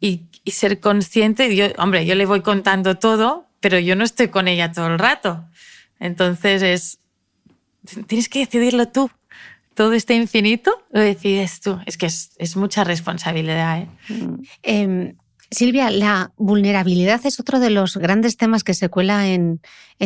Y, 0.00 0.22
ser 0.46 0.80
consciente. 0.80 1.74
Hombre, 1.78 2.04
yo 2.04 2.16
le 2.16 2.26
voy 2.26 2.40
contando 2.42 2.98
todo, 2.98 3.46
pero 3.60 3.78
yo 3.78 3.94
no 3.94 4.04
estoy 4.04 4.28
con 4.28 4.48
ella 4.48 4.72
todo 4.72 4.88
el 4.88 4.98
rato. 4.98 5.44
Entonces 6.00 6.62
es. 6.62 6.98
Tienes 8.06 8.28
que 8.28 8.40
decidirlo 8.40 8.88
tú. 8.88 9.10
Todo 9.74 9.92
este 9.92 10.14
infinito 10.14 10.84
lo 10.90 11.00
decides 11.00 11.60
tú. 11.60 11.78
Es 11.86 11.96
que 11.96 12.06
es, 12.06 12.56
mucha 12.56 12.84
responsabilidad. 12.84 13.82
¿eh? 13.82 13.88
Em, 14.62 15.14
Silvia, 15.52 15.90
la 15.90 16.32
vulnerabilidad 16.36 17.24
es 17.26 17.38
otro 17.38 17.60
de 17.60 17.70
los 17.70 17.96
grandes 17.98 18.36
temas 18.36 18.64
que 18.64 18.72
se 18.74 18.88
cuela 18.88 19.28
en, 19.28 19.60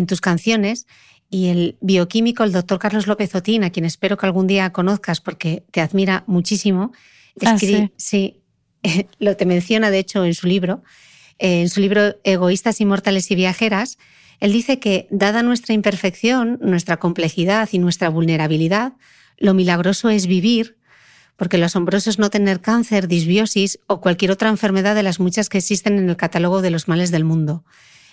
tus 0.06 0.20
canciones 0.20 0.86
y 1.30 1.48
el 1.48 1.76
bioquímico, 1.80 2.44
el 2.44 2.52
doctor 2.52 2.78
Carlos 2.78 3.06
López 3.06 3.34
Otín, 3.34 3.64
a 3.64 3.70
quien 3.70 3.84
espero 3.84 4.16
que 4.16 4.26
algún 4.26 4.46
día 4.46 4.72
conozcas 4.72 5.20
porque 5.20 5.64
te 5.70 5.80
admira 5.80 6.24
muchísimo, 6.26 6.92
ah, 7.44 7.58
sí. 7.96 8.42
lo 9.18 9.36
te 9.36 9.46
menciona 9.46 9.90
de 9.90 9.98
hecho 9.98 10.24
en 10.24 10.34
su 10.34 10.46
libro, 10.46 10.82
eh, 11.38 11.62
en 11.62 11.68
su 11.68 11.80
libro 11.80 12.16
Egoístas, 12.24 12.80
Inmortales 12.80 13.30
y 13.30 13.34
Viajeras, 13.34 13.98
él 14.38 14.52
dice 14.52 14.78
que 14.78 15.08
dada 15.10 15.42
nuestra 15.42 15.74
imperfección, 15.74 16.58
nuestra 16.60 16.98
complejidad 16.98 17.68
y 17.72 17.78
nuestra 17.78 18.08
vulnerabilidad, 18.08 18.92
lo 19.38 19.54
milagroso 19.54 20.10
es 20.10 20.26
vivir 20.26 20.76
porque 21.36 21.58
lo 21.58 21.66
asombroso 21.66 22.10
es 22.10 22.18
no 22.18 22.30
tener 22.30 22.60
cáncer, 22.60 23.08
disbiosis 23.08 23.78
o 23.86 24.00
cualquier 24.00 24.30
otra 24.30 24.48
enfermedad 24.48 24.94
de 24.94 25.02
las 25.02 25.20
muchas 25.20 25.48
que 25.48 25.58
existen 25.58 25.98
en 25.98 26.08
el 26.08 26.16
catálogo 26.16 26.62
de 26.62 26.70
los 26.70 26.88
males 26.88 27.10
del 27.10 27.24
mundo. 27.24 27.64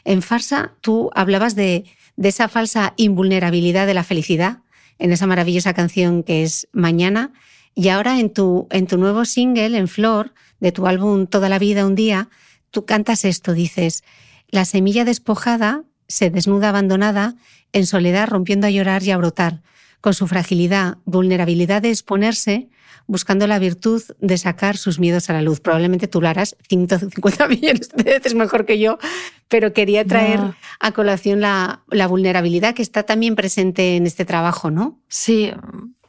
En 0.03 0.21
Farsa 0.21 0.73
tú 0.81 1.09
hablabas 1.15 1.55
de, 1.55 1.85
esa 2.21 2.47
falsa 2.47 2.93
invulnerabilidad 2.97 3.87
de 3.87 3.93
la 3.93 4.03
felicidad 4.03 4.59
en 4.99 5.11
esa 5.11 5.27
maravillosa 5.27 5.73
canción 5.73 6.23
que 6.23 6.43
es 6.43 6.67
Mañana. 6.71 7.33
Y 7.75 7.89
ahora 7.89 8.19
en 8.19 8.31
tu, 8.31 8.67
en 8.71 8.87
tu 8.87 8.97
nuevo 8.97 9.25
single, 9.25 9.77
en 9.77 9.87
Flor, 9.87 10.33
de 10.59 10.71
tu 10.71 10.87
álbum 10.87 11.27
Toda 11.27 11.49
la 11.49 11.59
vida 11.59 11.85
un 11.85 11.95
día, 11.95 12.29
tú 12.71 12.85
cantas 12.85 13.25
esto, 13.25 13.53
dices, 13.53 14.03
la 14.49 14.65
semilla 14.65 15.03
despojada 15.03 15.83
se 16.07 16.29
desnuda 16.29 16.69
abandonada, 16.69 17.35
en 17.71 17.87
soledad 17.87 18.27
rompiendo 18.27 18.67
a 18.67 18.69
llorar 18.69 19.03
y 19.03 19.11
a 19.11 19.17
brotar, 19.17 19.61
con 19.99 20.13
su 20.13 20.27
fragilidad, 20.27 20.97
vulnerabilidad 21.05 21.81
de 21.81 21.89
exponerse, 21.89 22.69
buscando 23.07 23.47
la 23.47 23.59
virtud 23.59 24.01
de 24.19 24.37
sacar 24.37 24.77
sus 24.77 24.99
miedos 24.99 25.29
a 25.29 25.33
la 25.33 25.41
luz. 25.41 25.59
Probablemente 25.59 26.07
tú 26.07 26.21
lo 26.21 26.27
harás 26.27 26.55
150 26.69 27.47
millones 27.49 27.89
de 27.89 28.03
veces 28.03 28.35
mejor 28.35 28.65
que 28.65 28.79
yo, 28.79 28.97
pero 29.47 29.73
quería 29.73 30.05
traer 30.05 30.39
a 30.79 30.91
colación 30.91 31.41
la, 31.41 31.83
la 31.89 32.07
vulnerabilidad 32.07 32.73
que 32.73 32.81
está 32.81 33.03
también 33.03 33.35
presente 33.35 33.95
en 33.95 34.05
este 34.05 34.25
trabajo, 34.25 34.71
¿no? 34.71 34.99
Sí, 35.07 35.51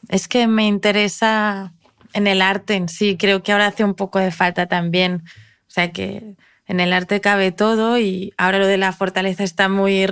es 0.09 0.29
que 0.29 0.47
me 0.47 0.67
interesa 0.67 1.73
en 2.13 2.27
el 2.27 2.41
arte 2.41 2.75
en 2.75 2.89
sí. 2.89 3.17
Creo 3.19 3.43
que 3.43 3.53
ahora 3.53 3.67
hace 3.67 3.85
un 3.85 3.95
poco 3.95 4.19
de 4.19 4.31
falta 4.31 4.67
también. 4.67 5.23
O 5.69 5.71
sea 5.75 5.93
que 5.93 6.37
en 6.67 6.81
el 6.81 6.93
arte 6.93 7.21
cabe 7.21 7.53
todo 7.53 7.99
y 7.99 8.33
ahora 8.39 8.59
lo 8.59 8.67
de 8.67 8.79
la 8.79 8.93
fortaleza 8.93 9.45
está 9.45 9.69
muy 9.69 10.07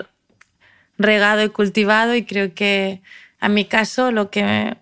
regado 0.99 1.43
y 1.43 1.49
cultivado 1.49 2.14
y 2.14 2.25
creo 2.25 2.55
que 2.55 3.01
a 3.41 3.49
mi 3.49 3.64
caso 3.64 4.12
lo 4.12 4.31
que 4.31 4.77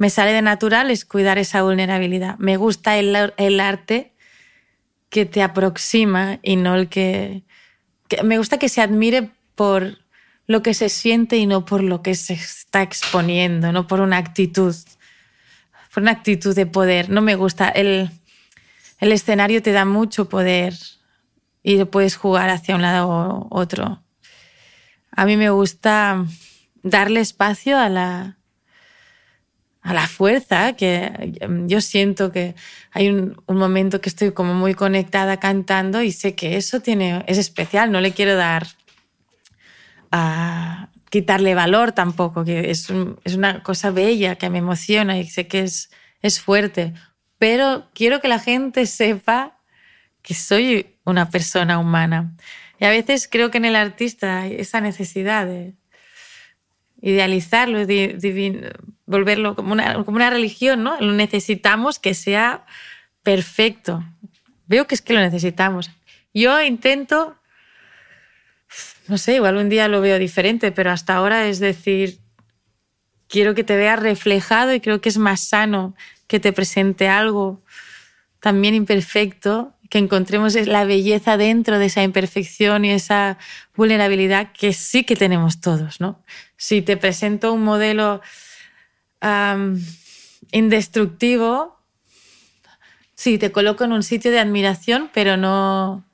me 0.00 0.08
sale 0.08 0.32
de 0.32 0.40
natural 0.40 0.90
es 0.90 1.04
cuidar 1.04 1.36
esa 1.36 1.62
vulnerabilidad. 1.62 2.38
Me 2.38 2.56
gusta 2.56 2.96
el, 2.96 3.60
arte 3.60 4.14
que 5.10 5.26
te 5.26 5.42
aproxima 5.42 6.38
y 6.42 6.56
no 6.56 6.74
el 6.74 6.88
que, 6.88 7.42
Me 8.24 8.38
gusta 8.38 8.58
que 8.58 8.70
se 8.70 8.80
admire 8.80 9.30
por 9.54 9.98
lo 10.46 10.62
que 10.62 10.72
se 10.72 10.88
siente 10.88 11.36
y 11.36 11.44
no 11.44 11.66
por 11.66 11.82
lo 11.82 12.00
que 12.00 12.14
se 12.14 12.32
está 12.32 12.80
exponiendo, 12.80 13.72
no 13.72 13.86
por 13.86 14.00
una 14.00 14.16
actitud, 14.16 14.74
por 15.92 16.02
una 16.02 16.12
actitud 16.12 16.56
de 16.56 16.64
poder. 16.64 17.10
No 17.10 17.20
me 17.20 17.34
gusta. 17.34 17.68
El, 17.68 18.10
el 19.00 19.12
escenario 19.12 19.60
te 19.60 19.72
da 19.72 19.84
mucho 19.84 20.30
poder 20.30 20.72
y 21.62 21.84
puedes 21.84 22.16
jugar 22.16 22.48
hacia 22.48 22.74
un 22.74 22.80
lado 22.80 23.06
u 23.06 23.48
otro. 23.50 24.02
A 25.12 25.26
mí 25.26 25.36
me 25.36 25.50
gusta 25.50 26.24
darle 26.82 27.20
espacio 27.20 27.78
a 27.78 27.90
la, 27.90 28.39
a 29.82 29.94
la 29.94 30.06
fuerza, 30.06 30.74
que 30.74 31.34
em, 31.40 31.66
yo 31.68 31.80
siento 31.80 32.32
que 32.32 32.54
hay 32.90 33.08
un, 33.08 33.36
momento 33.48 34.00
que 34.00 34.08
estoy 34.08 34.32
como 34.32 34.54
muy 34.54 34.74
conectada 34.74 35.38
cantando 35.38 36.02
y 36.02 36.12
sé 36.12 36.34
que 36.34 36.56
eso 36.56 36.80
tiene, 36.80 37.24
es 37.26 37.38
especial, 37.38 37.90
no 37.90 38.00
le 38.00 38.12
quiero 38.12 38.36
dar 38.36 38.66
a 40.12 40.88
quitarle 41.08 41.54
valor 41.54 41.92
tampoco, 41.92 42.44
que 42.44 42.70
es, 42.70 42.92
es 43.24 43.34
una 43.34 43.62
cosa 43.62 43.90
bella 43.90 44.36
que 44.36 44.50
me 44.50 44.58
emociona 44.58 45.18
y 45.18 45.26
sé 45.26 45.48
que 45.48 45.60
es, 45.60 45.90
es 46.22 46.40
fuerte, 46.40 46.92
pero 47.38 47.88
quiero 47.94 48.20
que 48.20 48.28
la 48.28 48.38
gente 48.38 48.86
sepa 48.86 49.58
que 50.22 50.34
soy 50.34 50.98
una 51.04 51.30
persona 51.30 51.78
humana. 51.78 52.36
Y 52.78 52.84
a 52.84 52.90
veces 52.90 53.28
creo 53.30 53.50
que 53.50 53.58
en 53.58 53.64
el 53.64 53.76
artista 53.76 54.42
hay 54.42 54.56
esa 54.56 54.80
necesidad 54.80 55.46
de, 55.46 55.74
idealizarlo, 57.00 57.78
volverlo 59.06 59.54
como 59.54 59.72
una, 59.72 59.94
como 60.04 60.16
una 60.16 60.30
religión, 60.30 60.82
¿no? 60.82 61.00
Lo 61.00 61.12
necesitamos 61.12 61.98
que 61.98 62.14
sea 62.14 62.64
perfecto. 63.22 64.04
Veo 64.66 64.86
que 64.86 64.94
es 64.94 65.02
que 65.02 65.14
lo 65.14 65.20
necesitamos. 65.20 65.90
Yo 66.32 66.60
intento, 66.62 67.36
no 69.08 69.18
sé, 69.18 69.36
igual 69.36 69.56
un 69.56 69.68
día 69.68 69.88
lo 69.88 70.00
veo 70.00 70.18
diferente, 70.18 70.72
pero 70.72 70.90
hasta 70.90 71.16
ahora 71.16 71.48
es 71.48 71.58
decir, 71.58 72.18
quiero 73.28 73.54
que 73.54 73.64
te 73.64 73.76
veas 73.76 73.98
reflejado 73.98 74.74
y 74.74 74.80
creo 74.80 75.00
que 75.00 75.08
es 75.08 75.18
más 75.18 75.40
sano 75.40 75.94
que 76.26 76.38
te 76.38 76.52
presente 76.52 77.08
algo 77.08 77.62
también 78.40 78.74
imperfecto 78.74 79.74
que 79.90 79.98
encontremos 79.98 80.54
la 80.54 80.84
belleza 80.84 81.36
dentro 81.36 81.78
de 81.78 81.86
esa 81.86 82.02
imperfección 82.04 82.84
y 82.84 82.92
esa 82.92 83.38
vulnerabilidad 83.74 84.52
que 84.52 84.72
sí 84.72 85.02
que 85.02 85.16
tenemos 85.16 85.60
todos, 85.60 86.00
¿no? 86.00 86.22
Si 86.60 86.82
te 86.82 86.98
presento 86.98 87.54
un 87.54 87.64
modelo 87.64 88.20
indestructivo, 90.52 91.80
sí, 93.14 93.38
te 93.38 93.50
coloco 93.50 93.84
en 93.84 93.92
un 93.92 94.02
sitio 94.02 94.30
de 94.30 94.40
admiración, 94.40 95.10
pero 95.14 95.38
no, 95.38 96.04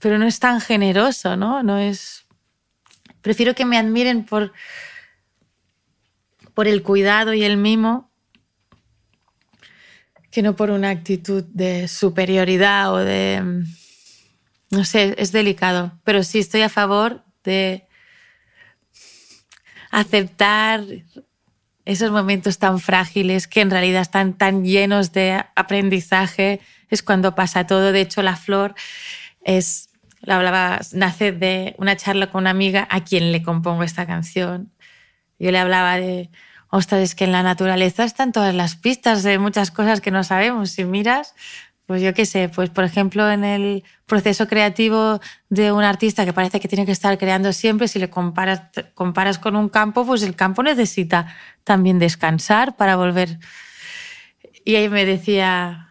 pero 0.00 0.18
no 0.18 0.26
es 0.26 0.38
tan 0.38 0.60
generoso, 0.60 1.38
¿no? 1.38 1.62
No 1.62 1.78
es. 1.78 2.26
Prefiero 3.22 3.54
que 3.54 3.64
me 3.64 3.78
admiren 3.78 4.26
por, 4.26 4.52
por 6.52 6.68
el 6.68 6.82
cuidado 6.82 7.32
y 7.32 7.42
el 7.42 7.56
mimo 7.56 8.10
que 10.30 10.42
no 10.42 10.56
por 10.56 10.70
una 10.70 10.90
actitud 10.90 11.42
de 11.44 11.88
superioridad 11.88 12.92
o 12.92 12.98
de... 12.98 13.64
No 14.68 14.84
sé, 14.84 15.14
es 15.16 15.32
delicado, 15.32 15.98
pero 16.04 16.22
sí 16.22 16.38
estoy 16.38 16.60
a 16.60 16.68
favor 16.68 17.24
de 17.44 17.88
aceptar 19.90 20.82
esos 21.84 22.10
momentos 22.10 22.58
tan 22.58 22.78
frágiles 22.78 23.48
que 23.48 23.60
en 23.60 23.70
realidad 23.70 24.02
están 24.02 24.34
tan 24.34 24.64
llenos 24.64 25.12
de 25.12 25.44
aprendizaje. 25.56 26.60
Es 26.88 27.02
cuando 27.02 27.34
pasa 27.34 27.66
todo. 27.66 27.92
De 27.92 28.00
hecho, 28.00 28.22
la 28.22 28.36
flor 28.36 28.74
es, 29.42 29.90
la 30.20 30.36
hablaba, 30.36 30.80
nace 30.92 31.32
de 31.32 31.74
una 31.78 31.96
charla 31.96 32.30
con 32.30 32.42
una 32.42 32.50
amiga 32.50 32.86
a 32.90 33.02
quien 33.02 33.32
le 33.32 33.42
compongo 33.42 33.82
esta 33.82 34.06
canción. 34.06 34.72
Yo 35.38 35.50
le 35.50 35.58
hablaba 35.58 35.96
de 35.96 36.30
ostras, 36.68 37.00
es 37.00 37.14
que 37.14 37.24
en 37.24 37.32
la 37.32 37.42
naturaleza 37.42 38.04
están 38.04 38.32
todas 38.32 38.54
las 38.54 38.76
pistas 38.76 39.22
de 39.22 39.38
muchas 39.38 39.70
cosas 39.70 40.00
que 40.00 40.10
no 40.10 40.22
sabemos. 40.22 40.70
Si 40.70 40.84
miras, 40.84 41.34
pues 41.90 42.02
yo 42.02 42.14
qué 42.14 42.24
sé, 42.24 42.48
pues 42.48 42.70
por 42.70 42.84
ejemplo 42.84 43.28
en 43.28 43.42
el 43.42 43.82
proceso 44.06 44.46
creativo 44.46 45.18
de 45.48 45.72
un 45.72 45.82
artista 45.82 46.24
que 46.24 46.32
parece 46.32 46.60
que 46.60 46.68
tiene 46.68 46.86
que 46.86 46.92
estar 46.92 47.18
creando 47.18 47.52
siempre, 47.52 47.88
si 47.88 47.98
le 47.98 48.08
comparas, 48.08 48.62
comparas 48.94 49.40
con 49.40 49.56
un 49.56 49.68
campo, 49.68 50.06
pues 50.06 50.22
el 50.22 50.36
campo 50.36 50.62
necesita 50.62 51.34
también 51.64 51.98
descansar 51.98 52.76
para 52.76 52.94
volver. 52.94 53.40
Y 54.64 54.76
ahí 54.76 54.88
me 54.88 55.04
decía, 55.04 55.88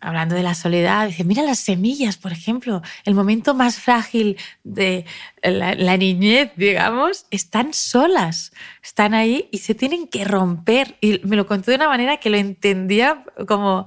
hablando 0.00 0.34
de 0.34 0.42
la 0.42 0.54
soledad, 0.54 1.08
dice, 1.08 1.24
mira 1.24 1.42
las 1.42 1.58
semillas, 1.58 2.16
por 2.16 2.32
ejemplo, 2.32 2.80
el 3.04 3.14
momento 3.14 3.52
más 3.52 3.78
frágil 3.78 4.38
de 4.64 5.04
la, 5.42 5.96
niñez, 5.98 6.52
digamos, 6.56 7.26
están 7.30 7.74
solas, 7.74 8.50
están 8.82 9.12
ahí 9.12 9.50
y 9.52 9.58
se 9.58 9.74
tienen 9.74 10.08
que 10.08 10.24
romper. 10.24 10.96
Y 11.02 11.20
me 11.24 11.36
lo 11.36 11.46
contó 11.46 11.70
de 11.70 11.76
una 11.76 11.88
manera 11.88 12.16
que 12.16 12.30
lo 12.30 12.38
entendía 12.38 13.24
como 13.46 13.86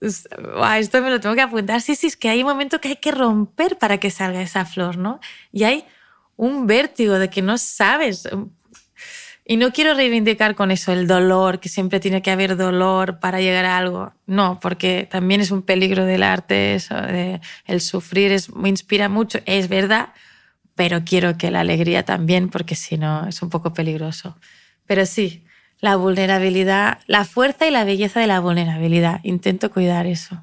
esto 0.00 1.02
me 1.02 1.10
lo 1.10 1.20
tengo 1.20 1.34
que 1.34 1.42
apuntar. 1.42 1.80
Sí, 1.80 1.94
sí, 1.94 2.06
es 2.06 2.16
que 2.16 2.28
hay 2.28 2.42
un 2.42 2.48
momento 2.48 2.80
que 2.80 2.88
hay 2.88 2.96
que 2.96 3.10
romper 3.10 3.78
para 3.78 3.98
que 3.98 4.10
salga 4.10 4.40
esa 4.40 4.64
flor, 4.64 4.96
¿no? 4.96 5.20
Y 5.52 5.64
hay 5.64 5.84
un 6.36 6.66
vértigo 6.66 7.18
de 7.18 7.30
que 7.30 7.42
no 7.42 7.58
sabes. 7.58 8.28
Y 9.44 9.56
no 9.56 9.72
quiero 9.72 9.94
reivindicar 9.94 10.54
con 10.54 10.70
eso 10.70 10.92
el 10.92 11.06
dolor, 11.06 11.58
que 11.58 11.70
siempre 11.70 12.00
tiene 12.00 12.20
que 12.20 12.30
haber 12.30 12.56
dolor 12.56 13.18
para 13.18 13.40
llegar 13.40 13.64
a 13.64 13.78
algo. 13.78 14.12
No, 14.26 14.60
porque 14.60 15.08
también 15.10 15.40
es 15.40 15.50
un 15.50 15.62
peligro 15.62 16.04
del 16.04 16.22
arte, 16.22 16.74
eso, 16.74 16.94
de, 16.94 17.40
el 17.64 17.80
sufrir 17.80 18.30
es, 18.30 18.54
me 18.54 18.68
inspira 18.68 19.08
mucho, 19.08 19.38
es 19.46 19.68
verdad, 19.68 20.10
pero 20.74 21.02
quiero 21.04 21.38
que 21.38 21.50
la 21.50 21.60
alegría 21.60 22.04
también, 22.04 22.50
porque 22.50 22.74
si 22.74 22.98
no 22.98 23.26
es 23.26 23.40
un 23.40 23.48
poco 23.48 23.72
peligroso. 23.72 24.36
Pero 24.86 25.06
sí, 25.06 25.44
la 25.80 25.96
vulnerabilidad, 25.96 26.98
la 27.06 27.24
fuerza 27.24 27.66
y 27.66 27.70
la 27.70 27.84
belleza 27.84 28.20
de 28.20 28.26
la 28.26 28.40
vulnerabilidad. 28.40 29.20
Intento 29.24 29.70
cuidar 29.70 30.06
eso. 30.06 30.42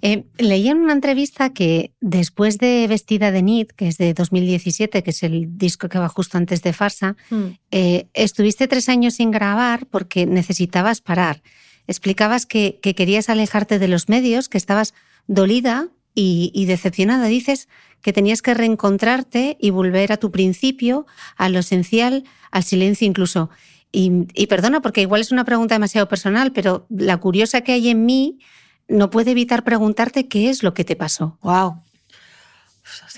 Eh, 0.00 0.24
leí 0.38 0.68
en 0.68 0.78
una 0.78 0.92
entrevista 0.92 1.52
que 1.52 1.92
después 2.00 2.58
de 2.58 2.86
Vestida 2.86 3.32
de 3.32 3.42
Nid, 3.42 3.68
que 3.68 3.88
es 3.88 3.98
de 3.98 4.14
2017, 4.14 5.02
que 5.02 5.10
es 5.10 5.22
el 5.24 5.58
disco 5.58 5.88
que 5.88 5.98
va 5.98 6.08
justo 6.08 6.38
antes 6.38 6.62
de 6.62 6.72
Farsa, 6.72 7.16
hmm. 7.30 7.46
eh, 7.72 8.06
estuviste 8.14 8.68
tres 8.68 8.88
años 8.88 9.14
sin 9.14 9.32
grabar 9.32 9.86
porque 9.86 10.24
necesitabas 10.26 11.00
parar. 11.00 11.42
Explicabas 11.88 12.46
que, 12.46 12.78
querías 12.80 13.28
alejarte 13.28 13.78
de 13.78 13.88
los 13.88 14.08
medios, 14.08 14.48
que 14.48 14.58
estabas 14.58 14.94
dolida 15.26 15.88
y, 16.14 16.52
y, 16.54 16.66
decepcionada. 16.66 17.26
Dices 17.26 17.68
que 18.02 18.12
tenías 18.12 18.42
que 18.42 18.54
reencontrarte 18.54 19.56
y 19.60 19.70
volver 19.70 20.12
a 20.12 20.18
tu 20.18 20.30
principio, 20.30 21.06
a 21.36 21.48
lo 21.48 21.58
esencial, 21.58 22.24
al 22.52 22.62
silencio 22.62 23.06
incluso. 23.06 23.50
Y, 23.90 24.46
perdona, 24.48 24.82
porque 24.82 25.00
igual 25.00 25.22
es 25.22 25.32
una 25.32 25.44
pregunta 25.44 25.74
demasiado 25.74 26.08
personal, 26.08 26.52
pero 26.52 26.86
la 26.90 27.16
curiosa 27.16 27.62
que 27.62 27.72
hay 27.72 27.88
en 27.88 28.04
mí 28.04 28.38
no 28.86 29.10
puede 29.10 29.30
evitar 29.30 29.64
preguntarte 29.64 30.28
qué 30.28 30.50
es 30.50 30.62
lo 30.62 30.74
que 30.74 30.84
te 30.84 30.96
pasó. 30.96 31.38
¡Wow! 31.42 31.82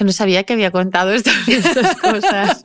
no 0.00 0.12
sabía 0.12 0.44
que 0.44 0.54
había 0.54 0.70
contado 0.70 1.12
estas, 1.12 1.96
cosas. 1.96 2.62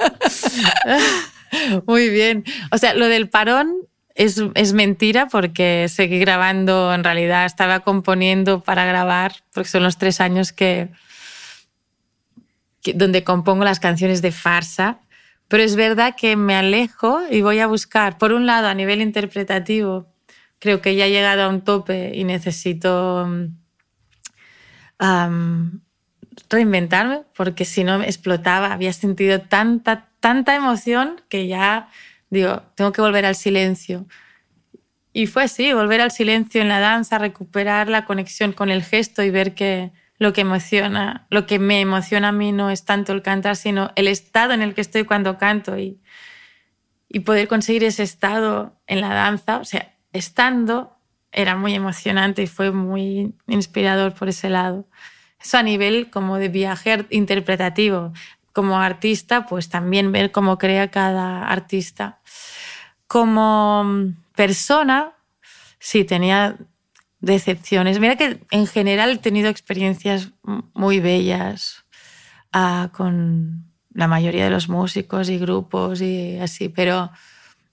Muy 1.86 2.10
bien. 2.10 2.46
O 2.72 2.78
sea, 2.78 2.94
lo 2.94 3.08
del 3.08 3.30
parón 3.30 3.76
es, 4.16 4.42
es, 4.54 4.74
mentira 4.74 5.28
porque 5.28 5.88
seguí 5.90 6.18
grabando, 6.20 6.94
en 6.94 7.04
realidad 7.04 7.46
estaba 7.46 7.82
componiendo 7.82 8.62
para 8.62 8.86
grabar, 8.86 9.44
porque 9.54 9.70
son 9.70 9.84
los 9.84 9.98
tres 9.98 10.22
años 10.22 10.54
que 10.54 10.90
donde 12.94 13.24
compongo 13.24 13.64
las 13.64 13.80
canciones 13.80 14.22
de 14.22 14.32
farsa 14.32 15.00
pero 15.48 15.64
es 15.64 15.76
verdad 15.76 16.16
que 16.16 16.36
me 16.36 16.56
alejo 16.56 17.22
y 17.30 17.42
voy 17.42 17.60
a 17.60 17.68
buscar, 17.68 18.18
por 18.18 18.34
un 18.34 18.46
lado, 18.46 18.68
a 18.68 18.74
nivel 18.74 19.02
interpretativo, 19.02 20.08
creo 20.60 20.82
que 20.82 20.96
ya 20.96 21.06
he 21.06 21.12
llegado 21.12 21.44
a 21.44 21.50
un 21.50 21.62
tope 21.62 22.12
y 22.16 22.24
necesito 22.24 23.28
reinventarme, 26.50 27.22
porque 27.36 27.66
si 27.66 27.84
no 27.84 28.02
explotaba, 28.02 28.74
había 28.74 28.94
sentido 28.94 29.42
tanta, 29.42 30.10
tanta 30.20 30.56
emoción 30.56 31.22
que 31.30 31.48
ya 31.48 31.90
digo, 32.30 32.64
tengo 32.76 32.92
que 32.92 33.02
volver 33.02 33.26
al 33.26 33.36
silencio. 33.36 34.06
Y 35.14 35.28
fue 35.28 35.44
así, 35.44 35.72
volver 35.74 36.02
al 36.02 36.12
silencio 36.12 36.62
en 36.62 36.68
la 36.68 36.80
danza, 36.80 37.18
recuperar 37.18 37.88
la 37.88 38.06
conexión 38.06 38.52
con 38.52 38.70
el 38.70 38.84
gesto 38.84 39.24
y 39.24 39.30
ver 39.32 39.56
que, 39.56 39.92
lo 40.18 40.34
que 40.34 40.42
emociona, 40.42 41.28
lo 41.30 41.46
que 41.46 41.60
me 41.60 41.82
emociona 41.82 42.30
a 42.30 42.32
mí 42.32 42.52
no 42.52 42.70
es 42.70 42.86
tanto 42.86 43.12
el 43.12 43.22
cantar, 43.22 43.56
sino 43.56 43.92
el 43.96 44.08
estado 44.08 44.54
en 44.54 44.62
el 44.62 44.74
que 44.74 44.82
estoy 44.82 45.04
cuando 45.04 45.38
canto 45.38 45.78
y, 45.78 46.00
poder 47.26 47.48
conseguir 47.48 47.86
ese 47.86 48.04
estado 48.04 48.76
en 48.88 49.00
la 49.00 49.14
danza, 49.14 49.60
o 49.60 49.64
sea, 49.64 49.96
estando 50.12 50.98
era 51.32 51.56
muy 51.56 51.74
emocionante 51.74 52.44
y 52.44 52.48
fue 52.48 52.72
muy 52.72 53.34
inspirador 53.48 54.14
por 54.14 54.28
ese 54.28 54.50
lado. 54.50 54.86
Eso 55.42 55.58
a 55.58 55.64
nivel 55.64 56.10
como 56.10 56.38
de 56.38 56.50
viaje 56.50 57.06
interpretativo. 57.10 58.12
Como 58.52 58.78
artista, 58.80 59.46
pues 59.46 59.70
también 59.70 60.12
ver 60.12 60.32
cómo 60.32 60.58
crea 60.58 60.92
cada 60.92 61.48
artista. 61.48 62.20
Como 63.08 64.14
persona, 64.36 65.14
sí, 65.80 66.04
tenía 66.04 66.58
decepciones. 67.26 68.00
Mira 68.00 68.16
que 68.16 68.40
en 68.52 68.68
general 68.68 69.12
he 69.12 69.18
tenido 69.18 69.50
experiencias 69.50 70.32
muy 70.74 71.00
bellas 71.00 71.86
ah, 72.54 72.90
con 72.94 73.66
la 73.94 74.08
mayoría 74.08 74.44
de 74.44 74.52
los 74.52 74.70
músicos 74.70 75.30
y 75.30 75.40
grupos 75.40 76.02
y 76.02 76.38
así, 76.38 76.70
pero 76.70 77.12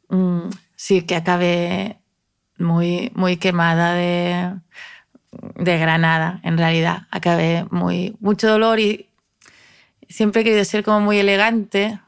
mm, 0.08 0.48
sí 0.74 1.02
que 1.02 1.16
acabé 1.16 1.98
muy, 2.56 3.12
muy 3.14 3.36
quemada 3.36 3.92
de, 3.94 4.54
de 5.56 5.78
Granada, 5.78 6.40
en 6.44 6.56
realidad. 6.56 7.06
Acabé 7.10 7.66
muy, 7.70 8.16
mucho 8.20 8.48
dolor 8.48 8.80
y 8.80 9.10
siempre 10.08 10.40
he 10.40 10.44
querido 10.44 10.64
ser 10.64 10.82
como 10.82 11.00
muy 11.00 11.18
elegante, 11.18 12.00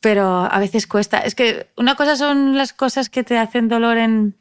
pero 0.00 0.48
a 0.50 0.58
veces 0.60 0.86
cuesta. 0.86 1.18
Es 1.18 1.34
que 1.34 1.68
una 1.76 1.94
cosa 1.94 2.16
son 2.16 2.56
las 2.56 2.72
cosas 2.72 3.10
que 3.10 3.22
te 3.22 3.36
hacen 3.36 3.68
dolor 3.68 3.98
en 3.98 4.34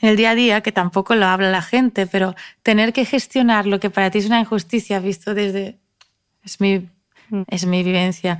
en 0.00 0.08
el 0.10 0.16
día 0.16 0.30
a 0.30 0.34
día, 0.34 0.60
que 0.60 0.72
tampoco 0.72 1.14
lo 1.14 1.26
habla 1.26 1.50
la 1.50 1.62
gente, 1.62 2.06
pero 2.06 2.34
tener 2.62 2.92
que 2.92 3.04
gestionar 3.04 3.66
lo 3.66 3.80
que 3.80 3.90
para 3.90 4.10
ti 4.10 4.18
es 4.18 4.26
una 4.26 4.40
injusticia, 4.40 5.00
visto 5.00 5.34
desde... 5.34 5.78
Es 6.44 6.60
mi, 6.60 6.88
mm. 7.30 7.42
es 7.48 7.66
mi 7.66 7.82
vivencia. 7.82 8.38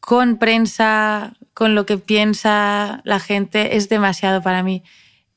Con 0.00 0.36
prensa, 0.36 1.34
con 1.54 1.74
lo 1.74 1.86
que 1.86 1.98
piensa 1.98 3.00
la 3.04 3.20
gente, 3.20 3.76
es 3.76 3.88
demasiado 3.88 4.42
para 4.42 4.62
mí. 4.62 4.82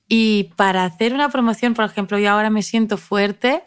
Y 0.07 0.51
para 0.55 0.85
hacer 0.85 1.13
una 1.13 1.29
promoción, 1.29 1.73
por 1.73 1.85
ejemplo, 1.85 2.17
yo 2.17 2.31
ahora 2.31 2.49
me 2.49 2.63
siento 2.63 2.97
fuerte, 2.97 3.63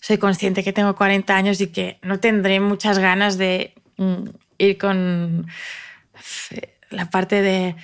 soy 0.00 0.18
consciente 0.18 0.64
que 0.64 0.72
tengo 0.72 0.96
40 0.96 1.36
años 1.36 1.60
y 1.60 1.68
que 1.68 1.98
no 2.02 2.18
tendré 2.18 2.58
muchas 2.58 2.98
ganas 2.98 3.36
de 3.36 3.74
mm, 3.98 4.28
ir 4.58 4.78
con 4.78 5.46
la 6.90 7.10
parte 7.10 7.42
de 7.42 7.76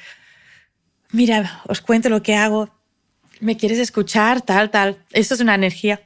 mira, 1.13 1.63
os 1.67 1.81
cuento 1.81 2.09
lo 2.09 2.23
que 2.23 2.35
hago, 2.35 2.71
me 3.41 3.57
quieres 3.57 3.79
escuchar, 3.79 4.41
tal, 4.41 4.71
tal. 4.71 5.05
Esto 5.13 5.35
es 5.35 5.41
una 5.41 5.55
energía 5.55 6.01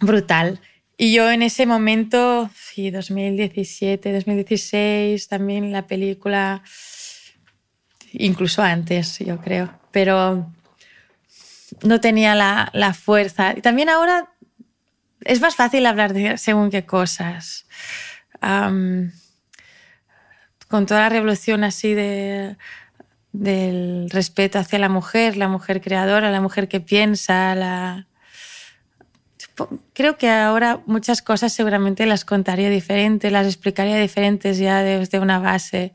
brutal. 0.00 0.60
Y 0.96 1.12
yo 1.12 1.30
en 1.30 1.42
ese 1.42 1.64
momento, 1.64 2.50
sí, 2.54 2.90
2017, 2.90 4.12
2016, 4.12 5.28
también 5.28 5.72
la 5.72 5.86
película, 5.86 6.62
incluso 8.12 8.62
antes, 8.62 9.18
yo 9.20 9.38
creo, 9.38 9.78
pero 9.92 10.50
no 11.82 12.00
tenía 12.00 12.34
la, 12.34 12.70
la 12.72 12.94
fuerza. 12.94 13.54
Y 13.56 13.60
también 13.60 13.88
ahora 13.88 14.28
es 15.24 15.40
más 15.40 15.56
fácil 15.56 15.86
hablar 15.86 16.12
de 16.12 16.38
según 16.38 16.70
qué 16.70 16.84
cosas. 16.84 17.66
con 20.68 20.84
toda 20.86 21.00
la 21.00 21.08
revolución 21.08 21.64
así 21.64 21.94
de 21.94 22.56
del 23.32 24.08
respeto 24.10 24.58
hacia 24.58 24.78
la 24.78 24.88
mujer, 24.88 25.36
la 25.36 25.48
mujer 25.48 25.80
creadora, 25.80 26.30
la 26.30 26.40
mujer 26.40 26.68
que 26.68 26.80
piensa, 26.80 27.54
la... 27.54 28.06
Creo 29.92 30.18
que 30.18 30.30
ahora 30.30 30.80
muchas 30.86 31.20
cosas 31.20 31.52
seguramente 31.52 32.06
las 32.06 32.24
contaría 32.24 32.70
diferente, 32.70 33.30
las 33.30 33.46
explicaría 33.46 33.98
diferentes 33.98 34.58
ya 34.58 34.82
desde 34.82 35.18
una 35.18 35.40
base. 35.40 35.92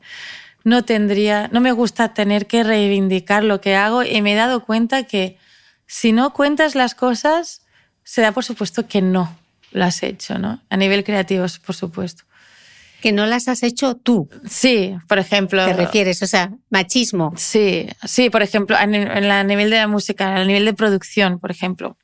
No 0.64 0.84
tendría, 0.84 1.48
no 1.48 1.60
me 1.60 1.72
gusta 1.72 2.12
tener 2.12 2.46
que 2.46 2.62
reivindicar 2.62 3.42
lo 3.42 3.60
que 3.62 3.74
hago 3.74 4.02
y 4.02 4.20
me 4.20 4.34
he 4.34 4.36
dado 4.36 4.64
cuenta 4.64 5.04
que 5.04 5.38
si 5.86 6.12
no 6.12 6.34
cuentas 6.34 6.74
las 6.74 6.94
cosas, 6.94 7.62
se 8.02 8.20
da 8.20 8.32
por 8.32 8.44
supuesto 8.44 8.86
que 8.86 9.00
no 9.00 9.34
lo 9.72 9.84
has 9.84 10.02
hecho, 10.02 10.38
¿no? 10.38 10.62
A 10.68 10.76
nivel 10.76 11.02
creativo, 11.02 11.46
por 11.64 11.74
supuesto 11.74 12.24
que 13.04 13.12
no 13.12 13.26
las 13.26 13.48
has 13.48 13.62
hecho 13.62 13.96
tú. 13.96 14.30
Sí, 14.48 14.96
por 15.08 15.18
ejemplo. 15.18 15.62
¿Te 15.62 15.74
refieres? 15.74 16.22
O 16.22 16.26
sea, 16.26 16.52
machismo. 16.70 17.34
Sí, 17.36 17.86
sí, 18.02 18.30
por 18.30 18.40
ejemplo, 18.40 18.78
a 18.78 18.86
nivel 18.86 19.68
de 19.68 19.76
la 19.76 19.88
música, 19.88 20.34
a 20.34 20.42
nivel 20.46 20.64
de 20.64 20.72
producción, 20.72 21.38
por 21.38 21.50
ejemplo. 21.50 21.98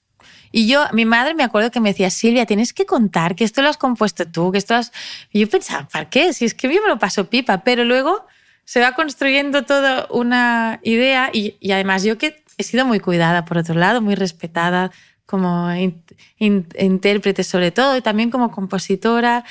Y 0.52 0.66
yo, 0.66 0.84
mi 0.92 1.06
madre 1.06 1.34
me 1.34 1.42
acuerdo 1.42 1.70
que 1.70 1.80
me 1.80 1.88
decía, 1.88 2.10
Silvia, 2.10 2.44
tienes 2.44 2.74
que 2.74 2.84
contar 2.84 3.34
que 3.34 3.44
esto 3.44 3.62
lo 3.62 3.70
has 3.70 3.78
compuesto 3.78 4.26
tú, 4.26 4.52
que 4.52 4.58
esto 4.58 4.74
has... 4.74 4.92
Y 5.32 5.40
yo 5.40 5.48
pensaba, 5.48 5.88
¿para 5.88 6.10
qué? 6.10 6.34
Si 6.34 6.44
es 6.44 6.52
que 6.52 6.68
yo 6.68 6.82
me 6.82 6.88
lo 6.88 6.98
paso 6.98 7.30
pipa, 7.30 7.64
pero 7.64 7.82
luego 7.84 8.26
se 8.66 8.82
va 8.82 8.92
construyendo 8.92 9.64
toda 9.64 10.06
una 10.10 10.80
idea 10.82 11.30
y, 11.32 11.56
además 11.72 12.04
yo 12.04 12.18
que 12.18 12.44
he 12.58 12.62
sido 12.62 12.84
muy 12.84 13.00
cuidada, 13.00 13.46
por 13.46 13.56
otro 13.56 13.74
lado, 13.74 14.02
muy 14.02 14.16
respetada 14.16 14.90
como 15.24 15.70
intérprete 16.38 17.42
sobre 17.42 17.70
todo 17.70 17.96
y 17.96 18.02
también 18.02 18.30
como 18.30 18.50
compositora, 18.50 19.44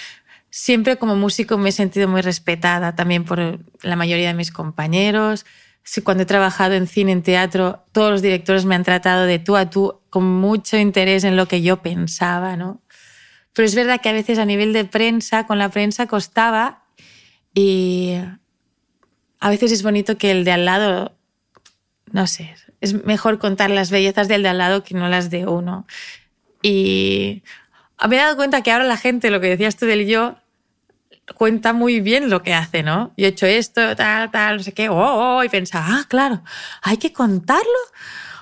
siempre 0.50 0.98
como 0.98 1.16
músico 1.16 1.58
me 1.58 1.70
he 1.70 1.72
sentido 1.72 2.08
muy 2.08 2.22
respetada 2.22 2.96
también 2.96 3.26
por 3.26 3.60
la 3.82 3.96
mayoría 3.96 4.28
de 4.28 4.34
mis 4.34 4.52
compañeros. 4.52 5.46
Cuando 6.04 6.24
he 6.24 6.26
trabajado 6.26 6.76
en 6.76 6.88
cine, 6.88 7.12
en 7.12 7.24
teatro, 7.24 7.86
todos 7.92 8.12
los 8.12 8.22
directores 8.22 8.66
me 8.66 8.76
han 8.76 8.84
tratado 8.84 9.26
de 9.26 9.40
tú 9.40 9.56
a 9.56 9.70
tú 9.70 10.02
con 10.10 10.24
mucho 10.24 10.78
interés 10.78 11.24
en 11.24 11.36
lo 11.36 11.48
que 11.48 11.62
yo 11.62 11.82
pensaba, 11.82 12.56
¿no? 12.56 12.82
Pero 13.54 13.66
es 13.66 13.74
verdad 13.74 14.00
que 14.00 14.10
a 14.10 14.14
veces 14.14 14.38
a 14.38 14.46
nivel 14.46 14.74
de 14.74 14.86
prensa, 14.86 15.48
con 15.48 15.58
la 15.58 15.70
prensa 15.70 16.06
costaba 16.06 16.84
y 17.56 18.16
a 19.40 19.50
veces 19.50 19.72
es 19.72 19.82
bonito 19.82 20.18
que 20.18 20.32
el 20.32 20.44
de 20.44 20.52
al 20.52 20.66
lado 20.66 21.20
no 22.12 22.28
sé, 22.28 22.56
es 22.82 23.06
mejor 23.06 23.40
contar 23.40 23.70
las 23.70 23.92
bellezas 23.92 24.28
del 24.28 24.44
de 24.44 24.50
al 24.50 24.58
lado 24.58 24.84
que 24.84 24.96
no 24.96 25.10
las 25.10 25.30
de 25.30 25.46
uno. 25.46 25.86
Y 26.62 27.44
me 28.08 28.16
he 28.16 28.20
dado 28.20 28.36
cuenta 28.36 28.62
que 28.62 28.72
ahora 28.72 28.86
la 28.86 28.98
gente, 28.98 29.30
lo 29.30 29.42
que 29.42 29.50
decías 29.50 29.76
tú 29.76 29.86
del 29.86 30.08
yo, 30.08 30.38
cuenta 31.36 31.74
muy 31.74 32.00
bien 32.00 32.30
lo 32.30 32.44
que 32.44 32.54
hace, 32.54 32.84
¿no? 32.84 33.14
Yo 33.18 33.26
he 33.26 33.30
hecho 33.30 33.46
esto, 33.46 33.96
tal, 33.96 34.32
tal, 34.32 34.58
no 34.58 34.64
sé 34.64 34.74
qué, 34.74 34.90
oh, 34.90 35.38
oh, 35.38 35.44
y 35.44 35.50
pensaba, 35.50 35.86
ah, 35.90 36.06
claro, 36.08 36.44
hay 36.82 36.98
que 36.98 37.14
contarlo. 37.14 37.80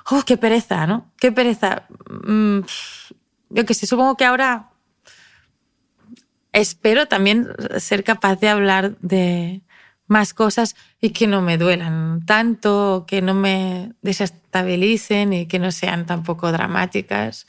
Oh, 0.09 0.23
qué 0.25 0.37
pereza, 0.37 0.87
¿no? 0.87 1.11
Qué 1.19 1.31
pereza. 1.31 1.83
Mm, 2.25 2.59
yo 3.49 3.65
que 3.65 3.73
sé, 3.73 3.85
supongo 3.87 4.15
que 4.15 4.25
ahora 4.25 4.69
espero 6.53 7.07
también 7.07 7.49
ser 7.77 8.03
capaz 8.03 8.37
de 8.37 8.49
hablar 8.49 8.97
de 8.99 9.61
más 10.07 10.33
cosas 10.33 10.75
y 11.01 11.11
que 11.11 11.27
no 11.27 11.41
me 11.41 11.57
duelan 11.57 12.25
tanto, 12.25 13.05
que 13.07 13.21
no 13.21 13.33
me 13.33 13.93
desestabilicen 14.01 15.33
y 15.33 15.45
que 15.47 15.59
no 15.59 15.71
sean 15.71 16.05
tampoco 16.05 16.51
dramáticas. 16.51 17.45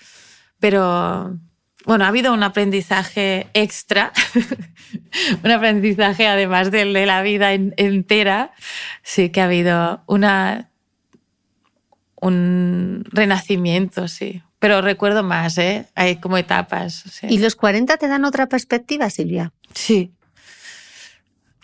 Pero 0.58 1.38
bueno, 1.84 2.04
ha 2.04 2.08
habido 2.08 2.32
un 2.32 2.42
aprendizaje 2.42 3.48
extra, 3.54 4.12
un 5.44 5.50
aprendizaje 5.50 6.26
además 6.26 6.70
del 6.70 6.92
de 6.92 7.06
la 7.06 7.22
vida 7.22 7.52
entera. 7.52 8.52
Sí 9.02 9.30
que 9.30 9.40
ha 9.40 9.44
habido 9.44 10.02
una, 10.06 10.70
un 12.20 13.04
renacimiento, 13.10 14.08
sí. 14.08 14.42
Pero 14.58 14.82
recuerdo 14.82 15.22
más, 15.22 15.56
¿eh? 15.58 15.86
Hay 15.94 16.16
como 16.16 16.36
etapas. 16.36 17.22
¿Y 17.22 17.38
los 17.38 17.54
40 17.54 17.96
te 17.96 18.08
dan 18.08 18.24
otra 18.24 18.48
perspectiva, 18.48 19.08
Silvia? 19.08 19.52
Sí. 19.72 20.12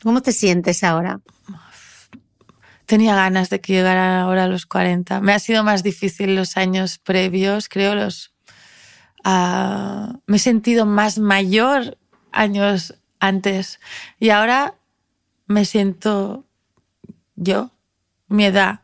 ¿Cómo 0.02 0.22
te 0.22 0.32
sientes 0.32 0.84
ahora? 0.84 1.20
Tenía 2.86 3.16
ganas 3.16 3.50
de 3.50 3.60
que 3.60 3.72
llegara 3.72 4.20
ahora 4.20 4.44
a 4.44 4.48
los 4.48 4.66
40. 4.66 5.20
Me 5.22 5.32
ha 5.32 5.38
sido 5.38 5.64
más 5.64 5.82
difícil 5.82 6.36
los 6.36 6.56
años 6.56 6.98
previos, 6.98 7.68
creo, 7.68 7.94
los 7.94 8.33
Ah, 9.24 10.18
me 10.26 10.36
he 10.36 10.38
sentido 10.40 10.84
más 10.86 11.18
mayor 11.18 11.96
años 12.30 12.94
antes 13.20 13.80
y 14.20 14.30
ahora 14.30 14.74
me 15.46 15.64
siento 15.64 16.44
yo, 17.34 17.70
mi 18.28 18.44
edad. 18.44 18.80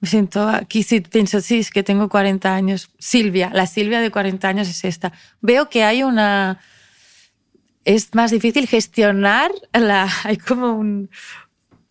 Me 0.00 0.08
siento 0.08 0.48
aquí, 0.48 0.82
si 0.82 1.00
pienso, 1.00 1.40
sí, 1.40 1.60
es 1.60 1.70
que 1.70 1.82
tengo 1.82 2.08
40 2.08 2.54
años. 2.54 2.90
Silvia, 2.98 3.50
la 3.52 3.66
Silvia 3.66 4.00
de 4.00 4.10
40 4.10 4.46
años 4.46 4.68
es 4.68 4.84
esta. 4.84 5.12
Veo 5.40 5.70
que 5.70 5.84
hay 5.84 6.02
una... 6.02 6.60
Es 7.84 8.14
más 8.14 8.30
difícil 8.30 8.66
gestionar 8.66 9.50
la... 9.72 10.08
Hay 10.24 10.36
como 10.36 10.74
un, 10.74 11.08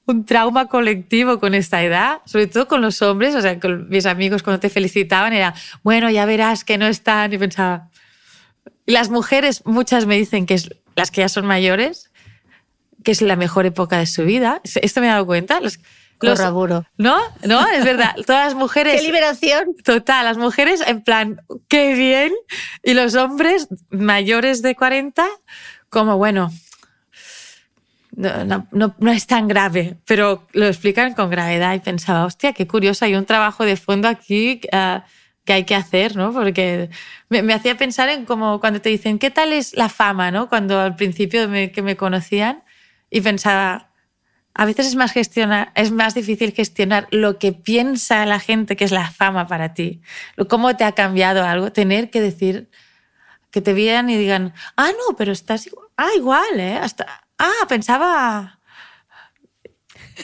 un 0.05 0.25
trauma 0.25 0.67
colectivo 0.67 1.39
con 1.39 1.53
esta 1.53 1.83
edad, 1.83 2.21
sobre 2.25 2.47
todo 2.47 2.67
con 2.67 2.81
los 2.81 3.01
hombres, 3.01 3.35
o 3.35 3.41
sea, 3.41 3.59
con 3.59 3.89
mis 3.89 4.05
amigos 4.05 4.43
cuando 4.43 4.59
te 4.59 4.69
felicitaban 4.69 5.33
era, 5.33 5.53
bueno, 5.83 6.09
ya 6.09 6.25
verás 6.25 6.63
que 6.63 6.77
no 6.77 6.85
están, 6.85 7.33
y 7.33 7.37
pensaba, 7.37 7.89
las 8.85 9.09
mujeres, 9.09 9.63
muchas 9.65 10.05
me 10.05 10.15
dicen 10.15 10.45
que 10.45 10.53
es 10.53 10.69
las 10.95 11.11
que 11.11 11.21
ya 11.21 11.29
son 11.29 11.45
mayores, 11.45 12.11
que 13.03 13.11
es 13.11 13.21
la 13.21 13.35
mejor 13.35 13.65
época 13.65 13.97
de 13.97 14.05
su 14.05 14.23
vida. 14.23 14.61
Esto 14.63 15.01
me 15.01 15.07
he 15.07 15.09
dado 15.09 15.25
cuenta. 15.25 15.59
Los, 15.59 15.79
los, 16.21 16.39
¿No? 16.97 17.17
¿No? 17.43 17.67
Es 17.67 17.83
verdad. 17.83 18.15
Todas 18.25 18.45
las 18.45 18.55
mujeres. 18.55 18.95
¡Qué 19.01 19.05
liberación! 19.05 19.75
Total, 19.83 20.25
las 20.25 20.37
mujeres 20.37 20.81
en 20.85 21.03
plan, 21.03 21.41
qué 21.67 21.93
bien. 21.93 22.33
Y 22.83 22.93
los 22.93 23.15
hombres 23.15 23.67
mayores 23.89 24.61
de 24.61 24.75
40, 24.75 25.27
como 25.89 26.17
bueno, 26.17 26.51
no, 28.15 28.67
no, 28.71 28.95
no, 28.97 29.11
es 29.11 29.27
tan 29.27 29.47
grave, 29.47 29.97
pero 30.05 30.47
lo 30.53 30.67
explican 30.67 31.13
con 31.13 31.29
gravedad 31.29 31.73
y 31.73 31.79
pensaba, 31.79 32.25
hostia, 32.25 32.53
qué 32.53 32.67
curioso, 32.67 33.05
hay 33.05 33.15
un 33.15 33.25
trabajo 33.25 33.65
de 33.65 33.75
fondo 33.75 34.07
aquí 34.07 34.61
uh, 34.73 35.01
que 35.43 35.53
hay 35.53 35.63
que 35.65 35.75
hacer, 35.75 36.15
¿no? 36.15 36.31
Porque 36.33 36.89
me, 37.29 37.43
me, 37.43 37.53
hacía 37.53 37.77
pensar 37.77 38.09
en 38.09 38.25
como 38.25 38.59
cuando 38.59 38.81
te 38.81 38.89
dicen, 38.89 39.19
¿qué 39.19 39.31
tal 39.31 39.53
es 39.53 39.75
la 39.75 39.89
fama, 39.89 40.31
¿no? 40.31 40.49
Cuando 40.49 40.79
al 40.79 40.95
principio 40.95 41.47
me, 41.49 41.71
que 41.71 41.81
me 41.81 41.97
conocían 41.97 42.63
y 43.09 43.21
pensaba, 43.21 43.91
a 44.53 44.65
veces 44.65 44.87
es 44.87 44.95
más, 44.95 45.11
gestionar, 45.11 45.71
es 45.75 45.91
más 45.91 46.15
difícil 46.15 46.53
gestionar 46.53 47.07
lo 47.11 47.37
que 47.37 47.51
piensa 47.51 48.25
la 48.25 48.39
gente 48.39 48.77
que 48.77 48.85
es 48.85 48.91
la 48.91 49.11
fama 49.11 49.47
para 49.47 49.73
ti. 49.73 50.01
¿Cómo 50.49 50.75
te 50.77 50.85
ha 50.85 50.93
cambiado 50.93 51.43
algo? 51.43 51.71
Tener 51.71 52.09
que 52.09 52.21
decir, 52.21 52.69
que 53.51 53.61
te 53.61 53.73
vean 53.73 54.09
y 54.09 54.17
digan, 54.17 54.53
ah, 54.77 54.89
no, 54.91 55.15
pero 55.15 55.31
estás 55.31 55.67
igual. 55.67 55.85
Ah, 55.97 56.09
igual, 56.17 56.59
¿eh? 56.59 56.77
Hasta, 56.81 57.24
ah, 57.37 57.65
pensaba... 57.67 58.59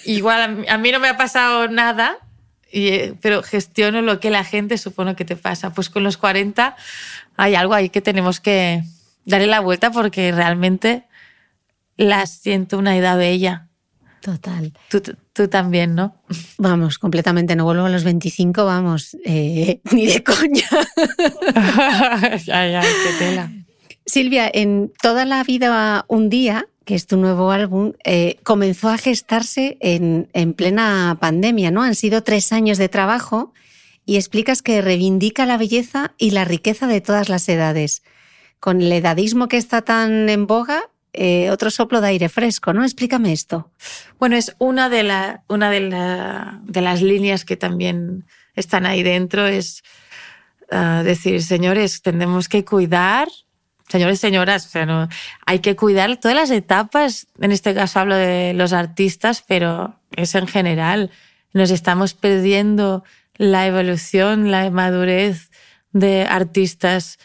Igual, 0.05 0.65
a 0.69 0.77
mí 0.77 0.91
no 0.91 0.99
me 0.99 1.09
ha 1.09 1.17
pasado 1.17 1.67
nada, 1.67 2.17
y, 2.71 3.11
pero 3.21 3.43
gestiono 3.43 4.01
lo 4.01 4.19
que 4.19 4.29
la 4.29 4.43
gente 4.43 4.77
supone 4.77 5.15
que 5.15 5.25
te 5.25 5.35
pasa. 5.35 5.73
Pues 5.73 5.89
con 5.89 6.03
los 6.03 6.17
40 6.17 6.75
hay 7.37 7.55
algo 7.55 7.73
ahí 7.73 7.89
que 7.89 8.01
tenemos 8.01 8.39
que 8.39 8.83
darle 9.25 9.47
la 9.47 9.59
vuelta 9.59 9.91
porque 9.91 10.31
realmente 10.31 11.05
la 11.97 12.25
siento 12.25 12.77
una 12.77 12.95
edad 12.95 13.17
bella. 13.17 13.67
Total. 14.21 14.71
Tú, 14.89 15.01
tú, 15.33 15.47
también, 15.47 15.95
¿no? 15.95 16.15
Vamos, 16.57 16.99
completamente. 16.99 17.55
No 17.55 17.63
vuelvo 17.63 17.85
a 17.85 17.89
los 17.89 18.03
25, 18.03 18.65
vamos, 18.65 19.17
eh, 19.25 19.81
ni 19.91 20.05
de 20.05 20.23
coña. 20.23 20.69
ay, 22.53 22.75
ay, 22.75 22.87
qué 23.03 23.13
tela. 23.17 23.51
Silvia, 24.05 24.49
en 24.53 24.91
toda 25.01 25.25
la 25.25 25.43
vida 25.43 26.05
un 26.07 26.29
día, 26.29 26.67
que 26.85 26.95
es 26.95 27.05
tu 27.05 27.17
nuevo 27.17 27.51
álbum, 27.51 27.93
eh, 28.03 28.37
comenzó 28.43 28.89
a 28.89 28.97
gestarse 28.97 29.77
en, 29.81 30.29
en, 30.33 30.53
plena 30.53 31.17
pandemia, 31.19 31.71
¿no? 31.71 31.83
Han 31.83 31.95
sido 31.95 32.23
tres 32.23 32.51
años 32.51 32.77
de 32.77 32.89
trabajo 32.89 33.53
y 34.05 34.15
explicas 34.15 34.61
que 34.61 34.81
reivindica 34.81 35.45
la 35.45 35.57
belleza 35.57 36.13
y 36.17 36.31
la 36.31 36.45
riqueza 36.45 36.87
de 36.87 37.01
todas 37.01 37.29
las 37.29 37.47
edades. 37.49 38.03
Con 38.59 38.81
el 38.81 38.91
edadismo 38.91 39.47
que 39.47 39.57
está 39.57 39.83
tan 39.83 40.27
en 40.29 40.47
boga, 40.47 40.89
eh, 41.13 41.49
otro 41.51 41.69
soplo 41.69 42.01
de 42.01 42.07
aire 42.07 42.29
fresco, 42.29 42.73
¿no? 42.73 42.83
Explícame 42.83 43.33
esto. 43.33 43.69
Bueno, 44.17 44.35
es 44.35 44.55
una 44.59 44.89
de, 44.89 45.03
la, 45.03 45.43
una 45.49 45.69
de, 45.69 45.81
la, 45.81 46.61
de 46.63 46.81
las 46.81 47.01
líneas 47.01 47.43
que 47.43 47.57
también 47.57 48.25
están 48.55 48.85
ahí 48.85 49.03
dentro, 49.03 49.45
es 49.45 49.83
uh, 50.71 51.03
decir, 51.03 51.43
señores, 51.43 52.01
tenemos 52.01 52.47
que 52.47 52.63
cuidar 52.63 53.27
señores 53.91 54.19
señoras, 54.19 54.71
hay 55.45 55.59
que 55.59 55.75
cuidar 55.75 56.17
todas 56.17 56.35
las 56.35 56.51
etapas, 56.51 57.27
en 57.39 57.51
este 57.51 57.73
caso 57.73 57.99
hablo 57.99 58.15
de 58.15 58.53
los 58.53 58.73
artistas, 58.73 59.43
pero 59.47 59.99
es 60.15 60.33
en 60.35 60.47
general. 60.47 61.11
Nos 61.53 61.69
estamos 61.69 62.13
perdiendo 62.13 63.03
la 63.35 63.67
evolución, 63.67 64.49
la 64.49 64.69
madurez 64.71 65.51
de 65.91 66.23
artistas 66.23 67.19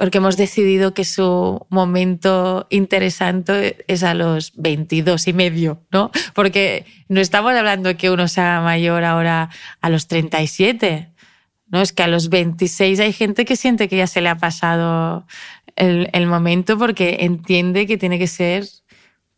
porque 0.00 0.16
hemos 0.16 0.38
decidido 0.38 0.94
que 0.94 1.04
su 1.04 1.66
momento 1.68 2.66
interesante 2.70 3.84
es 3.86 4.02
a 4.02 4.14
los 4.14 4.52
22 4.56 5.28
y 5.28 5.32
medio, 5.34 5.82
¿no? 5.92 6.10
Porque 6.34 6.86
no 7.08 7.20
estamos 7.20 7.52
hablando 7.52 7.94
que 7.98 8.08
uno 8.08 8.26
sea 8.26 8.62
mayor 8.62 9.04
ahora 9.04 9.50
a 9.82 9.90
los 9.90 10.06
37, 10.06 11.10
¿no? 11.66 11.82
Es 11.82 11.92
que 11.92 12.02
a 12.02 12.08
los 12.08 12.30
26 12.30 12.98
hay 12.98 13.12
gente 13.12 13.44
que 13.44 13.56
siente 13.56 13.90
que 13.90 13.98
ya 13.98 14.06
se 14.06 14.22
le 14.22 14.30
ha 14.30 14.38
pasado 14.38 15.26
el, 15.76 16.26
momento 16.26 16.78
porque 16.78 17.18
entiende 17.20 17.86
que 17.86 17.98
tiene 17.98 18.18
que 18.18 18.26
ser 18.26 18.66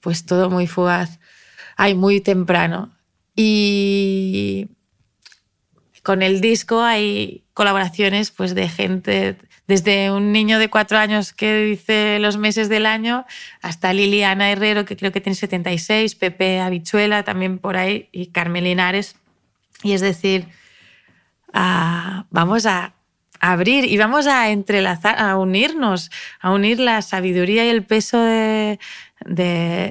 pues 0.00 0.26
todo 0.26 0.50
muy 0.50 0.66
fugaz, 0.66 1.20
hay 1.76 1.94
muy 1.94 2.20
temprano. 2.20 2.96
Y 3.34 4.68
con 6.02 6.22
el 6.22 6.40
disco 6.40 6.82
hay 6.82 7.44
colaboraciones 7.54 8.30
pues 8.30 8.54
de 8.54 8.68
gente 8.68 9.36
desde 9.66 10.10
un 10.10 10.32
niño 10.32 10.58
de 10.58 10.68
cuatro 10.68 10.98
años 10.98 11.32
que 11.32 11.64
dice 11.64 12.18
los 12.18 12.36
meses 12.36 12.68
del 12.68 12.84
año 12.84 13.24
hasta 13.62 13.92
Liliana 13.92 14.50
Herrero 14.50 14.84
que 14.84 14.96
creo 14.96 15.12
que 15.12 15.20
tiene 15.20 15.36
76, 15.36 16.14
Pepe 16.16 16.60
Habichuela 16.60 17.22
también 17.22 17.58
por 17.58 17.76
ahí 17.76 18.08
y 18.12 18.26
Carmen 18.26 18.64
Linares. 18.64 19.16
Y 19.82 19.92
es 19.92 20.00
decir, 20.00 20.48
ah, 21.52 22.26
vamos 22.30 22.66
a 22.66 22.94
abrir 23.42 23.84
y 23.84 23.98
vamos 23.98 24.26
a 24.26 24.50
entrelazar, 24.50 25.20
a 25.20 25.36
unirnos, 25.36 26.10
a 26.40 26.52
unir 26.52 26.78
la 26.78 27.02
sabiduría 27.02 27.66
y 27.66 27.68
el 27.68 27.84
peso 27.84 28.18
de, 28.18 28.78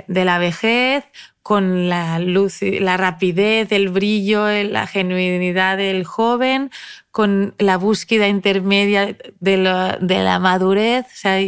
la 0.08 0.38
vejez 0.40 1.04
con 1.44 1.90
la 1.90 2.18
luz, 2.20 2.62
la 2.62 2.96
rapidez, 2.96 3.72
el 3.74 3.90
brillo, 3.90 4.48
la 4.48 4.88
genuinidad 4.88 5.78
del 5.78 6.06
joven, 6.06 6.72
con 7.12 7.54
la 7.60 7.78
búsqueda 7.78 8.30
intermedia 8.30 9.18
de, 9.42 9.58
la 9.58 10.40
madurez. 10.40 11.06
O 11.08 11.16
sea, 11.16 11.40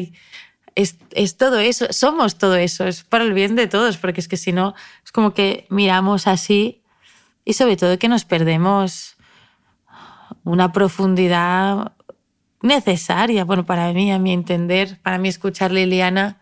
es, 0.76 0.98
es, 1.12 1.38
todo 1.38 1.60
eso, 1.60 1.88
somos 1.92 2.38
todo 2.38 2.58
eso, 2.58 2.86
es 2.86 3.04
para 3.04 3.24
el 3.24 3.34
bien 3.34 3.56
de 3.56 3.68
todos, 3.68 3.96
porque 3.96 4.20
es 4.20 4.28
que 4.28 4.38
si 4.38 4.52
no, 4.52 4.76
es 5.06 5.14
como 5.14 5.34
que 5.34 5.68
miramos 5.70 6.28
así 6.28 6.82
y 7.46 7.54
sobre 7.54 7.78
todo 7.78 7.98
que 7.98 8.10
nos 8.10 8.26
perdemos 8.26 9.13
una 10.44 10.72
profundidad 10.72 11.94
necesaria, 12.62 13.44
bueno, 13.46 13.66
para 13.66 13.92
mí, 13.94 14.12
a 14.12 14.20
mi 14.20 14.32
entender, 14.32 15.00
para 15.02 15.18
mí 15.18 15.30
escuchar 15.30 15.72
Liliana 15.72 16.42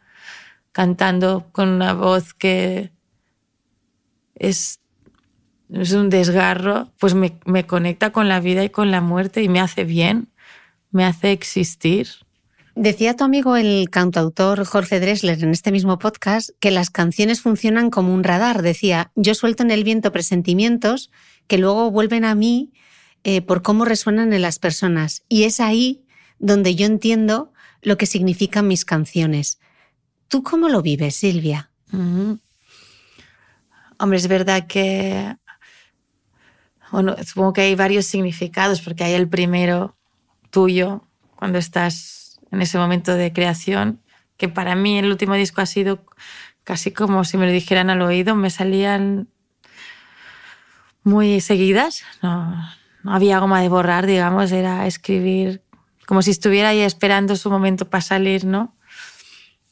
cantando 0.72 1.48
con 1.52 1.70
una 1.70 1.94
voz 1.94 2.34
que 2.34 2.92
es 4.36 4.82
es 5.74 5.94
un 5.94 6.10
desgarro, 6.10 6.92
pues 7.00 7.14
me, 7.14 7.39
me 7.46 7.66
conecta 7.66 8.12
con 8.12 8.28
la 8.28 8.39
vida 8.39 8.64
y 8.64 8.70
con 8.70 8.92
la 8.92 9.02
muerte 9.02 9.42
y 9.42 9.50
me 9.50 9.62
hace 9.62 9.86
bien, 9.86 10.28
me 10.92 11.06
hace 11.06 11.32
existir. 11.32 12.08
Decía 12.76 13.16
tu 13.16 13.24
amigo 13.24 13.56
el 13.56 13.89
cantautor 13.89 14.66
Jorge 14.66 15.00
Dressler 15.00 15.44
en 15.44 15.52
este 15.52 15.72
mismo 15.72 16.00
podcast 16.00 16.50
que 16.60 16.72
las 16.72 16.89
canciones 16.89 17.42
funcionan 17.42 17.89
como 17.89 18.14
un 18.14 18.24
radar. 18.24 18.62
Decía, 18.62 19.12
yo 19.16 19.34
suelto 19.34 19.64
en 19.64 19.72
el 19.72 19.84
viento 19.84 20.12
presentimientos 20.12 21.12
que 21.48 21.58
luego 21.58 21.92
vuelven 21.92 22.26
a 22.26 22.36
mí 22.36 22.72
eh, 23.24 23.42
por 23.42 23.62
cómo 23.62 23.86
resuenan 23.86 24.34
en 24.34 24.42
las 24.42 24.60
personas. 24.60 25.24
Y 25.30 25.44
es 25.44 25.60
ahí 25.60 26.04
donde 26.40 26.76
yo 26.76 26.86
entiendo 26.86 27.54
lo 27.82 27.98
que 27.98 28.06
significan 28.06 28.68
mis 28.68 28.86
canciones. 28.86 29.60
¿Tú 30.28 30.44
cómo 30.44 30.70
lo 30.70 30.82
vives, 30.82 31.16
Silvia? 31.16 31.72
Hombre, 33.98 34.18
es 34.18 34.28
verdad 34.28 34.66
que, 34.68 35.36
bueno, 36.92 37.16
supongo 37.26 37.54
que 37.54 37.62
hay 37.62 37.76
varios 37.76 38.06
significados, 38.06 38.82
porque 38.82 39.04
hay 39.04 39.14
el 39.14 39.28
primero 39.28 39.98
tuyo, 40.50 41.08
cuando 41.36 41.60
estás 41.60 42.40
en 42.52 42.62
ese 42.62 42.78
momento 42.78 43.14
de 43.16 43.34
creación, 43.34 44.02
que 44.38 44.50
para 44.50 44.76
mí 44.76 44.98
el 44.98 45.12
último 45.12 45.36
disco 45.36 45.62
ha 45.62 45.66
sido 45.66 46.06
casi 46.64 46.92
como 46.92 47.24
si 47.24 47.38
me 47.38 47.46
lo 47.46 47.52
dijeran 47.52 47.90
al 47.90 48.02
oído, 48.02 48.36
me 48.36 48.50
salían 48.50 49.28
muy 51.04 51.42
seguidas, 51.42 52.04
no, 52.22 52.56
no 53.04 53.14
había 53.14 53.39
goma 53.39 53.62
de 53.62 53.70
borrar, 53.70 54.06
digamos, 54.06 54.52
era 54.52 54.86
escribir 54.88 55.64
como 56.12 56.22
si 56.22 56.32
estuviera 56.32 56.70
ahí 56.70 56.82
esperando 56.82 57.38
su 57.38 57.49
momento 57.49 57.89
para 57.89 58.02
salir, 58.02 58.43
¿no? 58.43 58.76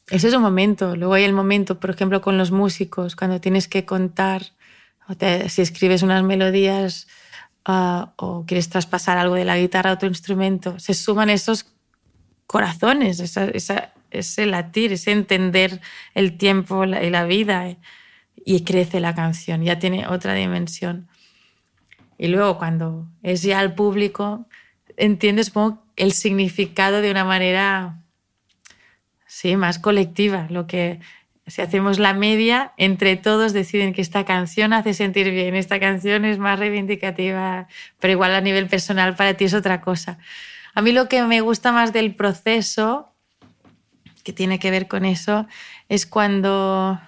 Ese 0.08 0.28
es 0.28 0.34
un 0.34 0.40
momento. 0.40 0.96
Luego 0.96 1.12
hay 1.12 1.24
el 1.24 1.34
momento, 1.34 1.78
por 1.78 1.90
ejemplo, 1.90 2.22
con 2.22 2.38
los 2.38 2.50
músicos, 2.50 3.14
cuando 3.14 3.42
tienes 3.42 3.68
que 3.68 3.84
contar, 3.84 4.46
si 5.48 5.60
escribes 5.60 6.02
unas 6.02 6.22
melodías 6.22 7.08
ah, 7.66 8.14
o 8.16 8.46
quieres 8.46 8.70
traspasar 8.70 9.18
algo 9.18 9.34
de 9.34 9.44
la 9.44 9.58
guitarra 9.58 9.90
a 9.90 9.92
otro 9.92 10.08
instrumento, 10.08 10.78
se 10.78 10.94
suman 10.94 11.28
esos 11.28 11.66
corazones, 12.46 13.20
ese 13.20 14.46
latir, 14.46 14.94
ese 14.94 15.12
entender 15.12 15.82
el 16.14 16.38
tiempo 16.38 16.84
y 16.84 17.10
la 17.10 17.24
vida 17.26 17.76
y 18.34 18.64
crece 18.64 18.98
la 18.98 19.14
canción, 19.14 19.62
ya 19.62 19.78
tiene 19.78 20.08
otra 20.08 20.32
dimensión. 20.32 21.09
Y 22.22 22.28
luego 22.28 22.58
cuando 22.58 23.08
es 23.22 23.40
ya 23.40 23.60
al 23.60 23.74
público, 23.74 24.46
entiendes 24.98 25.50
el 25.96 26.12
significado 26.12 27.00
de 27.00 27.10
una 27.10 27.24
manera 27.24 28.02
sí, 29.26 29.56
más 29.56 29.78
colectiva, 29.78 30.46
lo 30.50 30.66
que 30.66 31.00
si 31.46 31.62
hacemos 31.62 31.98
la 31.98 32.12
media, 32.12 32.74
entre 32.76 33.16
todos 33.16 33.54
deciden 33.54 33.94
que 33.94 34.02
esta 34.02 34.26
canción 34.26 34.74
hace 34.74 34.92
sentir 34.92 35.30
bien, 35.30 35.54
esta 35.54 35.80
canción 35.80 36.26
es 36.26 36.36
más 36.36 36.58
reivindicativa, 36.58 37.68
pero 37.98 38.12
igual 38.12 38.34
a 38.34 38.42
nivel 38.42 38.68
personal 38.68 39.16
para 39.16 39.32
ti 39.32 39.46
es 39.46 39.54
otra 39.54 39.80
cosa. 39.80 40.18
A 40.74 40.82
mí 40.82 40.92
lo 40.92 41.08
que 41.08 41.22
me 41.22 41.40
gusta 41.40 41.72
más 41.72 41.94
del 41.94 42.14
proceso, 42.14 43.14
que 44.24 44.34
tiene 44.34 44.58
que 44.58 44.70
ver 44.70 44.88
con 44.88 45.06
eso, 45.06 45.46
es 45.88 46.04
cuando 46.04 47.00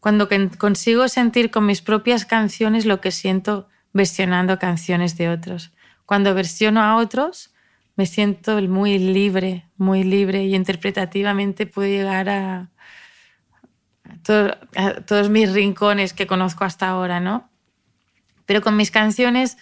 cuando 0.00 0.28
consigo 0.58 1.08
sentir 1.08 1.50
con 1.50 1.66
mis 1.66 1.82
propias 1.82 2.24
canciones 2.24 2.86
lo 2.86 3.00
que 3.00 3.12
siento 3.12 3.68
versionando 3.92 4.58
canciones 4.58 5.16
de 5.16 5.28
otros. 5.28 5.72
Cuando 6.06 6.34
versiono 6.34 6.82
a 6.82 6.96
otros, 6.96 7.52
me 7.96 8.06
siento 8.06 8.60
muy 8.62 8.98
libre, 8.98 9.66
muy 9.76 10.04
libre 10.04 10.44
y 10.44 10.54
interpretativamente 10.54 11.66
puedo 11.66 11.88
llegar 11.88 12.28
a, 12.30 12.70
todos 15.06 15.28
mis 15.28 15.52
rincones 15.52 16.14
que 16.14 16.26
conozco 16.26 16.64
hasta 16.64 16.88
ahora, 16.88 17.20
¿no? 17.20 17.50
Pero 18.46 18.62
con 18.62 18.76
mis 18.76 18.90
canciones 18.90 19.58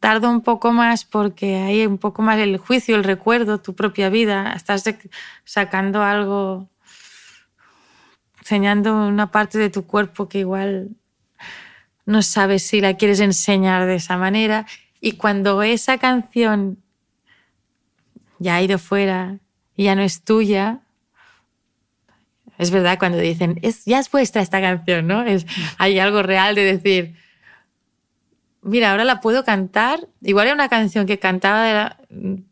tardo 0.00 0.30
un 0.30 0.40
poco 0.40 0.72
más 0.72 1.04
porque 1.04 1.56
hay 1.56 1.86
un 1.86 1.98
poco 1.98 2.22
más 2.22 2.38
el 2.38 2.56
juicio, 2.56 2.96
el 2.96 3.04
recuerdo, 3.04 3.60
tu 3.60 3.74
propia 3.74 4.08
vida. 4.08 4.52
Estás 4.52 4.84
sacando 5.44 6.02
algo 6.02 6.69
enseñando 8.50 9.06
una 9.06 9.30
parte 9.30 9.58
de 9.58 9.70
tu 9.70 9.86
cuerpo 9.86 10.28
que 10.28 10.40
igual 10.40 10.90
no 12.04 12.20
sabes 12.20 12.64
si 12.64 12.80
la 12.80 12.94
quieres 12.94 13.20
enseñar 13.20 13.86
de 13.86 13.94
esa 13.94 14.16
manera. 14.16 14.66
Y 15.00 15.12
cuando 15.12 15.62
esa 15.62 15.98
canción 15.98 16.82
ya 18.40 18.56
ha 18.56 18.62
ido 18.62 18.78
fuera 18.78 19.38
ya 19.76 19.94
no 19.94 20.02
es 20.02 20.24
tuya, 20.24 20.80
es 22.58 22.70
verdad 22.70 22.98
cuando 22.98 23.18
dicen, 23.18 23.58
es, 23.62 23.84
ya 23.86 23.98
es 23.98 24.10
vuestra 24.10 24.42
esta 24.42 24.60
canción, 24.60 25.06
¿no? 25.06 25.22
Es, 25.22 25.46
hay 25.78 25.98
algo 26.00 26.22
real 26.22 26.54
de 26.54 26.76
decir, 26.76 27.14
mira, 28.60 28.90
ahora 28.90 29.04
la 29.04 29.20
puedo 29.20 29.44
cantar. 29.44 30.08
Igual 30.20 30.48
era 30.48 30.54
una 30.54 30.68
canción 30.68 31.06
que 31.06 31.18
cantaba 31.18 31.62
de 31.62 31.72
la, 31.72 31.96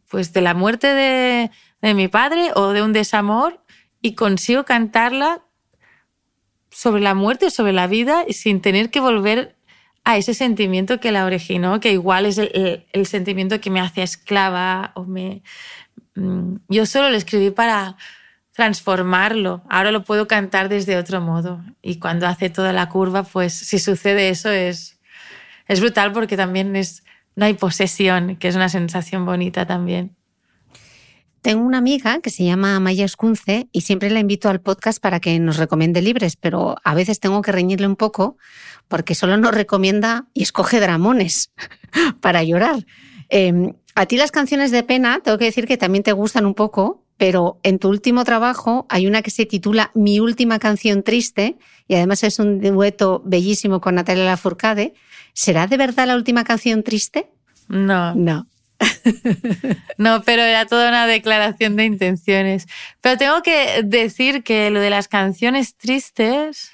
pues 0.09 0.33
de 0.33 0.41
la 0.41 0.55
muerte 0.55 0.87
de, 0.87 1.51
de 1.83 1.95
mi 1.95 2.09
padre 2.09 2.53
o 2.55 2.69
de 2.69 2.83
un 2.83 2.95
desamor 2.95 3.63
y 4.01 4.15
consigo 4.15 4.65
cantarla 4.65 5.43
sobre 6.71 7.01
la 7.03 7.15
muerte, 7.15 7.47
o 7.47 7.51
sobre 7.51 7.73
la 7.73 7.87
vida, 7.87 8.25
sin 8.31 8.61
tener 8.61 8.91
que 8.91 9.01
volver 9.01 9.57
a 10.05 10.17
ese 10.17 10.35
sentimiento 10.35 11.01
que 11.01 11.13
la 11.13 11.25
originó, 11.25 11.81
que 11.81 11.93
igual 11.93 12.27
es 12.27 12.39
el, 12.39 13.07
sentimiento 13.07 13.61
que 13.61 13.71
me 13.71 13.81
hacía 13.81 14.05
esclava 14.05 14.93
o 14.95 15.05
me... 15.05 15.43
Mm, 16.15 16.57
yo 16.69 16.87
solo 16.87 17.11
lo 17.11 17.17
escribí 17.17 17.51
para 17.51 17.97
transformarlo. 18.53 19.63
Ahora 19.69 19.93
lo 19.93 20.03
puedo 20.03 20.27
cantar 20.27 20.69
desde 20.69 20.97
otro 20.97 21.21
modo. 21.21 21.63
Y 21.83 21.99
cuando 22.01 22.27
hace 22.27 22.51
toda 22.51 22.73
la 22.73 22.89
curva, 22.89 23.23
pues 23.23 23.55
si 23.55 23.79
sucede 23.79 24.31
eso 24.31 24.51
es, 24.51 24.99
es 25.69 25.81
brutal 25.81 26.13
porque 26.13 26.37
también 26.37 26.75
es, 26.75 27.05
no 27.37 27.45
hay 27.45 27.55
posesión, 27.55 28.37
que 28.37 28.49
es 28.49 28.57
una 28.57 28.69
sensación 28.69 29.25
bonita 29.25 29.67
también. 29.67 30.18
Tengo 31.43 31.63
una 31.63 31.79
amiga 31.79 32.21
que 32.21 32.31
se 32.31 32.45
llama 32.45 32.81
Maya 32.81 33.05
Escunce 33.05 33.69
y 33.73 33.83
siempre 33.83 34.11
la 34.11 34.21
invito 34.21 34.49
al 34.49 34.61
podcast 34.61 35.01
para 35.01 35.21
que 35.21 35.39
nos 35.39 35.57
recomiende 35.57 36.03
libres, 36.03 36.37
pero 36.37 36.77
a 36.83 36.95
veces 36.95 37.21
tengo 37.21 37.43
que 37.43 37.53
reñirle 37.53 37.87
un 37.87 37.97
poco 37.97 38.37
porque 38.89 39.15
solo 39.15 39.37
nos 39.37 39.55
recomienda 39.55 40.27
y 40.35 40.43
escoge 40.43 40.81
dramones 40.81 41.53
para 42.21 42.43
llorar. 42.43 42.85
Em, 43.29 43.75
a 43.95 44.07
ti 44.07 44.17
las 44.17 44.31
canciones 44.31 44.71
de 44.71 44.83
pena, 44.83 45.21
tengo 45.23 45.39
que 45.39 45.45
decir 45.45 45.67
que 45.67 45.77
también 45.77 46.03
te 46.03 46.13
gustan 46.13 46.45
un 46.45 46.55
poco, 46.55 47.05
pero 47.17 47.59
en 47.63 47.79
tu 47.79 47.89
último 47.89 48.25
trabajo 48.25 48.87
hay 48.89 49.07
una 49.07 49.23
que 49.23 49.31
se 49.31 49.47
titula 49.47 49.91
Mi 49.95 50.21
última 50.21 50.59
canción 50.59 51.03
triste 51.03 51.57
y 51.87 51.95
además 51.95 52.25
es 52.25 52.39
un 52.39 52.61
dueto 52.61 53.23
bellísimo 53.25 53.81
con 53.81 53.97
Natalia 53.97 54.25
Lafourcade. 54.25 54.95
¿Será 55.35 55.67
de 55.67 55.77
verdad 55.77 56.07
la 56.07 56.17
última 56.17 56.45
canción 56.45 56.83
triste? 56.83 57.31
No. 57.69 58.15
No. 58.15 58.47
No, 59.99 60.23
pero 60.23 60.43
era 60.43 60.67
toda 60.67 60.89
una 60.89 61.07
declaración 61.07 61.77
de 61.77 61.85
intenciones. 61.85 62.67
Pero 63.01 63.17
tengo 63.17 63.43
que 63.43 63.83
decir 63.85 64.43
que 64.43 64.71
lo 64.71 64.81
de 64.81 64.91
las 64.91 65.09
canciones 65.09 65.77
tristes 65.77 66.73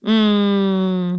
mm, 0.00 1.16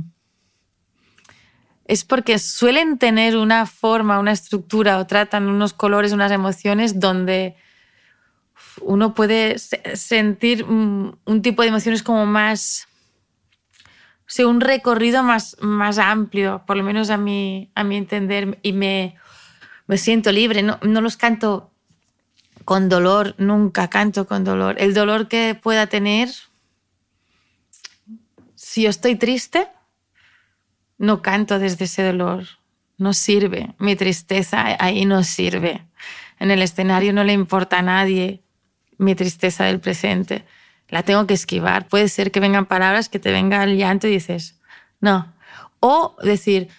es 1.86 2.06
porque 2.06 2.40
suelen 2.40 2.98
tener 2.98 3.38
una 3.38 3.66
forma, 3.66 4.20
una 4.20 4.32
estructura 4.32 4.98
o 4.98 5.08
tratan 5.08 5.48
unos 5.48 5.74
colores, 5.74 6.14
unas 6.14 6.32
emociones 6.32 7.00
donde 7.00 7.56
uno 8.82 9.14
puede 9.14 9.58
sentir 9.60 10.64
un, 10.64 11.42
tipo 11.42 11.62
de 11.62 11.68
emociones 11.68 12.04
como 12.04 12.26
más 12.26 12.88
o 14.40 14.48
un 14.48 14.62
recorrido 14.62 15.24
más, 15.24 15.58
más 15.60 15.98
amplio, 15.98 16.64
por 16.66 16.78
lo 16.78 16.84
menos 16.84 17.10
a 17.10 17.18
mi, 17.18 17.70
a 17.76 17.82
entender, 17.82 18.60
y 18.62 18.72
me, 18.72 19.16
me 19.92 19.98
siento 19.98 20.32
libre, 20.32 20.64
no, 20.64 20.80
no 20.84 21.02
los 21.02 21.18
canto 21.18 21.70
con 22.64 22.88
dolor, 22.88 23.36
nunca 23.38 23.90
canto 23.90 24.26
con 24.26 24.46
dolor. 24.46 24.78
El 24.80 24.94
dolor 24.94 25.28
que 25.28 25.54
pueda 25.62 25.88
tener, 25.88 26.30
si 28.56 28.84
yo 28.84 28.90
estoy 28.90 29.16
triste, 29.18 29.68
no 30.98 31.22
canto 31.22 31.60
desde 31.60 31.84
ese 31.84 32.04
dolor, 32.04 32.46
no 32.98 33.12
sirve, 33.12 33.76
mi 33.80 33.98
tristeza 33.98 34.78
ahí 34.80 35.04
no 35.04 35.26
sirve. 35.26 35.86
En 36.40 36.52
el 36.52 36.62
escenario 36.62 37.12
no 37.12 37.26
le 37.26 37.34
importa 37.34 37.80
a 37.80 37.82
nadie 37.82 38.42
mi 38.98 39.14
tristeza 39.14 39.66
del 39.66 39.82
presente, 39.82 40.46
la 40.88 41.04
tengo 41.04 41.28
que 41.28 41.34
esquivar. 41.34 41.90
Puede 41.90 42.08
ser 42.08 42.32
que 42.32 42.40
vengan 42.40 42.66
palabras, 42.66 43.10
que 43.10 43.20
te 43.20 43.34
venga 43.34 43.62
el 43.66 43.76
llanto 43.76 44.08
y 44.08 44.12
dices, 44.12 44.58
no. 45.02 45.34
O 45.82 46.16
decir, 46.24 46.70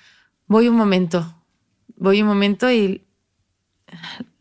voy 0.46 0.68
un 0.68 0.76
momento, 0.76 1.41
voy 2.02 2.20
un 2.20 2.28
momento 2.28 2.70
y 2.70 3.04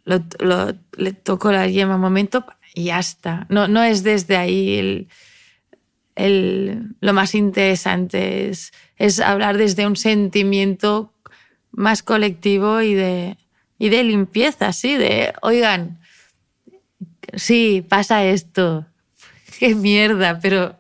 le 0.05 1.14
toco 1.14 1.51
la 1.51 1.68
yema 1.68 1.95
un 1.95 2.01
momento 2.01 2.45
y 2.74 2.86
ya 2.86 2.99
está. 2.99 3.45
No, 3.49 3.68
no 3.68 3.84
es 3.84 4.03
desde 4.03 4.36
ahí 4.36 5.07
el, 6.16 6.95
lo 6.99 7.14
más 7.14 7.36
interesante, 7.36 8.49
es, 8.49 8.74
es 8.97 9.20
hablar 9.20 9.57
desde 9.57 9.86
un 9.88 9.95
sentimiento 9.95 11.14
más 11.72 12.03
colectivo 12.03 12.82
y 12.82 12.93
de, 12.93 13.38
y 13.78 13.89
de 13.89 14.03
limpieza, 14.03 14.74
sí, 14.74 14.97
de, 14.97 15.34
oigan, 15.41 15.99
sí, 17.34 17.86
pasa 17.88 18.26
esto, 18.26 18.86
qué 19.59 19.76
mierda, 19.76 20.39
pero 20.39 20.80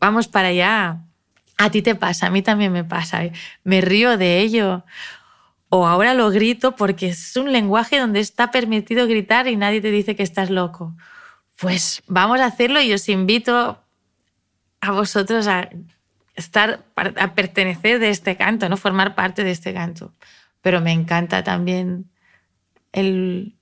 vamos 0.00 0.28
para 0.28 0.48
allá 0.48 1.04
A 1.58 1.70
ti 1.70 1.82
te 1.82 1.94
pasa, 1.94 2.26
a 2.26 2.30
mí 2.30 2.40
también 2.42 2.72
me 2.72 2.84
pasa. 2.84 3.20
Me 3.64 3.82
río 3.82 4.16
de 4.16 4.40
ello. 4.40 4.84
O 5.72 5.86
ahora 5.86 6.14
lo 6.14 6.30
grito 6.30 6.74
porque 6.74 7.08
es 7.10 7.36
un 7.36 7.52
lenguaje 7.52 7.98
donde 7.98 8.18
está 8.18 8.50
permitido 8.50 9.06
gritar 9.06 9.46
y 9.46 9.56
nadie 9.56 9.80
te 9.80 9.92
dice 9.92 10.16
que 10.16 10.24
estás 10.24 10.50
loco. 10.50 10.96
Pues 11.56 12.02
vamos 12.08 12.40
a 12.40 12.46
hacerlo 12.46 12.80
y 12.80 12.92
os 12.92 13.08
invito 13.08 13.80
a 14.80 14.90
vosotros 14.90 15.46
a 15.46 15.70
estar, 16.34 16.84
a 16.96 17.34
pertenecer 17.34 18.00
de 18.00 18.10
este 18.10 18.36
canto, 18.36 18.68
¿no? 18.68 18.76
Formar 18.76 19.14
parte 19.14 19.44
de 19.44 19.52
este 19.52 19.72
canto. 19.72 20.12
Pero 20.60 20.80
me 20.80 20.92
encanta 20.92 21.44
también 21.44 22.10
el... 22.92 23.54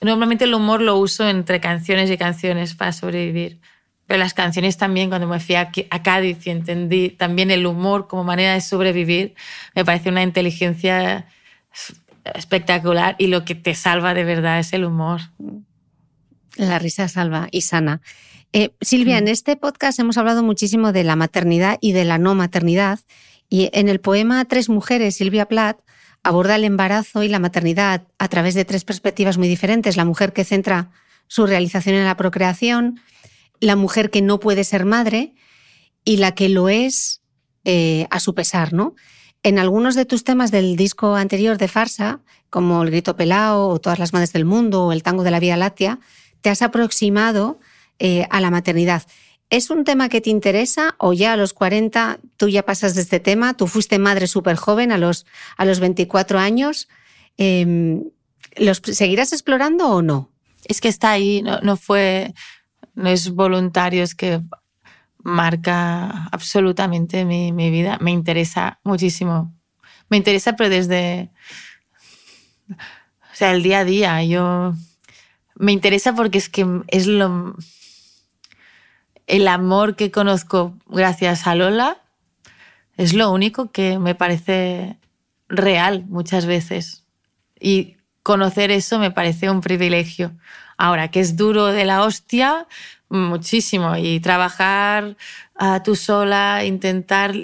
Normalmente 0.00 0.44
el 0.44 0.54
humor 0.54 0.80
lo 0.80 0.96
uso 0.96 1.28
entre 1.28 1.60
canciones 1.60 2.10
y 2.10 2.16
canciones 2.16 2.74
para 2.74 2.92
sobrevivir. 2.92 3.60
Pero 4.08 4.18
las 4.18 4.32
canciones 4.32 4.78
también, 4.78 5.10
cuando 5.10 5.28
me 5.28 5.38
fui 5.38 5.54
a, 5.54 5.70
Cádiz 6.02 6.46
y 6.46 6.50
entendí 6.50 7.10
también 7.10 7.50
el 7.50 7.66
humor 7.66 8.08
como 8.08 8.24
manera 8.24 8.54
de 8.54 8.62
sobrevivir, 8.62 9.34
me 9.74 9.84
parece 9.84 10.08
una 10.08 10.22
inteligencia 10.22 11.26
espectacular 12.24 13.16
y 13.18 13.26
lo 13.26 13.44
que 13.44 13.54
te 13.54 13.74
salva 13.74 14.14
de 14.14 14.24
verdad 14.24 14.60
es 14.60 14.72
el 14.72 14.86
humor. 14.86 15.20
La 16.56 16.78
risa 16.78 17.06
salva 17.08 17.48
y 17.50 17.60
sana. 17.60 18.00
Eh, 18.54 18.70
Silvia, 18.80 19.18
en 19.18 19.28
este 19.28 19.56
podcast 19.56 19.98
hemos 19.98 20.16
hablado 20.16 20.42
muchísimo 20.42 20.90
de 20.92 21.04
la 21.04 21.14
maternidad 21.14 21.76
y 21.82 21.92
de 21.92 22.06
la 22.06 22.16
no 22.16 22.34
maternidad. 22.34 23.00
Y 23.50 23.68
en 23.74 23.90
el 23.90 24.00
poema 24.00 24.42
Tres 24.46 24.70
mujeres, 24.70 25.16
Silvia 25.16 25.46
Plath 25.46 25.80
aborda 26.22 26.56
el 26.56 26.64
embarazo 26.64 27.22
y 27.24 27.28
la 27.28 27.40
maternidad 27.40 28.06
a 28.18 28.28
través 28.28 28.54
de 28.54 28.64
tres 28.64 28.84
perspectivas 28.84 29.36
muy 29.36 29.48
diferentes. 29.48 29.98
La 29.98 30.06
mujer 30.06 30.32
que 30.32 30.44
centra 30.44 30.90
su 31.26 31.46
realización 31.46 31.94
en 31.94 32.06
la 32.06 32.16
procreación, 32.16 33.00
la 33.60 33.76
mujer 33.76 34.10
que 34.10 34.22
no 34.22 34.40
puede 34.40 34.64
ser 34.64 34.84
madre 34.84 35.34
y 36.04 36.16
la 36.16 36.34
que 36.34 36.48
lo 36.48 36.68
es 36.68 37.22
eh, 37.64 38.06
a 38.10 38.20
su 38.20 38.34
pesar, 38.34 38.72
¿no? 38.72 38.94
En 39.42 39.58
algunos 39.58 39.94
de 39.94 40.04
tus 40.04 40.24
temas 40.24 40.50
del 40.50 40.76
disco 40.76 41.14
anterior 41.14 41.58
de 41.58 41.68
Farsa, 41.68 42.20
como 42.50 42.82
El 42.82 42.90
grito 42.90 43.16
pelao 43.16 43.68
o 43.68 43.78
Todas 43.78 43.98
las 43.98 44.12
madres 44.12 44.32
del 44.32 44.44
mundo 44.44 44.86
o 44.86 44.92
El 44.92 45.02
tango 45.02 45.22
de 45.22 45.30
la 45.30 45.40
Vía 45.40 45.56
Láctea, 45.56 46.00
te 46.40 46.50
has 46.50 46.62
aproximado 46.62 47.58
eh, 47.98 48.26
a 48.30 48.40
la 48.40 48.50
maternidad. 48.50 49.02
¿Es 49.50 49.70
un 49.70 49.84
tema 49.84 50.08
que 50.08 50.20
te 50.20 50.30
interesa 50.30 50.94
o 50.98 51.14
ya 51.14 51.32
a 51.32 51.36
los 51.36 51.54
40 51.54 52.18
tú 52.36 52.48
ya 52.48 52.64
pasas 52.64 52.94
de 52.94 53.00
este 53.00 53.18
tema? 53.18 53.54
Tú 53.54 53.66
fuiste 53.66 53.98
madre 53.98 54.26
súper 54.26 54.56
joven 54.56 54.92
a 54.92 54.98
los, 54.98 55.24
a 55.56 55.64
los 55.64 55.80
24 55.80 56.38
años. 56.38 56.88
Em, 57.38 58.04
¿Los 58.56 58.82
seguirás 58.84 59.32
explorando 59.32 59.88
o 59.88 60.02
no? 60.02 60.30
Es 60.64 60.80
que 60.80 60.88
está 60.88 61.12
ahí, 61.12 61.42
no, 61.42 61.76
fue, 61.76 62.32
no 62.32 62.34
es 62.34 62.34
voluntario, 63.32 64.02
es 64.02 64.14
que 64.14 64.40
marca 65.18 66.28
absolutamente 66.32 67.24
mi, 67.24 67.52
mi, 67.52 67.70
vida. 67.70 67.98
Me 68.00 68.10
interesa 68.10 68.80
muchísimo. 68.84 69.54
Me 70.08 70.16
interesa, 70.16 70.56
pero 70.56 70.70
desde, 70.70 71.30
o 72.70 73.34
sea, 73.34 73.52
el 73.52 73.62
día 73.62 73.80
a 73.80 73.84
día. 73.84 74.22
Yo 74.24 74.74
me 75.54 75.72
interesa 75.72 76.14
porque 76.14 76.38
es 76.38 76.48
que 76.48 76.66
es 76.88 77.06
lo, 77.06 77.54
el 79.26 79.46
amor 79.46 79.96
que 79.96 80.10
conozco 80.10 80.74
gracias 80.86 81.46
a 81.46 81.54
Lola 81.54 81.98
es 82.96 83.12
lo 83.12 83.30
único 83.30 83.70
que 83.70 83.98
me 83.98 84.14
parece 84.14 84.98
real 85.48 86.04
muchas 86.08 86.46
veces. 86.46 87.04
Y 87.60 87.96
conocer 88.22 88.70
eso 88.70 88.98
me 88.98 89.10
parece 89.10 89.50
un 89.50 89.60
privilegio. 89.60 90.32
Ahora, 90.78 91.08
que 91.08 91.20
es 91.20 91.36
duro 91.36 91.66
de 91.66 91.84
la 91.84 92.02
hostia, 92.04 92.66
muchísimo. 93.10 93.96
Y 93.96 94.20
trabajar 94.20 95.16
a 95.56 95.82
tú 95.82 95.96
sola, 95.96 96.64
intentar 96.64 97.34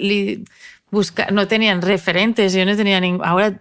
buscar, 0.89 1.31
no 1.31 1.47
tenían 1.47 1.81
referentes, 1.81 2.53
yo 2.53 2.65
no 2.65 2.75
tenía 2.75 2.99
ningún... 2.99 3.25
Ahora, 3.25 3.59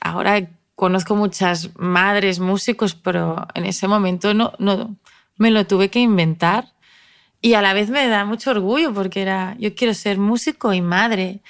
ahora 0.00 0.48
conozco 0.74 1.16
muchas 1.16 1.70
madres, 1.76 2.38
músicos, 2.38 2.94
pero 2.94 3.48
en 3.54 3.64
ese 3.64 3.88
momento 3.88 4.34
no, 4.34 4.52
no 4.58 4.96
me 5.38 5.50
lo 5.50 5.66
tuve 5.66 5.88
que 5.88 6.00
inventar. 6.00 6.74
Y 7.40 7.54
a 7.54 7.62
la 7.62 7.72
vez 7.72 7.90
me 7.90 8.06
da 8.08 8.24
mucho 8.24 8.50
orgullo 8.50 8.92
porque 8.92 9.22
era, 9.22 9.56
yo 9.58 9.74
quiero 9.74 9.94
ser 9.94 10.18
músico 10.18 10.74
y 10.74 10.82
madre. 10.82 11.40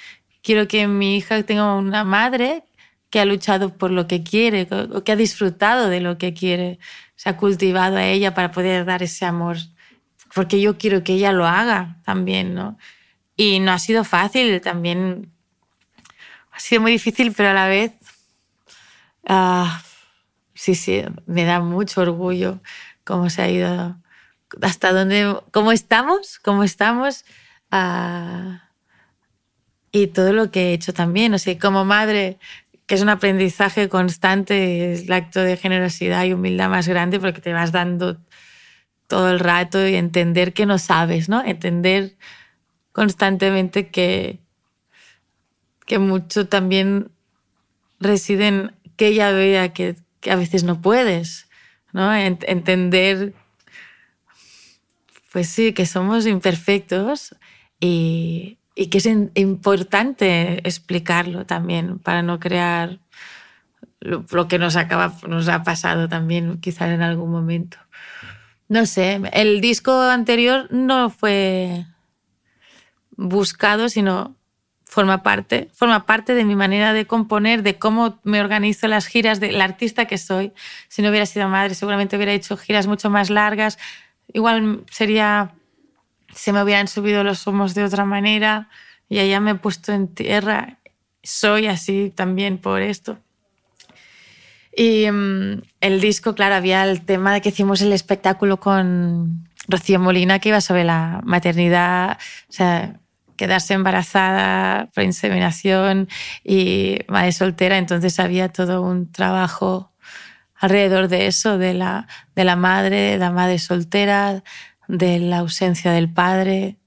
Quiero 0.41 0.67
que 0.67 0.87
mi 0.87 1.17
hija 1.17 1.43
tenga 1.43 1.73
una 1.75 2.03
madre 2.05 2.63
que 3.09 3.19
ha 3.19 3.25
luchado 3.25 3.77
por 3.77 3.91
lo 3.91 4.07
que 4.07 4.23
quiere, 4.23 4.67
o 4.71 5.03
que 5.03 5.11
ha 5.11 5.15
disfrutado 5.15 5.89
de 5.89 6.01
lo 6.01 6.17
que 6.17 6.33
quiere, 6.33 6.79
se 7.17 7.27
ha 7.27 7.35
cultivado 7.35 7.97
a 7.97 8.05
ella 8.05 8.33
para 8.33 8.53
poder 8.53 8.85
dar 8.85 9.03
ese 9.03 9.25
amor, 9.25 9.57
porque 10.33 10.61
yo 10.61 10.77
quiero 10.77 11.03
que 11.03 11.15
ella 11.15 11.33
lo 11.33 11.45
haga 11.45 11.97
también, 12.05 12.55
¿no? 12.55 12.77
Y 13.35 13.59
no 13.59 13.73
ha 13.73 13.79
sido 13.79 14.05
fácil, 14.05 14.61
también 14.61 15.33
ha 16.51 16.59
sido 16.59 16.81
muy 16.81 16.93
difícil, 16.93 17.33
pero 17.35 17.49
a 17.49 17.53
la 17.53 17.67
vez 17.67 17.91
Ah, 19.29 19.83
sí, 20.53 20.73
sí, 20.75 21.03
me 21.25 21.43
da 21.43 21.59
mucho 21.59 22.01
orgullo 22.01 22.61
cómo 23.03 23.29
se 23.29 23.41
ha 23.41 23.49
ido, 23.49 23.97
hasta 24.61 24.93
dónde, 24.93 25.35
cómo 25.51 25.73
estamos, 25.73 26.39
cómo 26.39 26.63
estamos. 26.63 27.25
Ah, 27.69 28.69
y 29.91 30.07
todo 30.07 30.31
lo 30.31 30.49
que 30.49 30.69
he 30.69 30.73
hecho 30.73 30.93
también. 30.93 31.33
O 31.33 31.39
sea, 31.39 31.59
como 31.59 31.83
madre, 31.83 32.39
que 32.87 32.95
es 32.95 33.01
un 33.01 33.09
aprendizaje 33.09 33.89
constante, 33.89 34.93
es 34.93 35.03
el 35.03 35.11
acto 35.11 35.41
de 35.41 35.57
generosidad 35.57 36.23
y 36.23 36.33
humildad 36.33 36.69
más 36.69 36.87
grande 36.87 37.19
porque 37.19 37.41
te 37.41 37.51
vas 37.51 37.73
dando 37.73 38.17
todo 39.07 39.29
el 39.29 39.39
rato 39.39 39.85
y 39.85 39.95
entender 39.95 40.53
que 40.53 40.65
no 40.65 40.79
sabes, 40.79 41.27
¿no? 41.27 41.43
Entender 41.43 42.15
constantemente 42.93 43.89
que, 43.89 44.39
que 45.85 45.99
mucho 45.99 46.47
también 46.47 47.11
residen 47.99 48.73
que 48.95 49.07
ella 49.07 49.31
vea 49.31 49.73
que, 49.73 49.97
a 50.29 50.35
veces 50.35 50.63
no 50.63 50.81
puedes, 50.81 51.47
¿no? 51.93 52.13
entender, 52.13 53.33
pues 55.31 55.49
sí, 55.49 55.73
que 55.73 55.85
somos 55.85 56.25
imperfectos 56.25 57.35
y, 57.79 58.56
que 58.85 58.99
es 58.99 59.09
importante 59.33 60.59
explicarlo 60.67 61.45
también 61.45 61.97
para 61.97 62.21
no 62.21 62.39
crear 62.39 62.99
lo, 63.99 64.47
que 64.47 64.59
nos, 64.59 64.75
acaba, 64.75 65.13
nos 65.27 65.47
ha 65.49 65.63
pasado 65.63 66.07
también 66.07 66.59
quizás 66.59 66.89
en 66.89 67.01
algún 67.01 67.31
momento. 67.31 67.77
No 68.69 68.85
sé, 68.85 69.19
el 69.33 69.61
disco 69.61 69.99
anterior 70.01 70.67
no 70.71 71.09
fue 71.09 71.85
buscado, 73.15 73.89
sino 73.89 74.35
forma 74.83 75.23
parte, 75.23 75.69
forma 75.73 76.05
parte 76.05 76.33
de 76.33 76.45
mi 76.45 76.55
manera 76.55 76.93
de 76.93 77.05
componer, 77.05 77.61
de 77.63 77.77
cómo 77.77 78.19
me 78.23 78.39
organizo 78.39 78.87
las 78.87 79.07
giras, 79.07 79.39
del 79.39 79.61
artista 79.61 80.05
que 80.05 80.17
soy. 80.17 80.53
Si 80.87 81.01
no 81.01 81.09
hubiera 81.09 81.25
sido 81.25 81.49
madre, 81.49 81.75
seguramente 81.75 82.15
hubiera 82.15 82.33
hecho 82.33 82.57
giras 82.57 82.87
mucho 82.87 83.09
más 83.09 83.29
largas. 83.29 83.77
Igual 84.31 84.83
sería, 84.89 85.51
se 86.37 86.53
me 86.53 86.61
hubieran 86.61 86.87
subido 86.87 87.23
los 87.23 87.45
humos 87.47 87.73
de 87.73 87.83
otra 87.83 88.05
manera 88.05 88.69
y 89.09 89.19
allá 89.19 89.39
me 89.39 89.51
he 89.51 89.55
puesto 89.55 89.91
en 89.91 90.13
tierra. 90.13 90.77
Soy 91.23 91.67
así 91.67 92.13
también 92.15 92.59
por 92.59 92.81
esto. 92.81 93.17
Y 94.75 95.09
mm, 95.09 95.63
el 95.81 95.99
disco, 95.99 96.35
claro, 96.35 96.55
había 96.55 96.83
el 96.85 97.03
tema 97.03 97.33
de 97.33 97.41
que 97.41 97.49
hicimos 97.49 97.81
el 97.81 97.91
espectáculo 97.91 98.59
con 98.59 99.49
Rocío 99.67 99.99
Molina, 99.99 100.37
que 100.37 100.49
iba 100.49 100.61
sobre 100.61 100.83
la 100.83 101.21
maternidad, 101.23 102.19
o 102.49 102.53
sea, 102.53 102.99
quedarse 103.35 103.73
embarazada 103.73 104.89
por 104.93 105.03
inseminación 105.03 106.07
y 106.43 106.99
madre 107.07 107.31
soltera, 107.31 107.77
entonces 107.77 108.19
había 108.19 108.49
todo 108.49 108.83
un 108.83 109.11
trabajo 109.11 109.91
alrededor 110.55 111.07
de 111.07 111.27
eso, 111.27 111.57
de 111.57 111.73
la, 111.73 112.07
de 112.35 112.43
la 112.43 112.55
madre, 112.55 113.11
de 113.11 113.17
la 113.17 113.31
madre 113.31 113.57
soltera, 113.59 114.43
de 114.87 115.19
la 115.19 115.39
ausencia 115.39 115.91
del 115.91 116.11
padre 116.11 116.77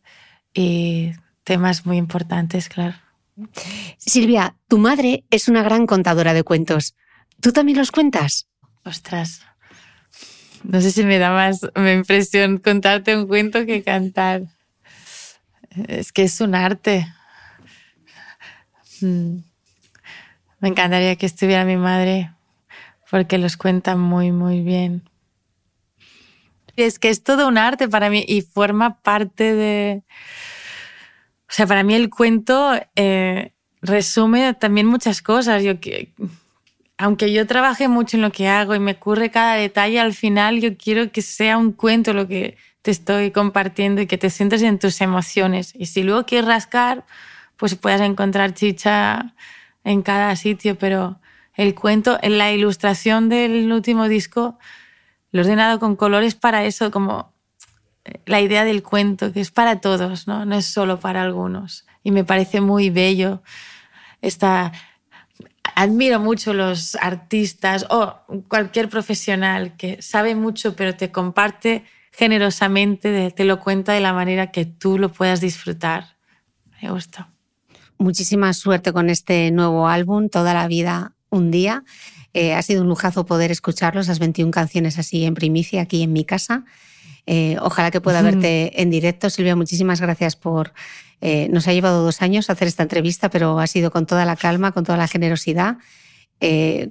y 0.54 1.12
temas 1.44 1.86
muy 1.86 1.96
importantes, 1.96 2.68
claro. 2.68 2.96
Silvia, 3.98 4.56
tu 4.68 4.78
madre 4.78 5.24
es 5.30 5.48
una 5.48 5.62
gran 5.62 5.86
contadora 5.86 6.34
de 6.34 6.42
cuentos. 6.42 6.94
¿Tú 7.40 7.52
también 7.52 7.78
los 7.78 7.90
cuentas? 7.90 8.46
Ostras, 8.84 9.42
no 10.62 10.80
sé 10.80 10.90
si 10.90 11.04
me 11.04 11.18
da 11.18 11.30
más 11.30 11.60
me 11.74 11.94
impresión 11.94 12.58
contarte 12.58 13.16
un 13.16 13.26
cuento 13.26 13.64
que 13.66 13.82
cantar 13.82 14.42
es 15.86 16.12
que 16.12 16.24
es 16.24 16.40
un 16.40 16.54
arte. 16.54 17.06
Mm. 19.00 19.38
Me 20.60 20.68
encantaría 20.68 21.16
que 21.16 21.26
estuviera 21.26 21.64
mi 21.64 21.76
madre 21.76 22.32
porque 23.10 23.38
los 23.38 23.56
cuenta 23.56 23.96
muy, 23.96 24.30
muy 24.32 24.60
bien. 24.60 25.09
Es 26.86 26.98
que 26.98 27.08
es 27.08 27.22
todo 27.22 27.48
un 27.48 27.58
arte 27.58 27.88
para 27.88 28.10
mí 28.10 28.24
y 28.26 28.42
forma 28.42 29.00
parte 29.00 29.54
de... 29.54 30.02
O 31.48 31.52
sea, 31.52 31.66
para 31.66 31.82
mí 31.82 31.94
el 31.94 32.10
cuento 32.10 32.72
eh, 32.94 33.52
resume 33.82 34.54
también 34.54 34.86
muchas 34.86 35.20
cosas. 35.22 35.62
Yo, 35.62 35.72
aunque 36.98 37.32
yo 37.32 37.46
trabaje 37.46 37.88
mucho 37.88 38.16
en 38.16 38.22
lo 38.22 38.30
que 38.30 38.48
hago 38.48 38.74
y 38.74 38.78
me 38.78 38.92
ocurre 38.92 39.30
cada 39.30 39.54
detalle, 39.54 39.98
al 39.98 40.14
final 40.14 40.60
yo 40.60 40.76
quiero 40.76 41.10
que 41.10 41.22
sea 41.22 41.58
un 41.58 41.72
cuento 41.72 42.12
lo 42.12 42.28
que 42.28 42.56
te 42.82 42.90
estoy 42.90 43.30
compartiendo 43.30 44.00
y 44.00 44.06
que 44.06 44.18
te 44.18 44.30
sientes 44.30 44.62
en 44.62 44.78
tus 44.78 45.00
emociones. 45.00 45.72
Y 45.74 45.86
si 45.86 46.02
luego 46.02 46.24
quieres 46.24 46.46
rascar, 46.46 47.04
pues 47.56 47.74
puedes 47.74 48.00
encontrar 48.00 48.54
chicha 48.54 49.34
en 49.84 50.02
cada 50.02 50.36
sitio, 50.36 50.76
pero 50.78 51.20
el 51.54 51.74
cuento, 51.74 52.18
en 52.22 52.38
la 52.38 52.52
ilustración 52.52 53.28
del 53.28 53.70
último 53.70 54.08
disco, 54.08 54.58
lo 55.32 55.42
ordenado 55.42 55.78
con 55.78 55.96
colores 55.96 56.34
para 56.34 56.64
eso, 56.64 56.90
como 56.90 57.32
la 58.26 58.40
idea 58.40 58.64
del 58.64 58.82
cuento, 58.82 59.32
que 59.32 59.40
es 59.40 59.50
para 59.50 59.80
todos, 59.80 60.26
¿no? 60.26 60.44
No 60.44 60.56
es 60.56 60.66
solo 60.66 61.00
para 61.00 61.22
algunos. 61.22 61.86
Y 62.02 62.10
me 62.10 62.24
parece 62.24 62.60
muy 62.60 62.90
bello 62.90 63.42
esta... 64.20 64.72
Admiro 65.76 66.20
mucho 66.20 66.52
los 66.52 66.94
artistas 66.96 67.86
o 67.90 68.20
cualquier 68.48 68.88
profesional 68.88 69.76
que 69.76 70.02
sabe 70.02 70.34
mucho 70.34 70.74
pero 70.74 70.94
te 70.94 71.10
comparte 71.10 71.84
generosamente, 72.12 73.30
te 73.30 73.44
lo 73.44 73.60
cuenta 73.60 73.92
de 73.92 74.00
la 74.00 74.12
manera 74.12 74.50
que 74.50 74.66
tú 74.66 74.98
lo 74.98 75.10
puedas 75.10 75.40
disfrutar. 75.40 76.16
Me 76.82 76.90
gusta. 76.90 77.30
Muchísima 77.98 78.52
suerte 78.52 78.92
con 78.92 79.10
este 79.10 79.50
nuevo 79.52 79.88
álbum, 79.88 80.28
Toda 80.28 80.52
la 80.54 80.66
vida, 80.66 81.14
un 81.30 81.50
día. 81.50 81.84
Eh, 82.32 82.54
ha 82.54 82.62
sido 82.62 82.82
un 82.82 82.88
lujazo 82.88 83.26
poder 83.26 83.50
escucharlos, 83.50 84.06
esas 84.06 84.18
21 84.18 84.50
canciones 84.50 84.98
así 84.98 85.24
en 85.24 85.34
primicia 85.34 85.82
aquí 85.82 86.02
en 86.02 86.12
mi 86.12 86.24
casa. 86.24 86.64
Eh, 87.26 87.56
ojalá 87.60 87.90
que 87.90 88.00
pueda 88.00 88.22
verte 88.22 88.80
en 88.80 88.90
directo. 88.90 89.30
Silvia, 89.30 89.56
muchísimas 89.56 90.00
gracias 90.00 90.36
por... 90.36 90.72
Eh, 91.20 91.48
nos 91.50 91.68
ha 91.68 91.72
llevado 91.72 92.02
dos 92.02 92.22
años 92.22 92.48
hacer 92.48 92.66
esta 92.66 92.82
entrevista, 92.82 93.28
pero 93.28 93.60
ha 93.60 93.66
sido 93.66 93.90
con 93.90 94.06
toda 94.06 94.24
la 94.24 94.36
calma, 94.36 94.72
con 94.72 94.84
toda 94.84 94.96
la 94.98 95.08
generosidad. 95.08 95.78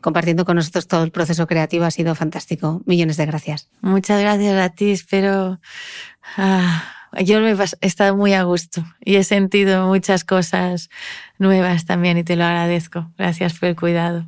compartiendo 0.01 0.45
con 0.45 0.57
nosotros 0.57 0.87
todo 0.87 1.03
el 1.03 1.11
proceso 1.11 1.47
creativo 1.47 1.85
ha 1.85 1.91
sido 1.91 2.13
fantástico. 2.13 2.81
Millones 2.85 3.17
de 3.17 3.25
gracias. 3.25 3.69
Muchas 3.81 4.21
gracias 4.21 4.59
a 4.59 4.69
ti. 4.69 4.91
Espero... 4.91 5.59
Ah, 6.37 6.83
yo 7.25 7.39
me 7.39 7.51
he 7.51 7.87
estado 7.87 8.15
muy 8.15 8.33
a 8.33 8.43
gusto 8.43 8.85
y 9.03 9.15
he 9.15 9.23
sentido 9.23 9.87
muchas 9.87 10.23
cosas 10.23 10.89
nuevas 11.39 11.85
también 11.85 12.17
y 12.19 12.23
te 12.23 12.35
lo 12.35 12.43
agradezco. 12.43 13.11
Gracias 13.17 13.57
por 13.57 13.69
el 13.69 13.75
cuidado. 13.75 14.27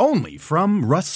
only 0.00 0.38
from 0.38 0.84
Rust 0.84 1.12